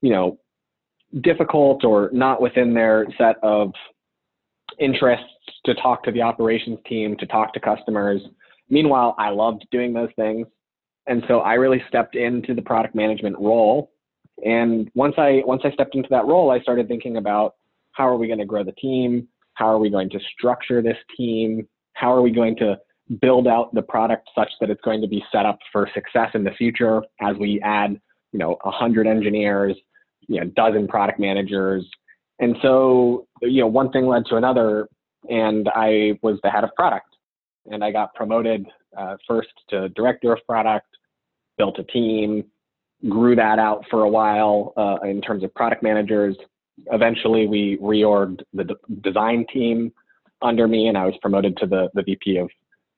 you 0.00 0.10
know, 0.10 0.38
difficult 1.22 1.84
or 1.84 2.10
not 2.12 2.40
within 2.40 2.74
their 2.74 3.06
set 3.16 3.36
of 3.42 3.72
interests 4.78 5.26
to 5.64 5.74
talk 5.74 6.02
to 6.04 6.12
the 6.12 6.22
operations 6.22 6.78
team, 6.86 7.16
to 7.16 7.26
talk 7.26 7.52
to 7.54 7.60
customers. 7.60 8.20
Meanwhile, 8.68 9.14
I 9.18 9.30
loved 9.30 9.66
doing 9.70 9.92
those 9.92 10.10
things. 10.16 10.46
And 11.06 11.24
so 11.26 11.40
I 11.40 11.54
really 11.54 11.82
stepped 11.88 12.16
into 12.16 12.54
the 12.54 12.62
product 12.62 12.94
management 12.94 13.36
role. 13.38 13.90
And 14.44 14.90
once 14.94 15.14
I 15.18 15.42
once 15.46 15.62
I 15.64 15.72
stepped 15.72 15.94
into 15.94 16.08
that 16.10 16.26
role, 16.26 16.50
I 16.50 16.60
started 16.60 16.86
thinking 16.86 17.16
about 17.16 17.54
how 17.92 18.06
are 18.06 18.16
we 18.16 18.26
going 18.26 18.38
to 18.38 18.44
grow 18.44 18.62
the 18.62 18.72
team? 18.72 19.26
How 19.54 19.66
are 19.66 19.78
we 19.78 19.90
going 19.90 20.10
to 20.10 20.20
structure 20.36 20.82
this 20.82 20.98
team? 21.16 21.66
How 21.94 22.12
are 22.12 22.22
we 22.22 22.30
going 22.30 22.54
to 22.56 22.78
build 23.20 23.48
out 23.48 23.74
the 23.74 23.82
product 23.82 24.28
such 24.34 24.50
that 24.60 24.70
it's 24.70 24.80
going 24.82 25.00
to 25.00 25.08
be 25.08 25.24
set 25.32 25.46
up 25.46 25.58
for 25.72 25.88
success 25.94 26.30
in 26.34 26.44
the 26.44 26.50
future 26.52 27.02
as 27.20 27.36
we 27.36 27.60
add, 27.62 27.98
you 28.32 28.38
know, 28.38 28.56
a 28.64 28.70
hundred 28.70 29.06
engineers, 29.06 29.76
you 30.26 30.40
know, 30.40 30.46
dozen 30.56 30.86
product 30.86 31.18
managers. 31.18 31.88
And 32.38 32.56
so, 32.62 33.26
you 33.42 33.62
know, 33.62 33.66
one 33.66 33.90
thing 33.90 34.06
led 34.06 34.26
to 34.26 34.36
another 34.36 34.88
and 35.28 35.68
I 35.74 36.18
was 36.22 36.38
the 36.42 36.50
head 36.50 36.64
of 36.64 36.74
product 36.74 37.16
and 37.66 37.82
I 37.82 37.90
got 37.90 38.14
promoted 38.14 38.66
uh, 38.96 39.16
first 39.26 39.48
to 39.70 39.88
director 39.90 40.32
of 40.32 40.40
product, 40.46 40.86
built 41.56 41.78
a 41.78 41.84
team, 41.84 42.44
grew 43.08 43.36
that 43.36 43.58
out 43.58 43.84
for 43.90 44.02
a 44.02 44.08
while 44.08 44.72
uh, 44.76 44.98
in 45.06 45.20
terms 45.20 45.44
of 45.44 45.54
product 45.54 45.82
managers. 45.82 46.36
Eventually, 46.92 47.46
we 47.46 47.76
reorged 47.78 48.40
the 48.52 48.64
d- 48.64 48.74
design 49.02 49.44
team 49.52 49.92
under 50.42 50.66
me, 50.68 50.88
and 50.88 50.96
I 50.96 51.04
was 51.04 51.14
promoted 51.20 51.56
to 51.58 51.66
the, 51.66 51.88
the 51.94 52.02
VP 52.02 52.38
of 52.38 52.48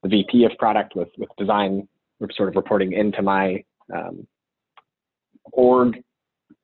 the 0.02 0.08
VP 0.08 0.44
of 0.44 0.52
product 0.58 0.94
with 0.96 1.08
with 1.18 1.28
design 1.38 1.88
sort 2.36 2.48
of 2.48 2.56
reporting 2.56 2.92
into 2.92 3.22
my 3.22 3.62
um, 3.94 4.26
org. 5.52 6.02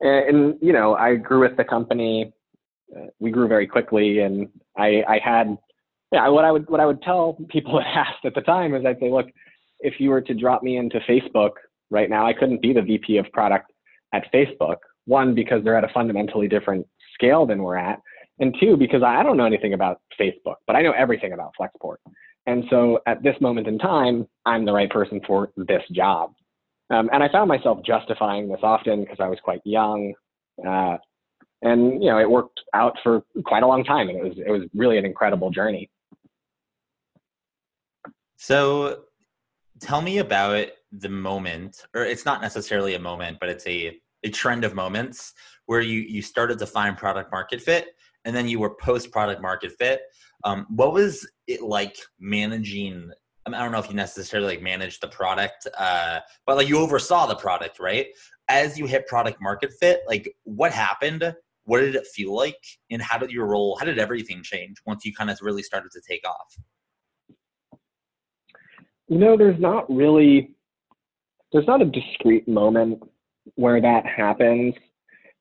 And, 0.01 0.57
you 0.61 0.72
know, 0.72 0.95
I 0.95 1.16
grew 1.16 1.41
with 1.41 1.57
the 1.57 1.64
company. 1.64 2.32
Uh, 2.95 3.07
we 3.18 3.30
grew 3.30 3.49
very 3.49 3.66
quickly, 3.66 4.20
and 4.20 4.49
I, 4.76 5.03
I 5.09 5.18
had 5.22 5.57
yeah. 6.12 6.28
What 6.28 6.45
I 6.45 6.53
would 6.53 6.68
what 6.68 6.80
I 6.80 6.87
would 6.87 7.03
tell 7.03 7.39
people 7.49 7.74
that 7.78 7.87
asked 7.87 8.24
at 8.24 8.34
the 8.34 8.43
time 8.43 8.74
is 8.74 8.84
I'd 8.84 9.01
say, 9.01 9.11
look, 9.11 9.26
if 9.80 9.95
you 9.99 10.11
were 10.11 10.20
to 10.20 10.34
drop 10.34 10.62
me 10.62 10.76
into 10.76 11.01
Facebook 11.09 11.53
right 11.91 12.11
now, 12.11 12.26
I 12.26 12.32
couldn't 12.32 12.62
be 12.62 12.72
the 12.72 12.82
VP 12.82 13.16
of 13.16 13.26
product 13.32 13.72
at 14.12 14.30
Facebook. 14.32 14.76
One, 15.07 15.34
because 15.34 15.62
they're 15.62 15.76
at 15.76 15.84
a 15.84 15.93
fundamentally 15.95 16.49
different 16.49 16.87
scale 17.14 17.47
than 17.47 17.62
we're 17.62 17.76
at. 17.76 18.01
And 18.39 18.55
two, 18.61 18.76
because 18.76 19.03
I 19.03 19.22
don't 19.22 19.37
know 19.37 19.47
anything 19.47 19.72
about 19.72 20.01
Facebook, 20.20 20.57
but 20.66 20.76
I 20.76 20.82
know 20.82 20.93
everything 20.93 21.32
about 21.32 21.53
Flexport. 21.59 21.97
And 22.47 22.64
so 22.70 23.01
at 23.07 23.22
this 23.22 23.34
moment 23.40 23.66
in 23.66 23.78
time, 23.78 24.26
I'm 24.44 24.64
the 24.64 24.72
right 24.72 24.90
person 24.90 25.20
for 25.26 25.51
this 25.57 25.82
job. 25.92 26.34
Um, 26.90 27.11
and 27.12 27.22
I 27.22 27.28
found 27.30 27.49
myself 27.49 27.80
justifying 27.84 28.49
this 28.49 28.61
often 28.62 29.01
because 29.01 29.18
I 29.18 29.28
was 29.28 29.38
quite 29.42 29.61
young. 29.64 30.14
Uh, 30.66 30.97
and 31.62 32.03
you 32.03 32.11
know, 32.11 32.18
it 32.18 32.30
worked 32.30 32.61
out 32.74 32.97
for 33.03 33.22
quite 33.44 33.62
a 33.62 33.66
long 33.66 33.82
time, 33.82 34.09
and 34.09 34.18
it 34.18 34.22
was 34.22 34.34
it 34.38 34.51
was 34.51 34.62
really 34.74 34.99
an 34.99 35.05
incredible 35.05 35.51
journey. 35.51 35.90
So, 38.36 39.05
tell 39.80 40.01
me 40.03 40.18
about 40.18 40.68
the 40.92 41.09
moment, 41.09 41.84
or 41.94 42.05
it's 42.05 42.24
not 42.24 42.40
necessarily 42.40 42.94
a 42.94 42.99
moment, 42.99 43.38
but 43.40 43.49
it's 43.49 43.66
a, 43.66 43.99
a 44.22 44.30
trend 44.30 44.64
of 44.64 44.74
moments 44.74 45.32
where 45.64 45.80
you, 45.80 46.01
you 46.01 46.22
started 46.22 46.59
to 46.59 46.66
find 46.66 46.97
product 46.97 47.32
market 47.32 47.61
fit 47.61 47.88
and 48.24 48.34
then 48.34 48.49
you 48.49 48.59
were 48.59 48.74
post 48.74 49.11
product 49.11 49.40
market 49.40 49.72
fit. 49.78 50.03
Um, 50.47 50.64
what 50.70 50.92
was 50.92 51.28
it 51.49 51.61
like 51.61 51.97
managing? 52.20 53.11
I, 53.47 53.51
don't 53.51 53.72
know 53.72 53.80
if 53.80 53.88
you 53.88 53.97
necessarily 53.97 54.55
like 54.55 54.62
managed 54.62 55.03
the 55.03 55.09
product, 55.09 55.66
uh, 55.76 56.20
but 56.47 56.57
like 56.57 56.68
you 56.68 56.78
oversaw 56.78 57.26
the 57.26 57.34
product, 57.34 57.80
right? 57.80 58.07
As 58.49 58.78
you 58.78 58.86
hit 58.86 59.09
product 59.09 59.42
market 59.42 59.72
fit, 59.80 60.03
like 60.07 60.32
what 60.44 60.70
happened? 60.72 61.34
What 61.64 61.80
did 61.80 61.97
it 61.97 62.07
feel 62.07 62.32
like? 62.32 62.64
And 62.92 63.03
how 63.03 63.18
did 63.18 63.32
your 63.32 63.47
role, 63.47 63.76
how 63.76 63.84
did 63.84 63.99
everything 63.99 64.40
change 64.44 64.76
once 64.86 65.05
you 65.05 65.12
kind 65.12 65.30
of 65.30 65.38
really 65.42 65.64
started 65.64 65.90
to 65.90 66.01
take 66.09 66.24
off? 66.24 66.57
You 69.09 69.18
know, 69.18 69.36
there's 69.36 69.61
not 69.61 69.92
really 69.92 70.55
there's 71.53 71.66
not 71.66 71.82
a 71.82 71.86
discrete 71.86 72.47
moment 72.47 73.03
where 73.57 73.80
that 73.80 74.07
happens. 74.07 74.74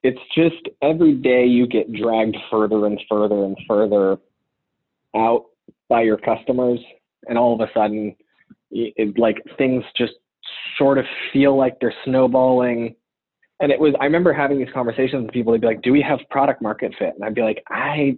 It's 0.02 0.20
just 0.34 0.68
every 0.82 1.14
day 1.14 1.46
you 1.46 1.68
get 1.68 1.94
dragged 1.94 2.38
further 2.50 2.88
and 2.88 3.00
further 3.08 3.44
and 3.44 3.58
further 3.68 4.18
out 5.16 5.46
by 5.90 6.02
your 6.02 6.18
customers, 6.18 6.80
and 7.28 7.38
all 7.38 7.54
of 7.54 7.62
a 7.62 7.72
sudden, 7.74 8.16
it, 8.72 9.18
like 9.18 9.38
things 9.58 9.84
just 9.98 10.14
sort 10.78 10.98
of 10.98 11.06
feel 11.32 11.58
like 11.58 11.78
they're 11.80 11.94
snowballing. 12.04 12.96
And 13.62 13.72
it 13.72 13.80
was, 13.80 13.94
I 14.02 14.06
remember 14.06 14.34
having 14.34 14.60
these 14.60 14.74
conversations 14.74 15.24
with 15.24 15.32
people. 15.32 15.54
They'd 15.54 15.62
be 15.62 15.68
like, 15.68 15.82
"Do 15.82 15.92
we 15.92 16.02
have 16.02 16.20
product 16.30 16.62
market 16.62 16.94
fit?" 17.00 17.14
And 17.16 17.24
I'd 17.24 17.36
be 17.36 17.42
like, 17.42 17.64
"I, 17.70 18.18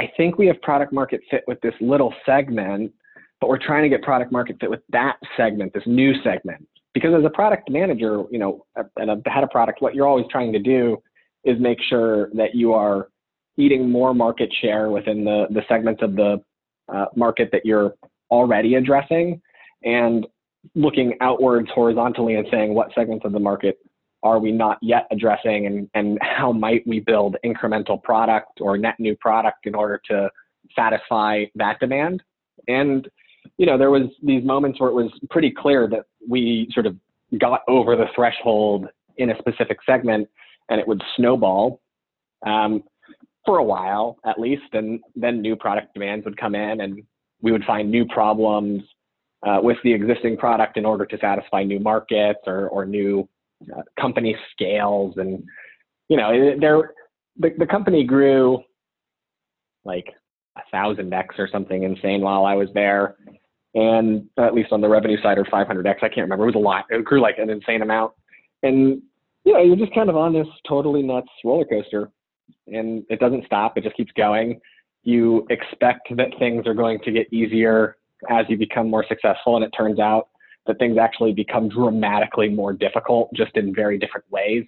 I 0.00 0.10
think 0.16 0.38
we 0.38 0.46
have 0.46 0.60
product 0.62 0.92
market 0.92 1.20
fit 1.30 1.44
with 1.46 1.60
this 1.60 1.74
little 1.80 2.14
segment, 2.24 2.92
but 3.40 3.48
we're 3.48 3.58
trying 3.58 3.82
to 3.82 3.88
get 3.88 4.02
product 4.02 4.32
market 4.32 4.56
fit 4.60 4.70
with 4.70 4.80
that 4.90 5.16
segment, 5.36 5.74
this 5.74 5.86
new 5.86 6.14
segment 6.22 6.66
because 6.94 7.14
as 7.16 7.24
a 7.24 7.30
product 7.30 7.70
manager, 7.70 8.24
you 8.30 8.38
know, 8.38 8.66
and 8.96 9.10
a 9.10 9.30
head 9.30 9.44
of 9.44 9.50
product, 9.50 9.80
what 9.80 9.94
you're 9.94 10.06
always 10.06 10.26
trying 10.30 10.52
to 10.52 10.58
do 10.58 11.00
is 11.44 11.58
make 11.60 11.78
sure 11.88 12.30
that 12.34 12.54
you 12.54 12.72
are 12.72 13.08
eating 13.58 13.90
more 13.90 14.14
market 14.14 14.52
share 14.60 14.90
within 14.90 15.24
the, 15.24 15.46
the 15.50 15.62
segments 15.68 16.02
of 16.02 16.16
the 16.16 16.42
uh, 16.92 17.06
market 17.16 17.50
that 17.52 17.66
you're 17.66 17.94
already 18.30 18.76
addressing 18.76 19.40
and 19.84 20.26
looking 20.74 21.14
outwards 21.20 21.68
horizontally 21.74 22.36
and 22.36 22.46
saying 22.50 22.74
what 22.74 22.92
segments 22.94 23.24
of 23.24 23.32
the 23.32 23.38
market 23.38 23.78
are 24.22 24.38
we 24.38 24.50
not 24.50 24.78
yet 24.82 25.06
addressing 25.10 25.66
and, 25.66 25.88
and 25.94 26.18
how 26.22 26.52
might 26.52 26.86
we 26.86 27.00
build 27.00 27.36
incremental 27.44 28.02
product 28.02 28.60
or 28.60 28.78
net 28.78 28.94
new 28.98 29.14
product 29.16 29.66
in 29.66 29.74
order 29.74 30.00
to 30.08 30.28
satisfy 30.74 31.44
that 31.54 31.78
demand? 31.80 32.22
And 32.66 33.08
you 33.56 33.66
know, 33.66 33.78
there 33.78 33.90
was 33.90 34.08
these 34.22 34.44
moments 34.44 34.80
where 34.80 34.90
it 34.90 34.94
was 34.94 35.10
pretty 35.30 35.50
clear 35.50 35.88
that 35.88 36.04
we 36.28 36.68
sort 36.72 36.86
of 36.86 36.96
got 37.38 37.62
over 37.68 37.96
the 37.96 38.06
threshold 38.14 38.86
in 39.16 39.30
a 39.30 39.38
specific 39.38 39.78
segment 39.84 40.28
and 40.68 40.80
it 40.80 40.86
would 40.86 41.02
snowball. 41.16 41.80
Um, 42.46 42.82
for 43.44 43.58
a 43.58 43.64
while 43.64 44.18
at 44.24 44.38
least. 44.38 44.64
And 44.72 45.00
then 45.14 45.40
new 45.40 45.56
product 45.56 45.94
demands 45.94 46.24
would 46.24 46.36
come 46.36 46.54
in 46.54 46.80
and 46.80 47.02
we 47.40 47.52
would 47.52 47.64
find 47.64 47.90
new 47.90 48.04
problems 48.06 48.82
uh, 49.46 49.60
with 49.62 49.76
the 49.84 49.92
existing 49.92 50.36
product 50.36 50.76
in 50.76 50.84
order 50.84 51.06
to 51.06 51.18
satisfy 51.18 51.62
new 51.62 51.78
markets 51.78 52.40
or, 52.46 52.68
or 52.68 52.84
new 52.84 53.28
uh, 53.76 53.82
company 54.00 54.36
scales. 54.52 55.14
And, 55.16 55.42
you 56.08 56.16
know, 56.16 56.56
there, 56.60 56.94
the, 57.38 57.50
the 57.58 57.66
company 57.66 58.04
grew 58.04 58.62
like 59.84 60.06
a 60.56 60.62
thousand 60.72 61.14
X 61.14 61.36
or 61.38 61.48
something 61.50 61.84
insane 61.84 62.20
while 62.20 62.44
I 62.44 62.54
was 62.54 62.68
there 62.74 63.16
and 63.74 64.28
at 64.38 64.54
least 64.54 64.72
on 64.72 64.80
the 64.80 64.88
revenue 64.88 65.20
side 65.22 65.38
or 65.38 65.44
500x, 65.44 65.96
I 66.02 66.08
can't 66.08 66.18
remember. 66.18 66.44
It 66.44 66.54
was 66.54 66.54
a 66.56 66.58
lot. 66.58 66.86
It 66.90 67.04
grew 67.04 67.20
like 67.20 67.38
an 67.38 67.50
insane 67.50 67.82
amount, 67.82 68.12
and 68.62 69.02
you 69.44 69.52
know, 69.52 69.62
you're 69.62 69.76
just 69.76 69.94
kind 69.94 70.10
of 70.10 70.16
on 70.16 70.32
this 70.32 70.46
totally 70.68 71.02
nuts 71.02 71.28
roller 71.44 71.64
coaster, 71.64 72.10
and 72.66 73.04
it 73.08 73.20
doesn't 73.20 73.44
stop. 73.46 73.76
It 73.76 73.84
just 73.84 73.96
keeps 73.96 74.12
going. 74.12 74.60
You 75.02 75.46
expect 75.50 76.08
that 76.16 76.28
things 76.38 76.66
are 76.66 76.74
going 76.74 76.98
to 77.00 77.12
get 77.12 77.32
easier 77.32 77.96
as 78.28 78.46
you 78.48 78.56
become 78.56 78.90
more 78.90 79.04
successful, 79.08 79.56
and 79.56 79.64
it 79.64 79.70
turns 79.70 79.98
out 79.98 80.28
that 80.66 80.78
things 80.78 80.98
actually 80.98 81.32
become 81.32 81.68
dramatically 81.68 82.48
more 82.48 82.72
difficult, 82.72 83.30
just 83.34 83.56
in 83.56 83.74
very 83.74 83.98
different 83.98 84.26
ways. 84.30 84.64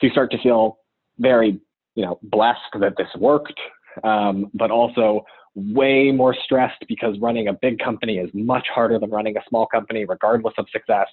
So 0.00 0.06
you 0.06 0.12
start 0.12 0.30
to 0.32 0.42
feel 0.42 0.78
very, 1.18 1.60
you 1.94 2.04
know, 2.04 2.18
blessed 2.22 2.60
that 2.80 2.94
this 2.96 3.08
worked, 3.16 3.58
um, 4.04 4.50
but 4.54 4.70
also 4.70 5.24
way 5.54 6.12
more 6.12 6.36
stressed 6.44 6.84
because 6.86 7.18
running 7.20 7.48
a 7.48 7.52
big 7.52 7.78
company 7.78 8.18
is 8.18 8.30
much 8.32 8.66
harder 8.72 8.98
than 8.98 9.10
running 9.10 9.36
a 9.36 9.40
small 9.48 9.66
company, 9.66 10.04
regardless 10.04 10.54
of 10.58 10.66
success. 10.70 11.08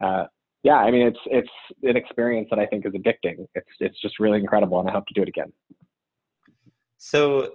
Uh, 0.00 0.24
yeah, 0.62 0.76
I 0.76 0.90
mean, 0.90 1.06
it's 1.06 1.18
it's 1.26 1.48
an 1.82 1.96
experience 1.96 2.48
that 2.50 2.58
I 2.58 2.66
think 2.66 2.84
is 2.84 2.92
addicting. 2.92 3.46
It's 3.54 3.68
it's 3.80 4.00
just 4.00 4.18
really 4.18 4.40
incredible, 4.40 4.80
and 4.80 4.88
I 4.88 4.92
hope 4.92 5.06
to 5.06 5.14
do 5.14 5.22
it 5.22 5.28
again. 5.28 5.52
So 6.98 7.52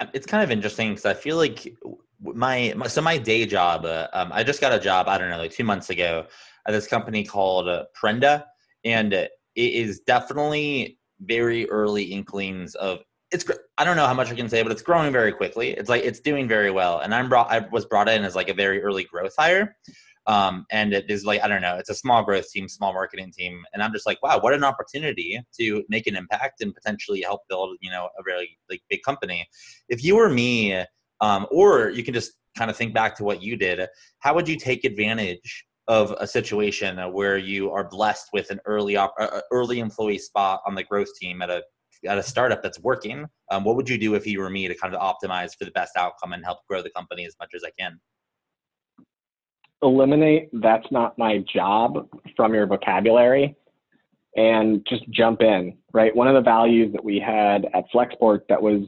um, 0.00 0.08
it's 0.12 0.26
kind 0.26 0.42
of 0.42 0.50
interesting 0.50 0.90
because 0.90 1.04
I 1.04 1.14
feel 1.14 1.36
like 1.36 1.74
my, 2.22 2.72
my, 2.76 2.86
so 2.86 3.02
my 3.02 3.18
day 3.18 3.44
job. 3.44 3.84
Uh, 3.84 4.06
um, 4.12 4.30
I 4.32 4.44
just 4.44 4.60
got 4.60 4.72
a 4.72 4.78
job. 4.78 5.08
I 5.08 5.18
don't 5.18 5.30
know, 5.30 5.38
like 5.38 5.50
two 5.50 5.64
months 5.64 5.90
ago 5.90 6.26
at 6.66 6.72
this 6.72 6.86
company 6.86 7.24
called 7.24 7.68
uh, 7.68 7.84
Prenda, 8.00 8.44
and 8.84 9.12
it 9.12 9.30
is 9.56 10.00
definitely 10.00 10.98
very 11.20 11.68
early 11.70 12.04
inklings 12.04 12.74
of 12.76 13.00
it's 13.32 13.50
I 13.78 13.84
don't 13.84 13.96
know 13.96 14.06
how 14.06 14.14
much 14.14 14.30
I 14.30 14.34
can 14.34 14.48
say, 14.48 14.62
but 14.62 14.70
it's 14.70 14.82
growing 14.82 15.10
very 15.10 15.32
quickly. 15.32 15.70
It's 15.70 15.88
like 15.88 16.04
it's 16.04 16.20
doing 16.20 16.46
very 16.46 16.70
well, 16.70 17.00
and 17.00 17.14
I'm 17.14 17.28
brought 17.28 17.50
I 17.50 17.66
was 17.72 17.84
brought 17.84 18.08
in 18.08 18.24
as 18.24 18.36
like 18.36 18.48
a 18.48 18.54
very 18.54 18.82
early 18.82 19.04
growth 19.04 19.34
hire, 19.36 19.76
um, 20.26 20.66
and 20.70 20.92
it 20.92 21.10
is 21.10 21.24
like 21.24 21.42
I 21.42 21.48
don't 21.48 21.62
know, 21.62 21.76
it's 21.76 21.90
a 21.90 21.94
small 21.94 22.22
growth 22.22 22.50
team, 22.50 22.68
small 22.68 22.92
marketing 22.92 23.32
team, 23.36 23.62
and 23.72 23.82
I'm 23.82 23.92
just 23.92 24.06
like, 24.06 24.22
wow, 24.22 24.38
what 24.40 24.54
an 24.54 24.64
opportunity 24.64 25.40
to 25.58 25.84
make 25.88 26.06
an 26.06 26.16
impact 26.16 26.60
and 26.60 26.74
potentially 26.74 27.22
help 27.22 27.42
build 27.48 27.76
you 27.80 27.90
know 27.90 28.08
a 28.18 28.22
really 28.24 28.58
like 28.70 28.82
big 28.88 29.02
company. 29.02 29.46
If 29.88 30.04
you 30.04 30.16
were 30.16 30.28
me, 30.28 30.84
um, 31.20 31.46
or 31.50 31.90
you 31.90 32.04
can 32.04 32.14
just 32.14 32.32
kind 32.56 32.70
of 32.70 32.76
think 32.76 32.94
back 32.94 33.16
to 33.16 33.24
what 33.24 33.42
you 33.42 33.56
did, 33.56 33.86
how 34.20 34.34
would 34.34 34.48
you 34.48 34.56
take 34.56 34.84
advantage 34.84 35.66
of 35.88 36.14
a 36.20 36.26
situation 36.26 36.98
where 37.12 37.36
you 37.36 37.70
are 37.72 37.88
blessed 37.88 38.28
with 38.32 38.50
an 38.50 38.60
early 38.66 38.96
op- 38.96 39.14
uh, 39.18 39.40
early 39.50 39.80
employee 39.80 40.18
spot 40.18 40.60
on 40.66 40.74
the 40.74 40.84
growth 40.84 41.08
team 41.20 41.42
at 41.42 41.50
a 41.50 41.62
at 42.06 42.18
a 42.18 42.22
startup 42.22 42.62
that's 42.62 42.80
working, 42.80 43.26
um, 43.50 43.64
what 43.64 43.76
would 43.76 43.88
you 43.88 43.98
do 43.98 44.14
if 44.14 44.26
you 44.26 44.40
were 44.40 44.50
me 44.50 44.68
to 44.68 44.74
kind 44.74 44.94
of 44.94 45.00
optimize 45.00 45.56
for 45.56 45.64
the 45.64 45.70
best 45.72 45.96
outcome 45.96 46.32
and 46.32 46.44
help 46.44 46.58
grow 46.68 46.82
the 46.82 46.90
company 46.90 47.24
as 47.24 47.34
much 47.40 47.50
as 47.54 47.62
I 47.64 47.70
can? 47.78 48.00
Eliminate 49.82 50.48
that's 50.52 50.86
not 50.90 51.18
my 51.18 51.38
job 51.52 52.08
from 52.36 52.54
your 52.54 52.66
vocabulary 52.66 53.56
and 54.36 54.86
just 54.88 55.08
jump 55.10 55.42
in, 55.42 55.76
right? 55.92 56.14
One 56.14 56.28
of 56.28 56.34
the 56.34 56.40
values 56.40 56.92
that 56.92 57.04
we 57.04 57.18
had 57.18 57.66
at 57.74 57.84
Flexport 57.94 58.42
that 58.48 58.62
was 58.62 58.82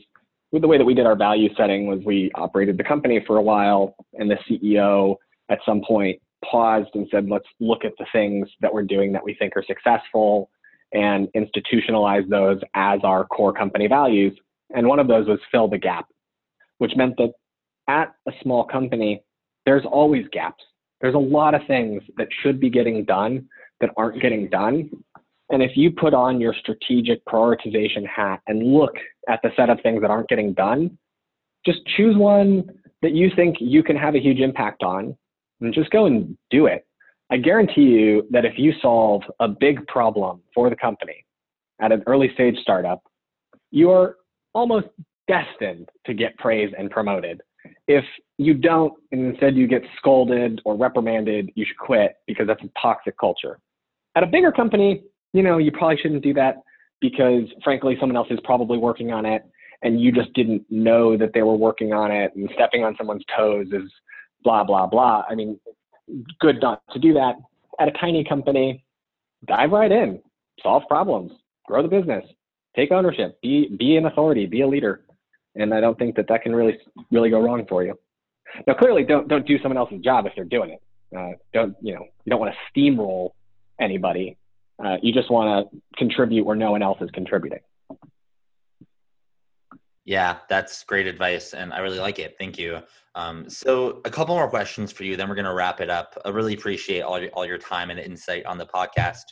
the 0.53 0.69
way 0.69 0.79
that 0.79 0.85
we 0.85 0.95
did 0.95 1.07
our 1.07 1.17
value 1.17 1.49
setting 1.57 1.87
was 1.87 2.01
we 2.05 2.31
operated 2.37 2.79
the 2.79 2.85
company 2.85 3.23
for 3.27 3.39
a 3.39 3.43
while 3.43 3.97
and 4.15 4.31
the 4.31 4.39
CEO 4.49 5.17
at 5.51 5.59
some 5.67 5.83
point 5.87 6.21
paused 6.45 6.91
and 6.95 7.09
said, 7.11 7.29
let's 7.29 7.49
look 7.61 7.85
at 7.85 7.93
the 7.99 8.07
things 8.13 8.49
that 8.61 8.73
we're 8.73 8.83
doing 8.83 9.13
that 9.13 9.25
we 9.25 9.35
think 9.35 9.57
are 9.57 9.65
successful 9.67 10.51
and 10.93 11.29
institutionalize 11.37 12.29
those 12.29 12.61
as 12.75 13.01
our 13.03 13.25
core 13.25 13.53
company 13.53 13.89
values. 13.89 14.33
And 14.75 14.87
one 14.87 15.01
of 15.01 15.09
those 15.09 15.27
was 15.27 15.41
fill 15.51 15.69
the 15.69 15.79
gap, 15.79 16.07
which 16.79 16.93
meant 16.97 17.17
that 17.17 17.33
at 17.89 18.15
a 18.29 18.33
small 18.43 18.65
company, 18.65 19.23
there's 19.67 19.85
always 19.85 20.27
gaps. 20.33 20.63
There's 21.05 21.15
a 21.15 21.19
lot 21.19 21.55
of 21.55 21.61
things 21.67 22.03
that 22.17 22.29
should 22.43 22.59
be 22.59 22.71
getting 22.71 23.05
done 23.05 23.47
that 23.83 23.91
aren't 23.95 24.23
getting 24.23 24.49
done. 24.49 24.89
And 25.51 25.63
if 25.63 25.77
you 25.77 25.91
put 25.91 26.15
on 26.15 26.41
your 26.41 26.55
strategic 26.55 27.23
prioritization 27.27 28.07
hat 28.07 28.41
and 28.47 28.73
look 28.73 28.95
at 29.29 29.41
the 29.43 29.51
set 29.55 29.69
of 29.69 29.79
things 29.83 30.01
that 30.01 30.11
aren't 30.11 30.31
getting 30.31 30.55
done, 30.55 30.97
just 31.67 31.81
choose 31.99 32.17
one 32.17 32.71
that 33.03 33.13
you 33.13 33.31
think 33.37 33.57
you 33.61 33.83
can 33.83 33.97
have 33.97 34.15
a 34.15 34.19
huge 34.19 34.39
impact 34.39 34.83
on 34.83 35.15
and 35.61 35.75
just 35.75 35.91
go 35.91 36.07
and 36.07 36.39
do 36.51 36.65
it. 36.65 36.87
I 37.31 37.37
guarantee 37.37 37.83
you 37.83 38.27
that 38.31 38.47
if 38.47 38.55
you 38.57 38.73
solve 38.81 39.25
a 39.41 39.49
big 39.49 39.87
problem 39.87 40.41
for 40.55 40.71
the 40.71 40.77
company 40.77 41.27
at 41.83 41.93
an 41.93 42.03
early 42.07 42.31
stage 42.33 42.57
startup, 42.63 43.03
you 43.71 43.91
are 43.91 44.17
almost 44.55 44.87
destined 45.29 45.91
to 46.07 46.15
get 46.15 46.35
praised 46.39 46.73
and 46.73 46.91
promoted. 46.91 47.43
If 47.87 48.05
you 48.39 48.55
don't, 48.55 48.93
and 49.13 49.27
instead 49.27 49.57
you 49.57 49.67
get 49.67 49.83
scolded 49.99 50.61
or 50.65 50.77
reprimanded, 50.77 51.51
you 51.55 51.65
should 51.67 51.79
quit 51.79 52.17
because 52.27 52.47
that's 52.47 52.63
a 52.63 52.71
toxic 52.81 53.19
culture. 53.19 53.59
At 54.17 54.23
a 54.23 54.27
bigger 54.27 54.53
company, 54.53 55.03
you 55.33 55.43
know, 55.43 55.59
you 55.59 55.73
probably 55.73 55.97
shouldn't 55.97 56.23
do 56.23 56.35
that 56.35 56.57
because 57.01 57.45
frankly, 57.63 57.97
someone 58.01 58.17
else 58.17 58.29
is 58.31 58.39
probably 58.45 58.79
working 58.79 59.13
on 59.13 59.27
it 59.27 59.43
and 59.83 60.01
you 60.01 60.11
just 60.11 60.33
didn't 60.33 60.65
know 60.71 61.17
that 61.17 61.33
they 61.35 61.43
were 61.43 61.57
working 61.57 61.93
on 61.93 62.11
it 62.11 62.35
and 62.35 62.49
stepping 62.55 62.85
on 62.85 62.97
someone's 62.97 63.25
toes 63.37 63.67
is 63.73 63.91
blah, 64.43 64.65
blah, 64.65 64.87
blah. 64.87 65.25
I 65.29 65.35
mean, 65.35 65.61
good 66.41 66.61
not 66.61 66.83
to 66.93 66.99
do 66.99 67.13
that. 67.15 67.35
At 67.79 67.89
a 67.89 67.93
tiny 67.93 68.25
company, 68.25 68.85
dive 69.47 69.73
right 69.73 69.93
in, 69.93 70.21
solve 70.63 70.85
problems, 70.89 71.33
grow 71.67 71.83
the 71.83 71.89
business, 71.89 72.25
take 72.75 72.93
ownership, 72.93 73.41
be, 73.43 73.69
be 73.79 73.97
an 73.97 74.07
authority, 74.07 74.47
be 74.47 74.63
a 74.63 74.67
leader. 74.67 75.04
And 75.57 75.73
I 75.73 75.81
don't 75.81 75.99
think 75.99 76.17
that 76.17 76.27
that 76.29 76.43
can 76.43 76.55
really, 76.55 76.79
really 77.11 77.31
go 77.31 77.41
wrong 77.41 77.65
for 77.69 77.85
you. 77.85 77.99
Now, 78.67 78.75
clearly, 78.75 79.05
don't, 79.05 79.29
don't 79.29 79.47
do 79.47 79.59
someone 79.61 79.79
else's 79.79 80.01
job 80.01 80.27
if 80.27 80.33
they're 80.35 80.45
doing 80.45 80.71
it. 80.71 80.83
Uh, 81.17 81.33
don't, 81.53 81.77
you 81.81 81.95
know, 81.95 82.05
you 82.25 82.31
don't 82.31 82.41
want 82.41 82.53
to 82.53 82.81
steamroll 82.81 83.31
anybody 83.81 84.37
uh, 84.83 84.97
you 85.03 85.13
just 85.13 85.31
want 85.31 85.71
to 85.71 85.81
contribute 85.97 86.45
where 86.45 86.57
no 86.57 86.71
one 86.71 86.83
else 86.83 86.99
is 87.01 87.11
contributing. 87.13 87.61
Yeah, 90.05 90.39
that's 90.51 90.85
great 90.85 91.07
advice, 91.07 91.55
and 91.55 91.73
I 91.73 91.79
really 91.79 91.99
like 91.99 92.19
it. 92.19 92.35
Thank 92.39 92.59
you. 92.59 92.81
Um, 93.15 93.49
so, 93.49 94.03
a 94.05 94.11
couple 94.11 94.35
more 94.35 94.51
questions 94.51 94.93
for 94.93 95.05
you, 95.05 95.17
then 95.17 95.29
we're 95.29 95.35
going 95.35 95.47
to 95.47 95.55
wrap 95.55 95.81
it 95.81 95.89
up. 95.89 96.19
I 96.27 96.29
really 96.29 96.55
appreciate 96.55 97.01
all 97.01 97.19
your, 97.21 97.31
all 97.31 97.47
your 97.47 97.57
time 97.57 97.91
and 97.91 97.99
insight 97.99 98.45
on 98.45 98.59
the 98.59 98.67
podcast. 98.67 99.23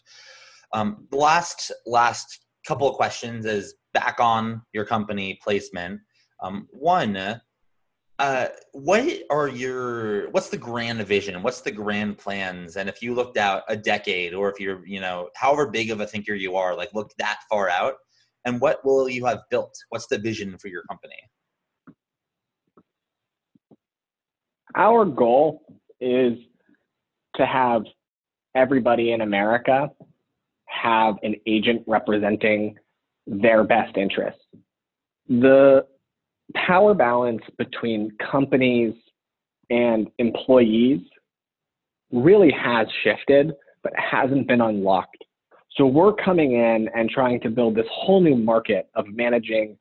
Um, 0.72 1.06
the 1.10 1.18
last 1.18 1.70
last 1.84 2.38
couple 2.66 2.88
of 2.88 2.94
questions 2.94 3.44
is 3.44 3.74
back 3.92 4.18
on 4.18 4.62
your 4.72 4.86
company 4.86 5.38
placement. 5.42 6.00
Um, 6.42 6.68
one, 6.70 7.40
uh, 8.18 8.46
what 8.72 9.08
are 9.30 9.48
your 9.48 10.30
what's 10.30 10.50
the 10.50 10.56
grand 10.56 11.00
vision? 11.06 11.42
What's 11.42 11.60
the 11.60 11.70
grand 11.70 12.18
plans? 12.18 12.76
And 12.76 12.88
if 12.88 13.00
you 13.00 13.14
looked 13.14 13.36
out 13.36 13.62
a 13.68 13.76
decade 13.76 14.34
or 14.34 14.50
if 14.50 14.60
you're 14.60 14.86
you 14.86 15.00
know 15.00 15.30
however 15.34 15.70
big 15.70 15.90
of 15.90 16.00
a 16.00 16.06
thinker 16.06 16.34
you 16.34 16.56
are 16.56 16.76
like 16.76 16.92
look 16.92 17.12
that 17.18 17.40
far 17.48 17.68
out 17.68 17.94
and 18.44 18.60
what 18.60 18.84
will 18.84 19.08
you 19.08 19.24
have 19.26 19.40
built? 19.50 19.74
What's 19.88 20.06
the 20.08 20.18
vision 20.18 20.58
for 20.58 20.68
your 20.68 20.82
company? 20.84 21.16
Our 24.76 25.04
goal 25.04 25.62
is 26.00 26.38
to 27.36 27.46
have 27.46 27.82
everybody 28.54 29.12
in 29.12 29.22
america 29.22 29.88
have 30.66 31.14
an 31.22 31.34
agent 31.46 31.82
representing 31.86 32.76
their 33.26 33.64
best 33.64 33.96
interests. 33.96 34.42
The 35.28 35.86
power 36.54 36.94
balance 36.94 37.42
between 37.58 38.10
companies 38.30 38.94
and 39.70 40.08
employees 40.18 41.00
really 42.12 42.52
has 42.52 42.86
shifted, 43.02 43.52
but 43.82 43.92
hasn't 43.96 44.46
been 44.46 44.60
unlocked. 44.60 45.24
So 45.76 45.86
we're 45.86 46.12
coming 46.12 46.52
in 46.52 46.88
and 46.94 47.08
trying 47.08 47.40
to 47.40 47.48
build 47.48 47.74
this 47.74 47.86
whole 47.90 48.20
new 48.20 48.36
market 48.36 48.88
of 48.94 49.06
managing 49.08 49.78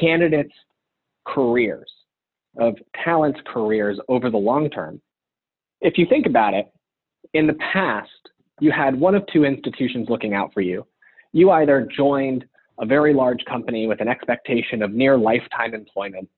candidates' 0.00 0.54
careers, 1.26 1.90
of 2.60 2.76
talent's 3.04 3.40
careers 3.46 3.98
over 4.08 4.30
the 4.30 4.36
long 4.36 4.70
term. 4.70 5.00
If 5.80 5.98
you 5.98 6.06
think 6.08 6.26
about 6.26 6.54
it, 6.54 6.66
in 7.34 7.46
the 7.48 7.58
past, 7.72 8.10
you 8.60 8.70
had 8.70 8.98
one 8.98 9.14
of 9.14 9.24
two 9.32 9.44
institutions 9.44 10.08
looking 10.08 10.32
out 10.32 10.54
for 10.54 10.60
you. 10.60 10.86
You 11.32 11.50
either 11.50 11.88
joined 11.94 12.44
a 12.80 12.86
very 12.86 13.14
large 13.14 13.44
company 13.44 13.86
with 13.86 14.00
an 14.00 14.08
expectation 14.08 14.82
of 14.82 14.92
near 14.92 15.16
lifetime 15.16 15.74
employment. 15.74 16.28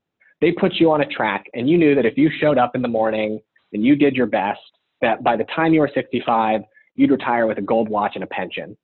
They 0.40 0.52
put 0.52 0.74
you 0.74 0.90
on 0.90 1.00
a 1.00 1.06
track, 1.06 1.46
and 1.54 1.68
you 1.68 1.76
knew 1.78 1.94
that 1.94 2.06
if 2.06 2.16
you 2.16 2.30
showed 2.40 2.58
up 2.58 2.74
in 2.74 2.82
the 2.82 2.88
morning 2.88 3.40
and 3.72 3.84
you 3.84 3.96
did 3.96 4.14
your 4.14 4.26
best, 4.26 4.60
that 5.00 5.22
by 5.24 5.36
the 5.36 5.44
time 5.54 5.74
you 5.74 5.80
were 5.80 5.90
65, 5.92 6.60
you'd 6.94 7.10
retire 7.10 7.46
with 7.46 7.58
a 7.58 7.62
gold 7.62 7.88
watch 7.88 8.12
and 8.14 8.24
a 8.24 8.28
pension. 8.28 8.76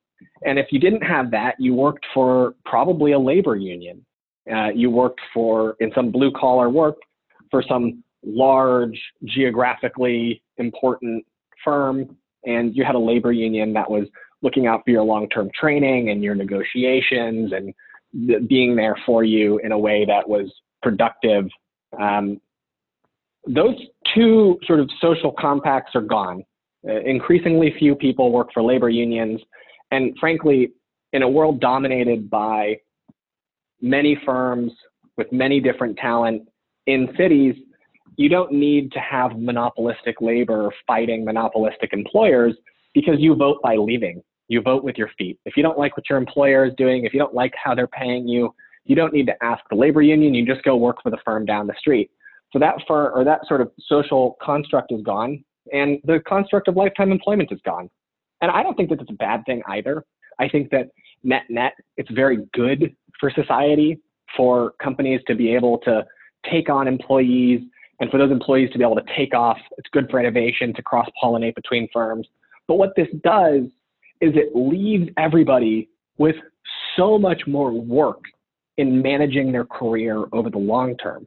And 0.45 0.59
if 0.59 0.67
you 0.71 0.79
didn't 0.79 1.03
have 1.03 1.31
that, 1.33 1.57
you 1.59 1.75
worked 1.75 2.07
for 2.13 2.55
probably 2.65 3.13
a 3.13 3.19
labor 3.19 3.57
union. 3.57 4.05
Uh, 4.53 4.69
you 4.75 4.91
worked 4.91 5.21
for, 5.33 5.77
in 5.81 5.91
some 5.95 6.11
blue 6.11 6.31
collar 6.33 6.69
work, 6.69 6.97
for 7.51 7.63
some 7.69 8.03
large, 8.25 9.01
geographically 9.25 10.43
important 10.59 11.25
firm, 11.65 12.17
and 12.45 12.77
you 12.77 12.85
had 12.85 12.95
a 12.95 12.99
labor 12.99 13.33
union 13.33 13.73
that 13.73 13.91
was 13.91 14.07
looking 14.45 14.67
out 14.69 14.83
for 14.85 14.91
your 14.91 15.03
long-term 15.03 15.51
training 15.59 16.11
and 16.11 16.23
your 16.23 16.37
negotiations 16.37 17.53
and 17.53 17.75
th- 18.29 18.47
being 18.49 18.77
there 18.77 18.97
for 19.05 19.25
you 19.25 19.59
in 19.65 19.73
a 19.73 19.79
way 19.79 20.05
that 20.05 20.29
was 20.29 20.53
productive. 20.83 21.47
Um, 21.99 22.41
those 23.47 23.75
two 24.15 24.59
sort 24.67 24.81
of 24.81 24.89
social 25.01 25.33
compacts 25.33 25.93
are 25.97 26.03
gone. 26.03 26.45
Uh, 26.87 27.01
increasingly 27.01 27.75
few 27.79 27.95
people 27.95 28.31
work 28.31 28.49
for 28.53 28.63
labor 28.63 28.91
unions. 28.91 29.41
And 29.91 30.17
frankly, 30.21 30.73
in 31.15 31.23
a 31.23 31.29
world 31.29 31.61
dominated 31.61 32.29
by 32.29 32.77
many 33.81 34.19
firms 34.27 34.73
with 35.17 35.33
many 35.33 35.61
different 35.61 35.97
talent 35.97 36.47
in 36.87 37.09
cities, 37.17 37.55
you 38.17 38.29
don't 38.29 38.53
need 38.53 38.93
to 38.93 38.99
have 38.99 39.39
monopolistic 39.39 40.21
labor 40.21 40.71
fighting 40.87 41.25
monopolistic 41.25 41.93
employers 41.93 42.55
because 42.95 43.17
you 43.19 43.35
vote 43.35 43.61
by 43.63 43.77
leaving. 43.77 44.23
You 44.49 44.61
vote 44.61 44.85
with 44.85 44.97
your 44.97 45.11
feet. 45.17 45.39
If 45.45 45.57
you 45.57 45.63
don't 45.63 45.79
like 45.79 45.97
what 45.97 46.09
your 46.09 46.19
employer 46.19 46.67
is 46.67 46.73
doing, 46.77 47.05
if 47.05 47.15
you 47.15 47.19
don't 47.19 47.35
like 47.35 47.53
how 47.63 47.75
they're 47.75 47.87
paying 47.87 48.29
you, 48.29 48.55
you 48.85 48.95
don't 48.95 49.13
need 49.13 49.27
to 49.27 49.45
ask 49.45 49.63
the 49.71 49.77
labor 49.77 50.03
union. 50.03 50.35
You 50.35 50.45
just 50.45 50.63
go 50.63 50.77
work 50.77 51.03
for 51.03 51.11
the 51.11 51.19
firm 51.25 51.47
down 51.47 51.67
the 51.67 51.75
street. 51.79 52.11
So 52.53 52.59
that 52.59 52.75
firm 52.87 53.13
or 53.15 53.25
that 53.25 53.47
sort 53.47 53.61
of 53.61 53.71
social 53.87 54.37
construct 54.43 54.93
is 54.93 55.03
gone, 55.03 55.43
and 55.73 55.99
the 56.05 56.21
construct 56.29 56.69
of 56.69 56.77
lifetime 56.77 57.11
employment 57.11 57.51
is 57.51 57.59
gone. 57.65 57.91
And 58.43 58.51
I 58.51 58.63
don't 58.63 58.77
think 58.77 58.91
that 58.91 59.01
it's 59.01 59.11
a 59.11 59.15
bad 59.15 59.45
thing 59.47 59.63
either. 59.69 60.05
I 60.39 60.49
think 60.49 60.71
that 60.71 60.91
net 61.23 61.45
net, 61.49 61.73
it's 61.97 62.11
very 62.11 62.47
good 62.53 62.95
for 63.19 63.31
society 63.31 63.99
for 64.37 64.75
companies 64.83 65.21
to 65.27 65.35
be 65.35 65.55
able 65.55 65.79
to 65.79 66.05
take 66.51 66.69
on 66.69 66.87
employees 66.87 67.61
and 68.01 68.11
for 68.11 68.19
those 68.19 68.31
employees 68.31 68.71
to 68.73 68.79
be 68.79 68.85
able 68.85 68.97
to 68.97 69.05
take 69.17 69.35
off. 69.35 69.59
It's 69.79 69.89
good 69.93 70.11
for 70.11 70.21
innovation 70.21 70.75
to 70.75 70.83
cross 70.83 71.09
pollinate 71.23 71.55
between 71.55 71.89
firms. 71.93 72.27
But 72.67 72.75
what 72.75 72.95
this 72.97 73.09
does 73.23 73.63
is 74.25 74.35
it 74.35 74.57
leaves 74.57 75.11
everybody 75.19 75.91
with 76.17 76.37
so 76.97 77.19
much 77.19 77.43
more 77.47 77.71
work 77.71 78.23
in 78.79 79.03
managing 79.03 79.53
their 79.53 79.67
career 79.67 80.25
over 80.33 80.49
the 80.49 80.59
long 80.59 80.97
term. 80.97 81.27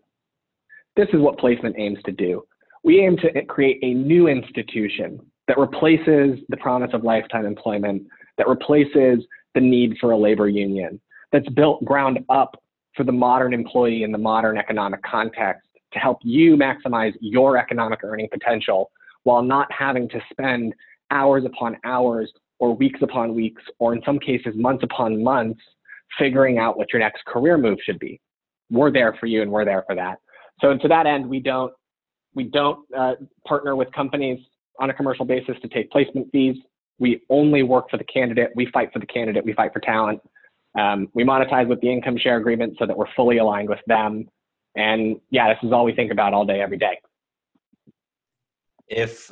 This 0.95 1.07
is 1.13 1.21
what 1.21 1.37
placement 1.37 1.75
aims 1.77 1.99
to 2.05 2.11
do. 2.11 2.43
We 2.83 2.99
aim 3.01 3.17
to 3.17 3.45
create 3.45 3.77
a 3.83 3.93
new 3.93 4.27
institution 4.27 5.19
that 5.47 5.57
replaces 5.57 6.39
the 6.49 6.57
promise 6.57 6.89
of 6.93 7.03
lifetime 7.03 7.45
employment, 7.45 8.03
that 8.37 8.47
replaces 8.47 9.23
the 9.53 9.61
need 9.61 9.95
for 10.01 10.11
a 10.11 10.17
labor 10.17 10.49
union, 10.49 10.99
that's 11.31 11.47
built 11.49 11.85
ground 11.85 12.19
up 12.29 12.61
for 12.95 13.03
the 13.03 13.11
modern 13.11 13.53
employee 13.53 14.03
in 14.03 14.11
the 14.11 14.17
modern 14.17 14.57
economic 14.57 15.01
context 15.03 15.67
to 15.93 15.99
help 15.99 16.17
you 16.23 16.57
maximize 16.57 17.13
your 17.21 17.57
economic 17.57 17.99
earning 18.03 18.27
potential 18.31 18.91
while 19.23 19.43
not 19.43 19.71
having 19.71 20.09
to 20.09 20.19
spend 20.31 20.73
hours 21.11 21.45
upon 21.45 21.77
hours 21.85 22.31
or 22.59 22.75
weeks 22.75 22.99
upon 23.01 23.35
weeks, 23.35 23.61
or 23.79 23.93
in 23.93 24.01
some 24.05 24.19
cases, 24.19 24.53
months 24.55 24.83
upon 24.83 25.23
months, 25.23 25.59
figuring 26.17 26.57
out 26.57 26.77
what 26.77 26.91
your 26.91 26.99
next 26.99 27.23
career 27.25 27.57
move 27.57 27.77
should 27.83 27.99
be. 27.99 28.19
We're 28.69 28.91
there 28.91 29.15
for 29.19 29.27
you 29.27 29.41
and 29.41 29.51
we're 29.51 29.65
there 29.65 29.83
for 29.87 29.95
that. 29.95 30.17
So 30.61 30.77
to 30.77 30.87
that 30.87 31.05
end, 31.05 31.27
we 31.27 31.39
don't, 31.39 31.71
we 32.33 32.45
don't 32.45 32.79
uh, 32.95 33.13
partner 33.47 33.75
with 33.75 33.91
companies 33.91 34.39
on 34.79 34.89
a 34.89 34.93
commercial 34.93 35.25
basis 35.25 35.55
to 35.61 35.67
take 35.67 35.91
placement 35.91 36.27
fees. 36.31 36.55
We 36.99 37.21
only 37.29 37.63
work 37.63 37.89
for 37.89 37.97
the 37.97 38.03
candidate. 38.05 38.49
We 38.55 38.67
fight 38.71 38.91
for 38.91 38.99
the 38.99 39.05
candidate. 39.05 39.45
We 39.45 39.53
fight 39.53 39.71
for 39.73 39.79
talent. 39.79 40.19
Um, 40.77 41.09
we 41.13 41.23
monetize 41.23 41.67
with 41.67 41.81
the 41.81 41.91
income 41.91 42.17
share 42.17 42.37
agreement 42.37 42.75
so 42.79 42.85
that 42.85 42.97
we're 42.97 43.11
fully 43.15 43.37
aligned 43.37 43.69
with 43.69 43.79
them. 43.87 44.27
And 44.75 45.17
yeah, 45.31 45.53
this 45.53 45.57
is 45.63 45.71
all 45.71 45.85
we 45.85 45.93
think 45.93 46.11
about 46.11 46.33
all 46.33 46.45
day, 46.45 46.61
every 46.61 46.77
day. 46.77 46.99
If 48.87 49.31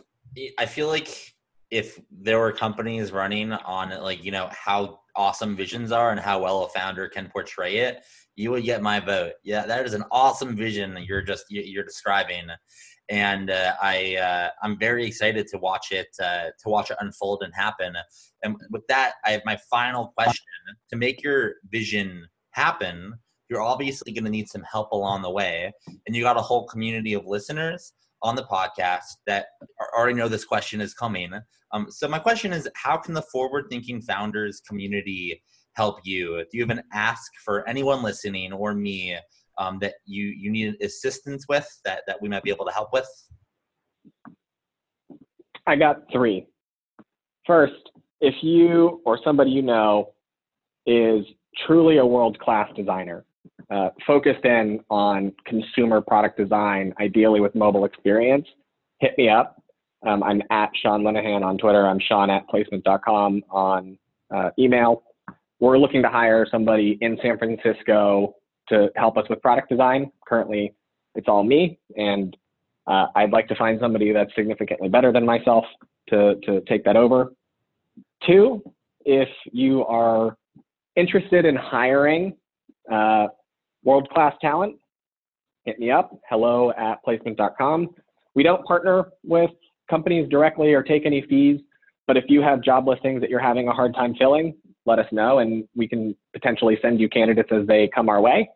I 0.58 0.66
feel 0.66 0.88
like 0.88 1.35
if 1.72 2.00
there 2.12 2.40
were 2.40 2.52
companies 2.52 3.12
running 3.12 3.52
on 3.52 3.90
like 4.02 4.24
you 4.24 4.32
know 4.32 4.50
how 4.52 5.00
awesome 5.16 5.56
visions 5.56 5.92
are 5.92 6.12
and 6.12 6.20
how 6.20 6.42
well 6.42 6.64
a 6.64 6.70
founder 6.70 7.08
can 7.08 7.30
portray 7.30 7.78
it 7.78 8.04
you 8.36 8.52
would 8.52 8.64
get 8.64 8.82
my 8.82 9.00
vote. 9.00 9.34
Yeah 9.44 9.66
that 9.66 9.86
is 9.86 9.94
an 9.94 10.04
awesome 10.12 10.56
vision 10.56 10.98
you're 11.08 11.22
just 11.22 11.46
you're 11.50 11.84
describing. 11.84 12.48
And 13.10 13.52
uh, 13.52 13.74
I 13.82 14.16
uh, 14.16 14.50
I'm 14.64 14.80
very 14.80 15.06
excited 15.06 15.48
to 15.48 15.60
watch 15.60 15.92
it 15.92 16.08
uh, 16.22 16.46
to 16.46 16.70
watch 16.70 16.90
it 16.90 16.98
unfold 17.00 17.44
and 17.44 17.54
happen. 17.54 17.96
And 18.44 18.56
with 18.72 18.82
that, 18.90 19.14
I 19.24 19.32
have 19.32 19.44
my 19.46 19.58
final 19.70 20.12
question: 20.18 20.44
To 20.90 20.96
make 20.96 21.22
your 21.24 21.56
vision 21.70 22.28
happen, 22.52 23.14
you're 23.48 23.62
obviously 23.62 24.12
going 24.12 24.24
to 24.24 24.32
need 24.32 24.50
some 24.50 24.64
help 24.64 24.92
along 24.92 25.22
the 25.22 25.30
way, 25.30 25.72
and 26.08 26.16
you 26.16 26.24
got 26.24 26.38
a 26.38 26.42
whole 26.42 26.66
community 26.66 27.14
of 27.14 27.28
listeners 27.28 27.94
on 28.26 28.36
the 28.36 28.44
podcast 28.44 29.04
that 29.28 29.46
already 29.96 30.16
know 30.16 30.28
this 30.28 30.46
question 30.46 30.82
is 30.82 30.96
coming. 30.96 31.32
Um, 31.72 31.86
so 31.90 32.08
my 32.08 32.18
question 32.18 32.52
is, 32.52 32.68
how 32.76 32.98
can 32.98 33.14
the 33.14 33.22
forward-thinking 33.22 34.02
founders 34.02 34.62
community 34.68 35.40
help 35.74 36.00
you? 36.04 36.38
Do 36.38 36.58
you 36.58 36.64
have 36.64 36.76
an 36.76 36.84
ask 36.92 37.32
for 37.46 37.68
anyone 37.70 38.02
listening 38.02 38.52
or 38.52 38.74
me 38.74 39.16
um, 39.60 39.78
that 39.80 39.94
you 40.06 40.26
you 40.26 40.50
need 40.52 40.76
assistance 40.82 41.46
with 41.48 41.68
that 41.86 42.02
that 42.08 42.18
we 42.22 42.28
might 42.28 42.44
be 42.44 42.50
able 42.50 42.66
to 42.66 42.72
help 42.72 42.90
with? 42.92 43.08
I 45.68 45.76
got 45.76 45.98
three. 46.12 46.48
First, 47.46 47.92
if 48.22 48.34
you 48.42 49.02
or 49.06 49.20
somebody 49.24 49.52
you 49.52 49.62
know 49.62 50.14
is 50.88 51.24
truly 51.68 51.98
a 51.98 52.06
world 52.06 52.40
class 52.40 52.70
designer, 52.76 53.25
uh, 53.70 53.90
focused 54.06 54.46
in 54.46 54.80
on 54.90 55.34
consumer 55.46 56.02
product 56.02 56.38
design, 56.38 56.94
ideally 57.00 57.40
with 57.40 57.56
mobile 57.56 57.86
experience, 57.86 58.48
hit 59.00 59.18
me 59.18 59.30
up. 59.30 59.62
Um, 60.06 60.24
I'm 60.24 60.42
at 60.52 60.70
Sean 60.82 61.02
Linehan 61.02 61.44
on 61.44 61.58
Twitter. 61.58 61.88
I'm 61.88 62.00
Sean 62.00 62.30
at 62.30 62.48
placement.com 62.48 63.44
on 63.50 63.98
uh, 64.34 64.50
email. 64.60 65.04
We're 65.60 65.78
looking 65.78 66.02
to 66.04 66.10
hire 66.10 66.46
somebody 66.50 66.98
in 67.02 67.18
San 67.22 67.38
Francisco 67.38 68.36
to 68.70 68.90
help 68.96 69.18
us 69.18 69.26
with 69.30 69.42
product 69.42 69.70
design. 69.70 70.12
Currently, 70.28 70.74
it's 71.16 71.28
all 71.28 71.44
me, 71.44 71.80
and 71.96 72.36
uh, 72.88 73.08
I'd 73.16 73.32
like 73.32 73.48
to 73.48 73.56
find 73.56 73.80
somebody 73.80 74.12
that's 74.12 74.34
significantly 74.36 74.90
better 74.90 75.12
than 75.12 75.26
myself 75.26 75.66
to, 76.10 76.36
to 76.44 76.62
take 76.62 76.84
that 76.84 76.96
over. 76.96 77.34
Two, 78.28 78.62
if 79.06 79.30
you 79.52 79.86
are 79.86 80.38
interested 80.96 81.46
in 81.46 81.56
hiring 81.56 82.36
uh, 82.92 83.28
world 83.86 84.10
class 84.10 84.34
talent, 84.42 84.76
hit 85.64 85.80
me 85.80 85.92
up, 85.92 86.20
hello 86.30 86.74
at 86.78 87.02
placement.com. 87.04 87.90
We 88.34 88.44
don't 88.44 88.66
partner 88.66 89.12
with 89.24 89.52
companies 89.90 90.28
directly 90.30 90.74
or 90.74 90.84
take 90.84 91.06
any 91.06 91.22
fees, 91.30 91.62
but 92.08 92.18
if 92.18 92.26
you 92.28 92.42
have 92.42 92.62
job 92.62 92.88
listings 92.88 93.22
that 93.22 93.30
you're 93.30 93.40
having 93.40 93.70
a 93.70 93.72
hard 93.72 93.94
time 93.94 94.16
filling, 94.16 94.56
let 94.86 95.00
us 95.00 95.06
know 95.12 95.40
and 95.40 95.68
we 95.76 95.88
can 95.88 96.16
potentially 96.34 96.78
send 96.82 97.00
you 97.00 97.08
candidates 97.08 97.50
as 97.52 97.66
they 97.68 97.90
come 97.94 98.10
our 98.10 98.20
way. 98.20 98.50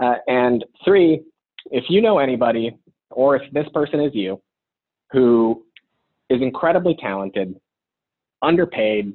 Uh, 0.00 0.16
and 0.26 0.64
three, 0.84 1.22
if 1.70 1.84
you 1.88 2.02
know 2.02 2.18
anybody, 2.18 2.76
or 3.10 3.36
if 3.36 3.50
this 3.52 3.66
person 3.72 4.00
is 4.00 4.14
you, 4.14 4.40
who 5.10 5.64
is 6.28 6.42
incredibly 6.42 6.96
talented, 7.00 7.58
underpaid, 8.42 9.14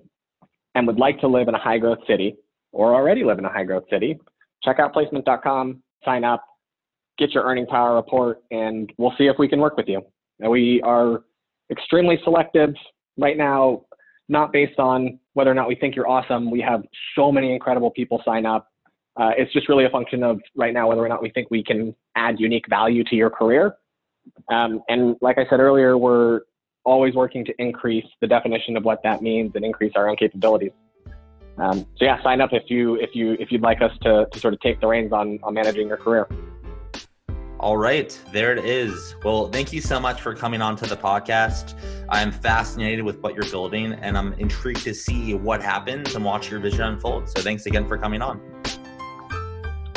and 0.75 0.87
would 0.87 0.97
like 0.97 1.19
to 1.19 1.27
live 1.27 1.47
in 1.47 1.55
a 1.55 1.59
high 1.59 1.77
growth 1.77 1.99
city, 2.07 2.35
or 2.71 2.95
already 2.95 3.23
live 3.23 3.37
in 3.37 3.45
a 3.45 3.51
high 3.51 3.63
growth 3.63 3.83
city, 3.89 4.17
check 4.63 4.79
out 4.79 4.93
placement.com, 4.93 5.81
sign 6.03 6.23
up, 6.23 6.43
get 7.17 7.31
your 7.33 7.43
earning 7.43 7.65
power 7.65 7.95
report, 7.95 8.41
and 8.51 8.91
we'll 8.97 9.13
see 9.17 9.25
if 9.25 9.35
we 9.37 9.47
can 9.47 9.59
work 9.59 9.77
with 9.77 9.87
you. 9.87 10.01
Now, 10.39 10.49
we 10.49 10.81
are 10.83 11.23
extremely 11.71 12.19
selective 12.23 12.73
right 13.17 13.37
now, 13.37 13.85
not 14.29 14.51
based 14.51 14.79
on 14.79 15.19
whether 15.33 15.51
or 15.51 15.55
not 15.55 15.67
we 15.67 15.75
think 15.75 15.95
you're 15.95 16.09
awesome. 16.09 16.49
We 16.49 16.61
have 16.61 16.83
so 17.15 17.31
many 17.31 17.53
incredible 17.53 17.91
people 17.91 18.21
sign 18.25 18.45
up 18.45 18.71
uh, 19.17 19.31
it's 19.37 19.51
just 19.51 19.67
really 19.67 19.85
a 19.85 19.89
function 19.89 20.23
of 20.23 20.39
right 20.55 20.73
now 20.73 20.87
whether 20.87 21.03
or 21.03 21.09
not 21.09 21.21
we 21.21 21.29
think 21.29 21.51
we 21.51 21.63
can 21.63 21.93
add 22.15 22.39
unique 22.39 22.65
value 22.69 23.03
to 23.03 23.15
your 23.15 23.29
career. 23.29 23.75
Um, 24.51 24.81
and 24.87 25.15
like 25.21 25.37
I 25.37 25.45
said 25.49 25.59
earlier, 25.59 25.97
we're 25.97 26.41
always 26.85 27.13
working 27.13 27.43
to 27.45 27.53
increase 27.59 28.05
the 28.21 28.27
definition 28.27 28.77
of 28.77 28.85
what 28.85 29.03
that 29.03 29.21
means 29.21 29.51
and 29.55 29.65
increase 29.65 29.93
our 29.95 30.07
own 30.07 30.15
capabilities. 30.15 30.71
Um, 31.57 31.79
so 31.97 32.05
yeah, 32.05 32.21
sign 32.23 32.41
up 32.41 32.53
if 32.53 32.63
you 32.67 32.95
if 32.95 33.09
you 33.13 33.33
if 33.33 33.51
you'd 33.51 33.61
like 33.61 33.81
us 33.81 33.91
to, 34.01 34.27
to 34.31 34.39
sort 34.39 34.53
of 34.53 34.59
take 34.61 34.79
the 34.81 34.87
reins 34.87 35.11
on, 35.11 35.39
on 35.43 35.53
managing 35.53 35.87
your 35.87 35.97
career. 35.97 36.27
All 37.61 37.77
right, 37.77 38.19
there 38.33 38.51
it 38.51 38.65
is. 38.65 39.15
Well, 39.23 39.47
thank 39.49 39.71
you 39.71 39.81
so 39.81 39.99
much 39.99 40.19
for 40.19 40.33
coming 40.33 40.63
on 40.63 40.75
to 40.77 40.87
the 40.87 40.97
podcast. 40.97 41.75
I'm 42.09 42.31
fascinated 42.31 43.05
with 43.05 43.19
what 43.19 43.35
you're 43.35 43.51
building 43.51 43.93
and 43.93 44.17
I'm 44.17 44.33
intrigued 44.33 44.83
to 44.85 44.95
see 44.95 45.35
what 45.35 45.61
happens 45.61 46.15
and 46.15 46.25
watch 46.25 46.49
your 46.49 46.59
vision 46.59 46.81
unfold. 46.81 47.29
So 47.29 47.43
thanks 47.43 47.67
again 47.67 47.87
for 47.87 47.99
coming 47.99 48.23
on. 48.23 48.41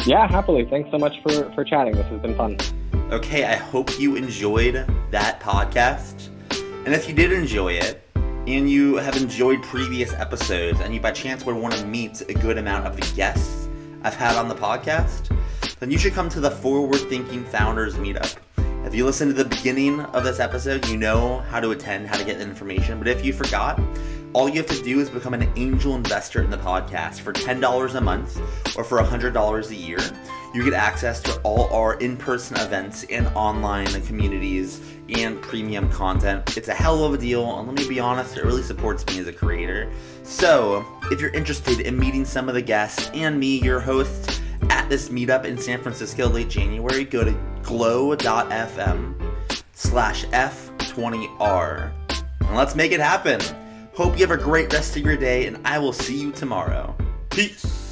Yeah, 0.05 0.29
happily. 0.29 0.67
Thanks 0.69 0.91
so 0.91 0.99
much 0.99 1.15
for, 1.23 1.51
for 1.55 1.65
chatting. 1.65 1.95
This 1.95 2.05
has 2.09 2.21
been 2.21 2.37
fun. 2.37 2.59
Okay, 3.11 3.45
I 3.45 3.57
hope 3.57 3.99
you 3.99 4.17
enjoyed 4.17 4.87
that 5.11 5.41
podcast. 5.41 6.29
And 6.85 6.93
if 6.93 7.09
you 7.09 7.15
did 7.15 7.33
enjoy 7.33 7.73
it, 7.73 8.04
and 8.47 8.69
you 8.71 8.97
have 8.97 9.17
enjoyed 9.17 9.63
previous 9.63 10.13
episodes, 10.13 10.81
and 10.81 10.93
you 10.93 11.01
by 11.01 11.11
chance 11.11 11.47
would 11.47 11.57
want 11.57 11.75
to 11.75 11.87
meet 11.87 12.21
a 12.29 12.35
good 12.35 12.59
amount 12.59 12.87
of 12.87 12.95
the 12.95 13.17
guests 13.17 13.69
I've 14.03 14.15
had 14.15 14.37
on 14.37 14.49
the 14.49 14.55
podcast, 14.55 15.35
then 15.81 15.91
you 15.91 15.97
should 15.97 16.13
come 16.13 16.29
to 16.29 16.41
the 16.41 16.51
Forward 16.51 17.01
Thinking 17.09 17.45
Founders 17.47 17.95
Meetup. 17.95 18.37
If 18.85 18.95
you 18.95 19.07
listen 19.07 19.29
to 19.29 19.35
the 19.35 19.47
beginning 19.47 20.01
of 20.01 20.25
this 20.25 20.41
episode, 20.41 20.87
you 20.89 20.99
know 20.99 21.39
how 21.49 21.59
to 21.59 21.71
attend, 21.71 22.07
how 22.07 22.19
to 22.19 22.25
get 22.25 22.39
information. 22.39 22.99
But 22.99 23.09
if 23.09 23.25
you 23.25 23.33
forgot, 23.33 23.81
all 24.35 24.47
you 24.47 24.57
have 24.57 24.67
to 24.67 24.83
do 24.83 25.01
is 25.01 25.09
become 25.09 25.33
an 25.33 25.51
angel 25.57 25.95
investor 25.95 26.43
in 26.43 26.51
the 26.51 26.59
podcast 26.59 27.21
for 27.21 27.33
$10 27.33 27.95
a 27.95 28.01
month 28.03 28.39
or 28.77 28.85
for 28.85 28.99
$100 28.99 29.71
a 29.71 29.75
year. 29.75 29.99
You 30.53 30.65
get 30.65 30.75
access 30.75 31.23
to 31.23 31.35
all 31.39 31.73
our 31.73 31.95
in 31.95 32.19
person 32.19 32.59
events 32.59 33.05
and 33.05 33.27
online 33.29 33.87
communities 34.03 34.81
and 35.09 35.41
premium 35.43 35.91
content. 35.91 36.57
It's 36.57 36.69
a 36.69 36.75
hell 36.75 37.05
of 37.05 37.15
a 37.15 37.19
deal, 37.19 37.59
and 37.59 37.69
let 37.69 37.77
me 37.77 37.89
be 37.89 38.01
honest, 38.01 38.37
it 38.37 38.45
really 38.45 38.63
supports 38.63 39.07
me 39.07 39.19
as 39.19 39.27
a 39.27 39.33
creator. 39.33 39.91
So, 40.23 40.85
if 41.11 41.21
you're 41.21 41.35
interested 41.35 41.81
in 41.81 41.99
meeting 41.99 42.25
some 42.25 42.49
of 42.49 42.55
the 42.55 42.63
guests 42.63 43.11
and 43.15 43.39
me, 43.39 43.59
your 43.61 43.81
host, 43.81 44.41
at 44.71 44.89
this 44.89 45.09
meetup 45.09 45.45
in 45.45 45.59
San 45.59 45.83
Francisco 45.83 46.29
late 46.29 46.49
January, 46.49 47.05
go 47.05 47.25
to 47.25 47.33
glow.fm 47.63 49.15
slash 49.73 50.25
F20R. 50.27 51.93
And 52.41 52.57
let's 52.57 52.75
make 52.75 52.93
it 52.93 53.01
happen. 53.01 53.41
Hope 53.95 54.19
you 54.19 54.27
have 54.27 54.39
a 54.39 54.43
great 54.43 54.73
rest 54.73 54.97
of 54.97 55.03
your 55.03 55.17
day, 55.17 55.47
and 55.47 55.59
I 55.67 55.79
will 55.79 55.93
see 55.93 56.21
you 56.21 56.33
tomorrow. 56.33 56.97
Peace. 57.31 57.84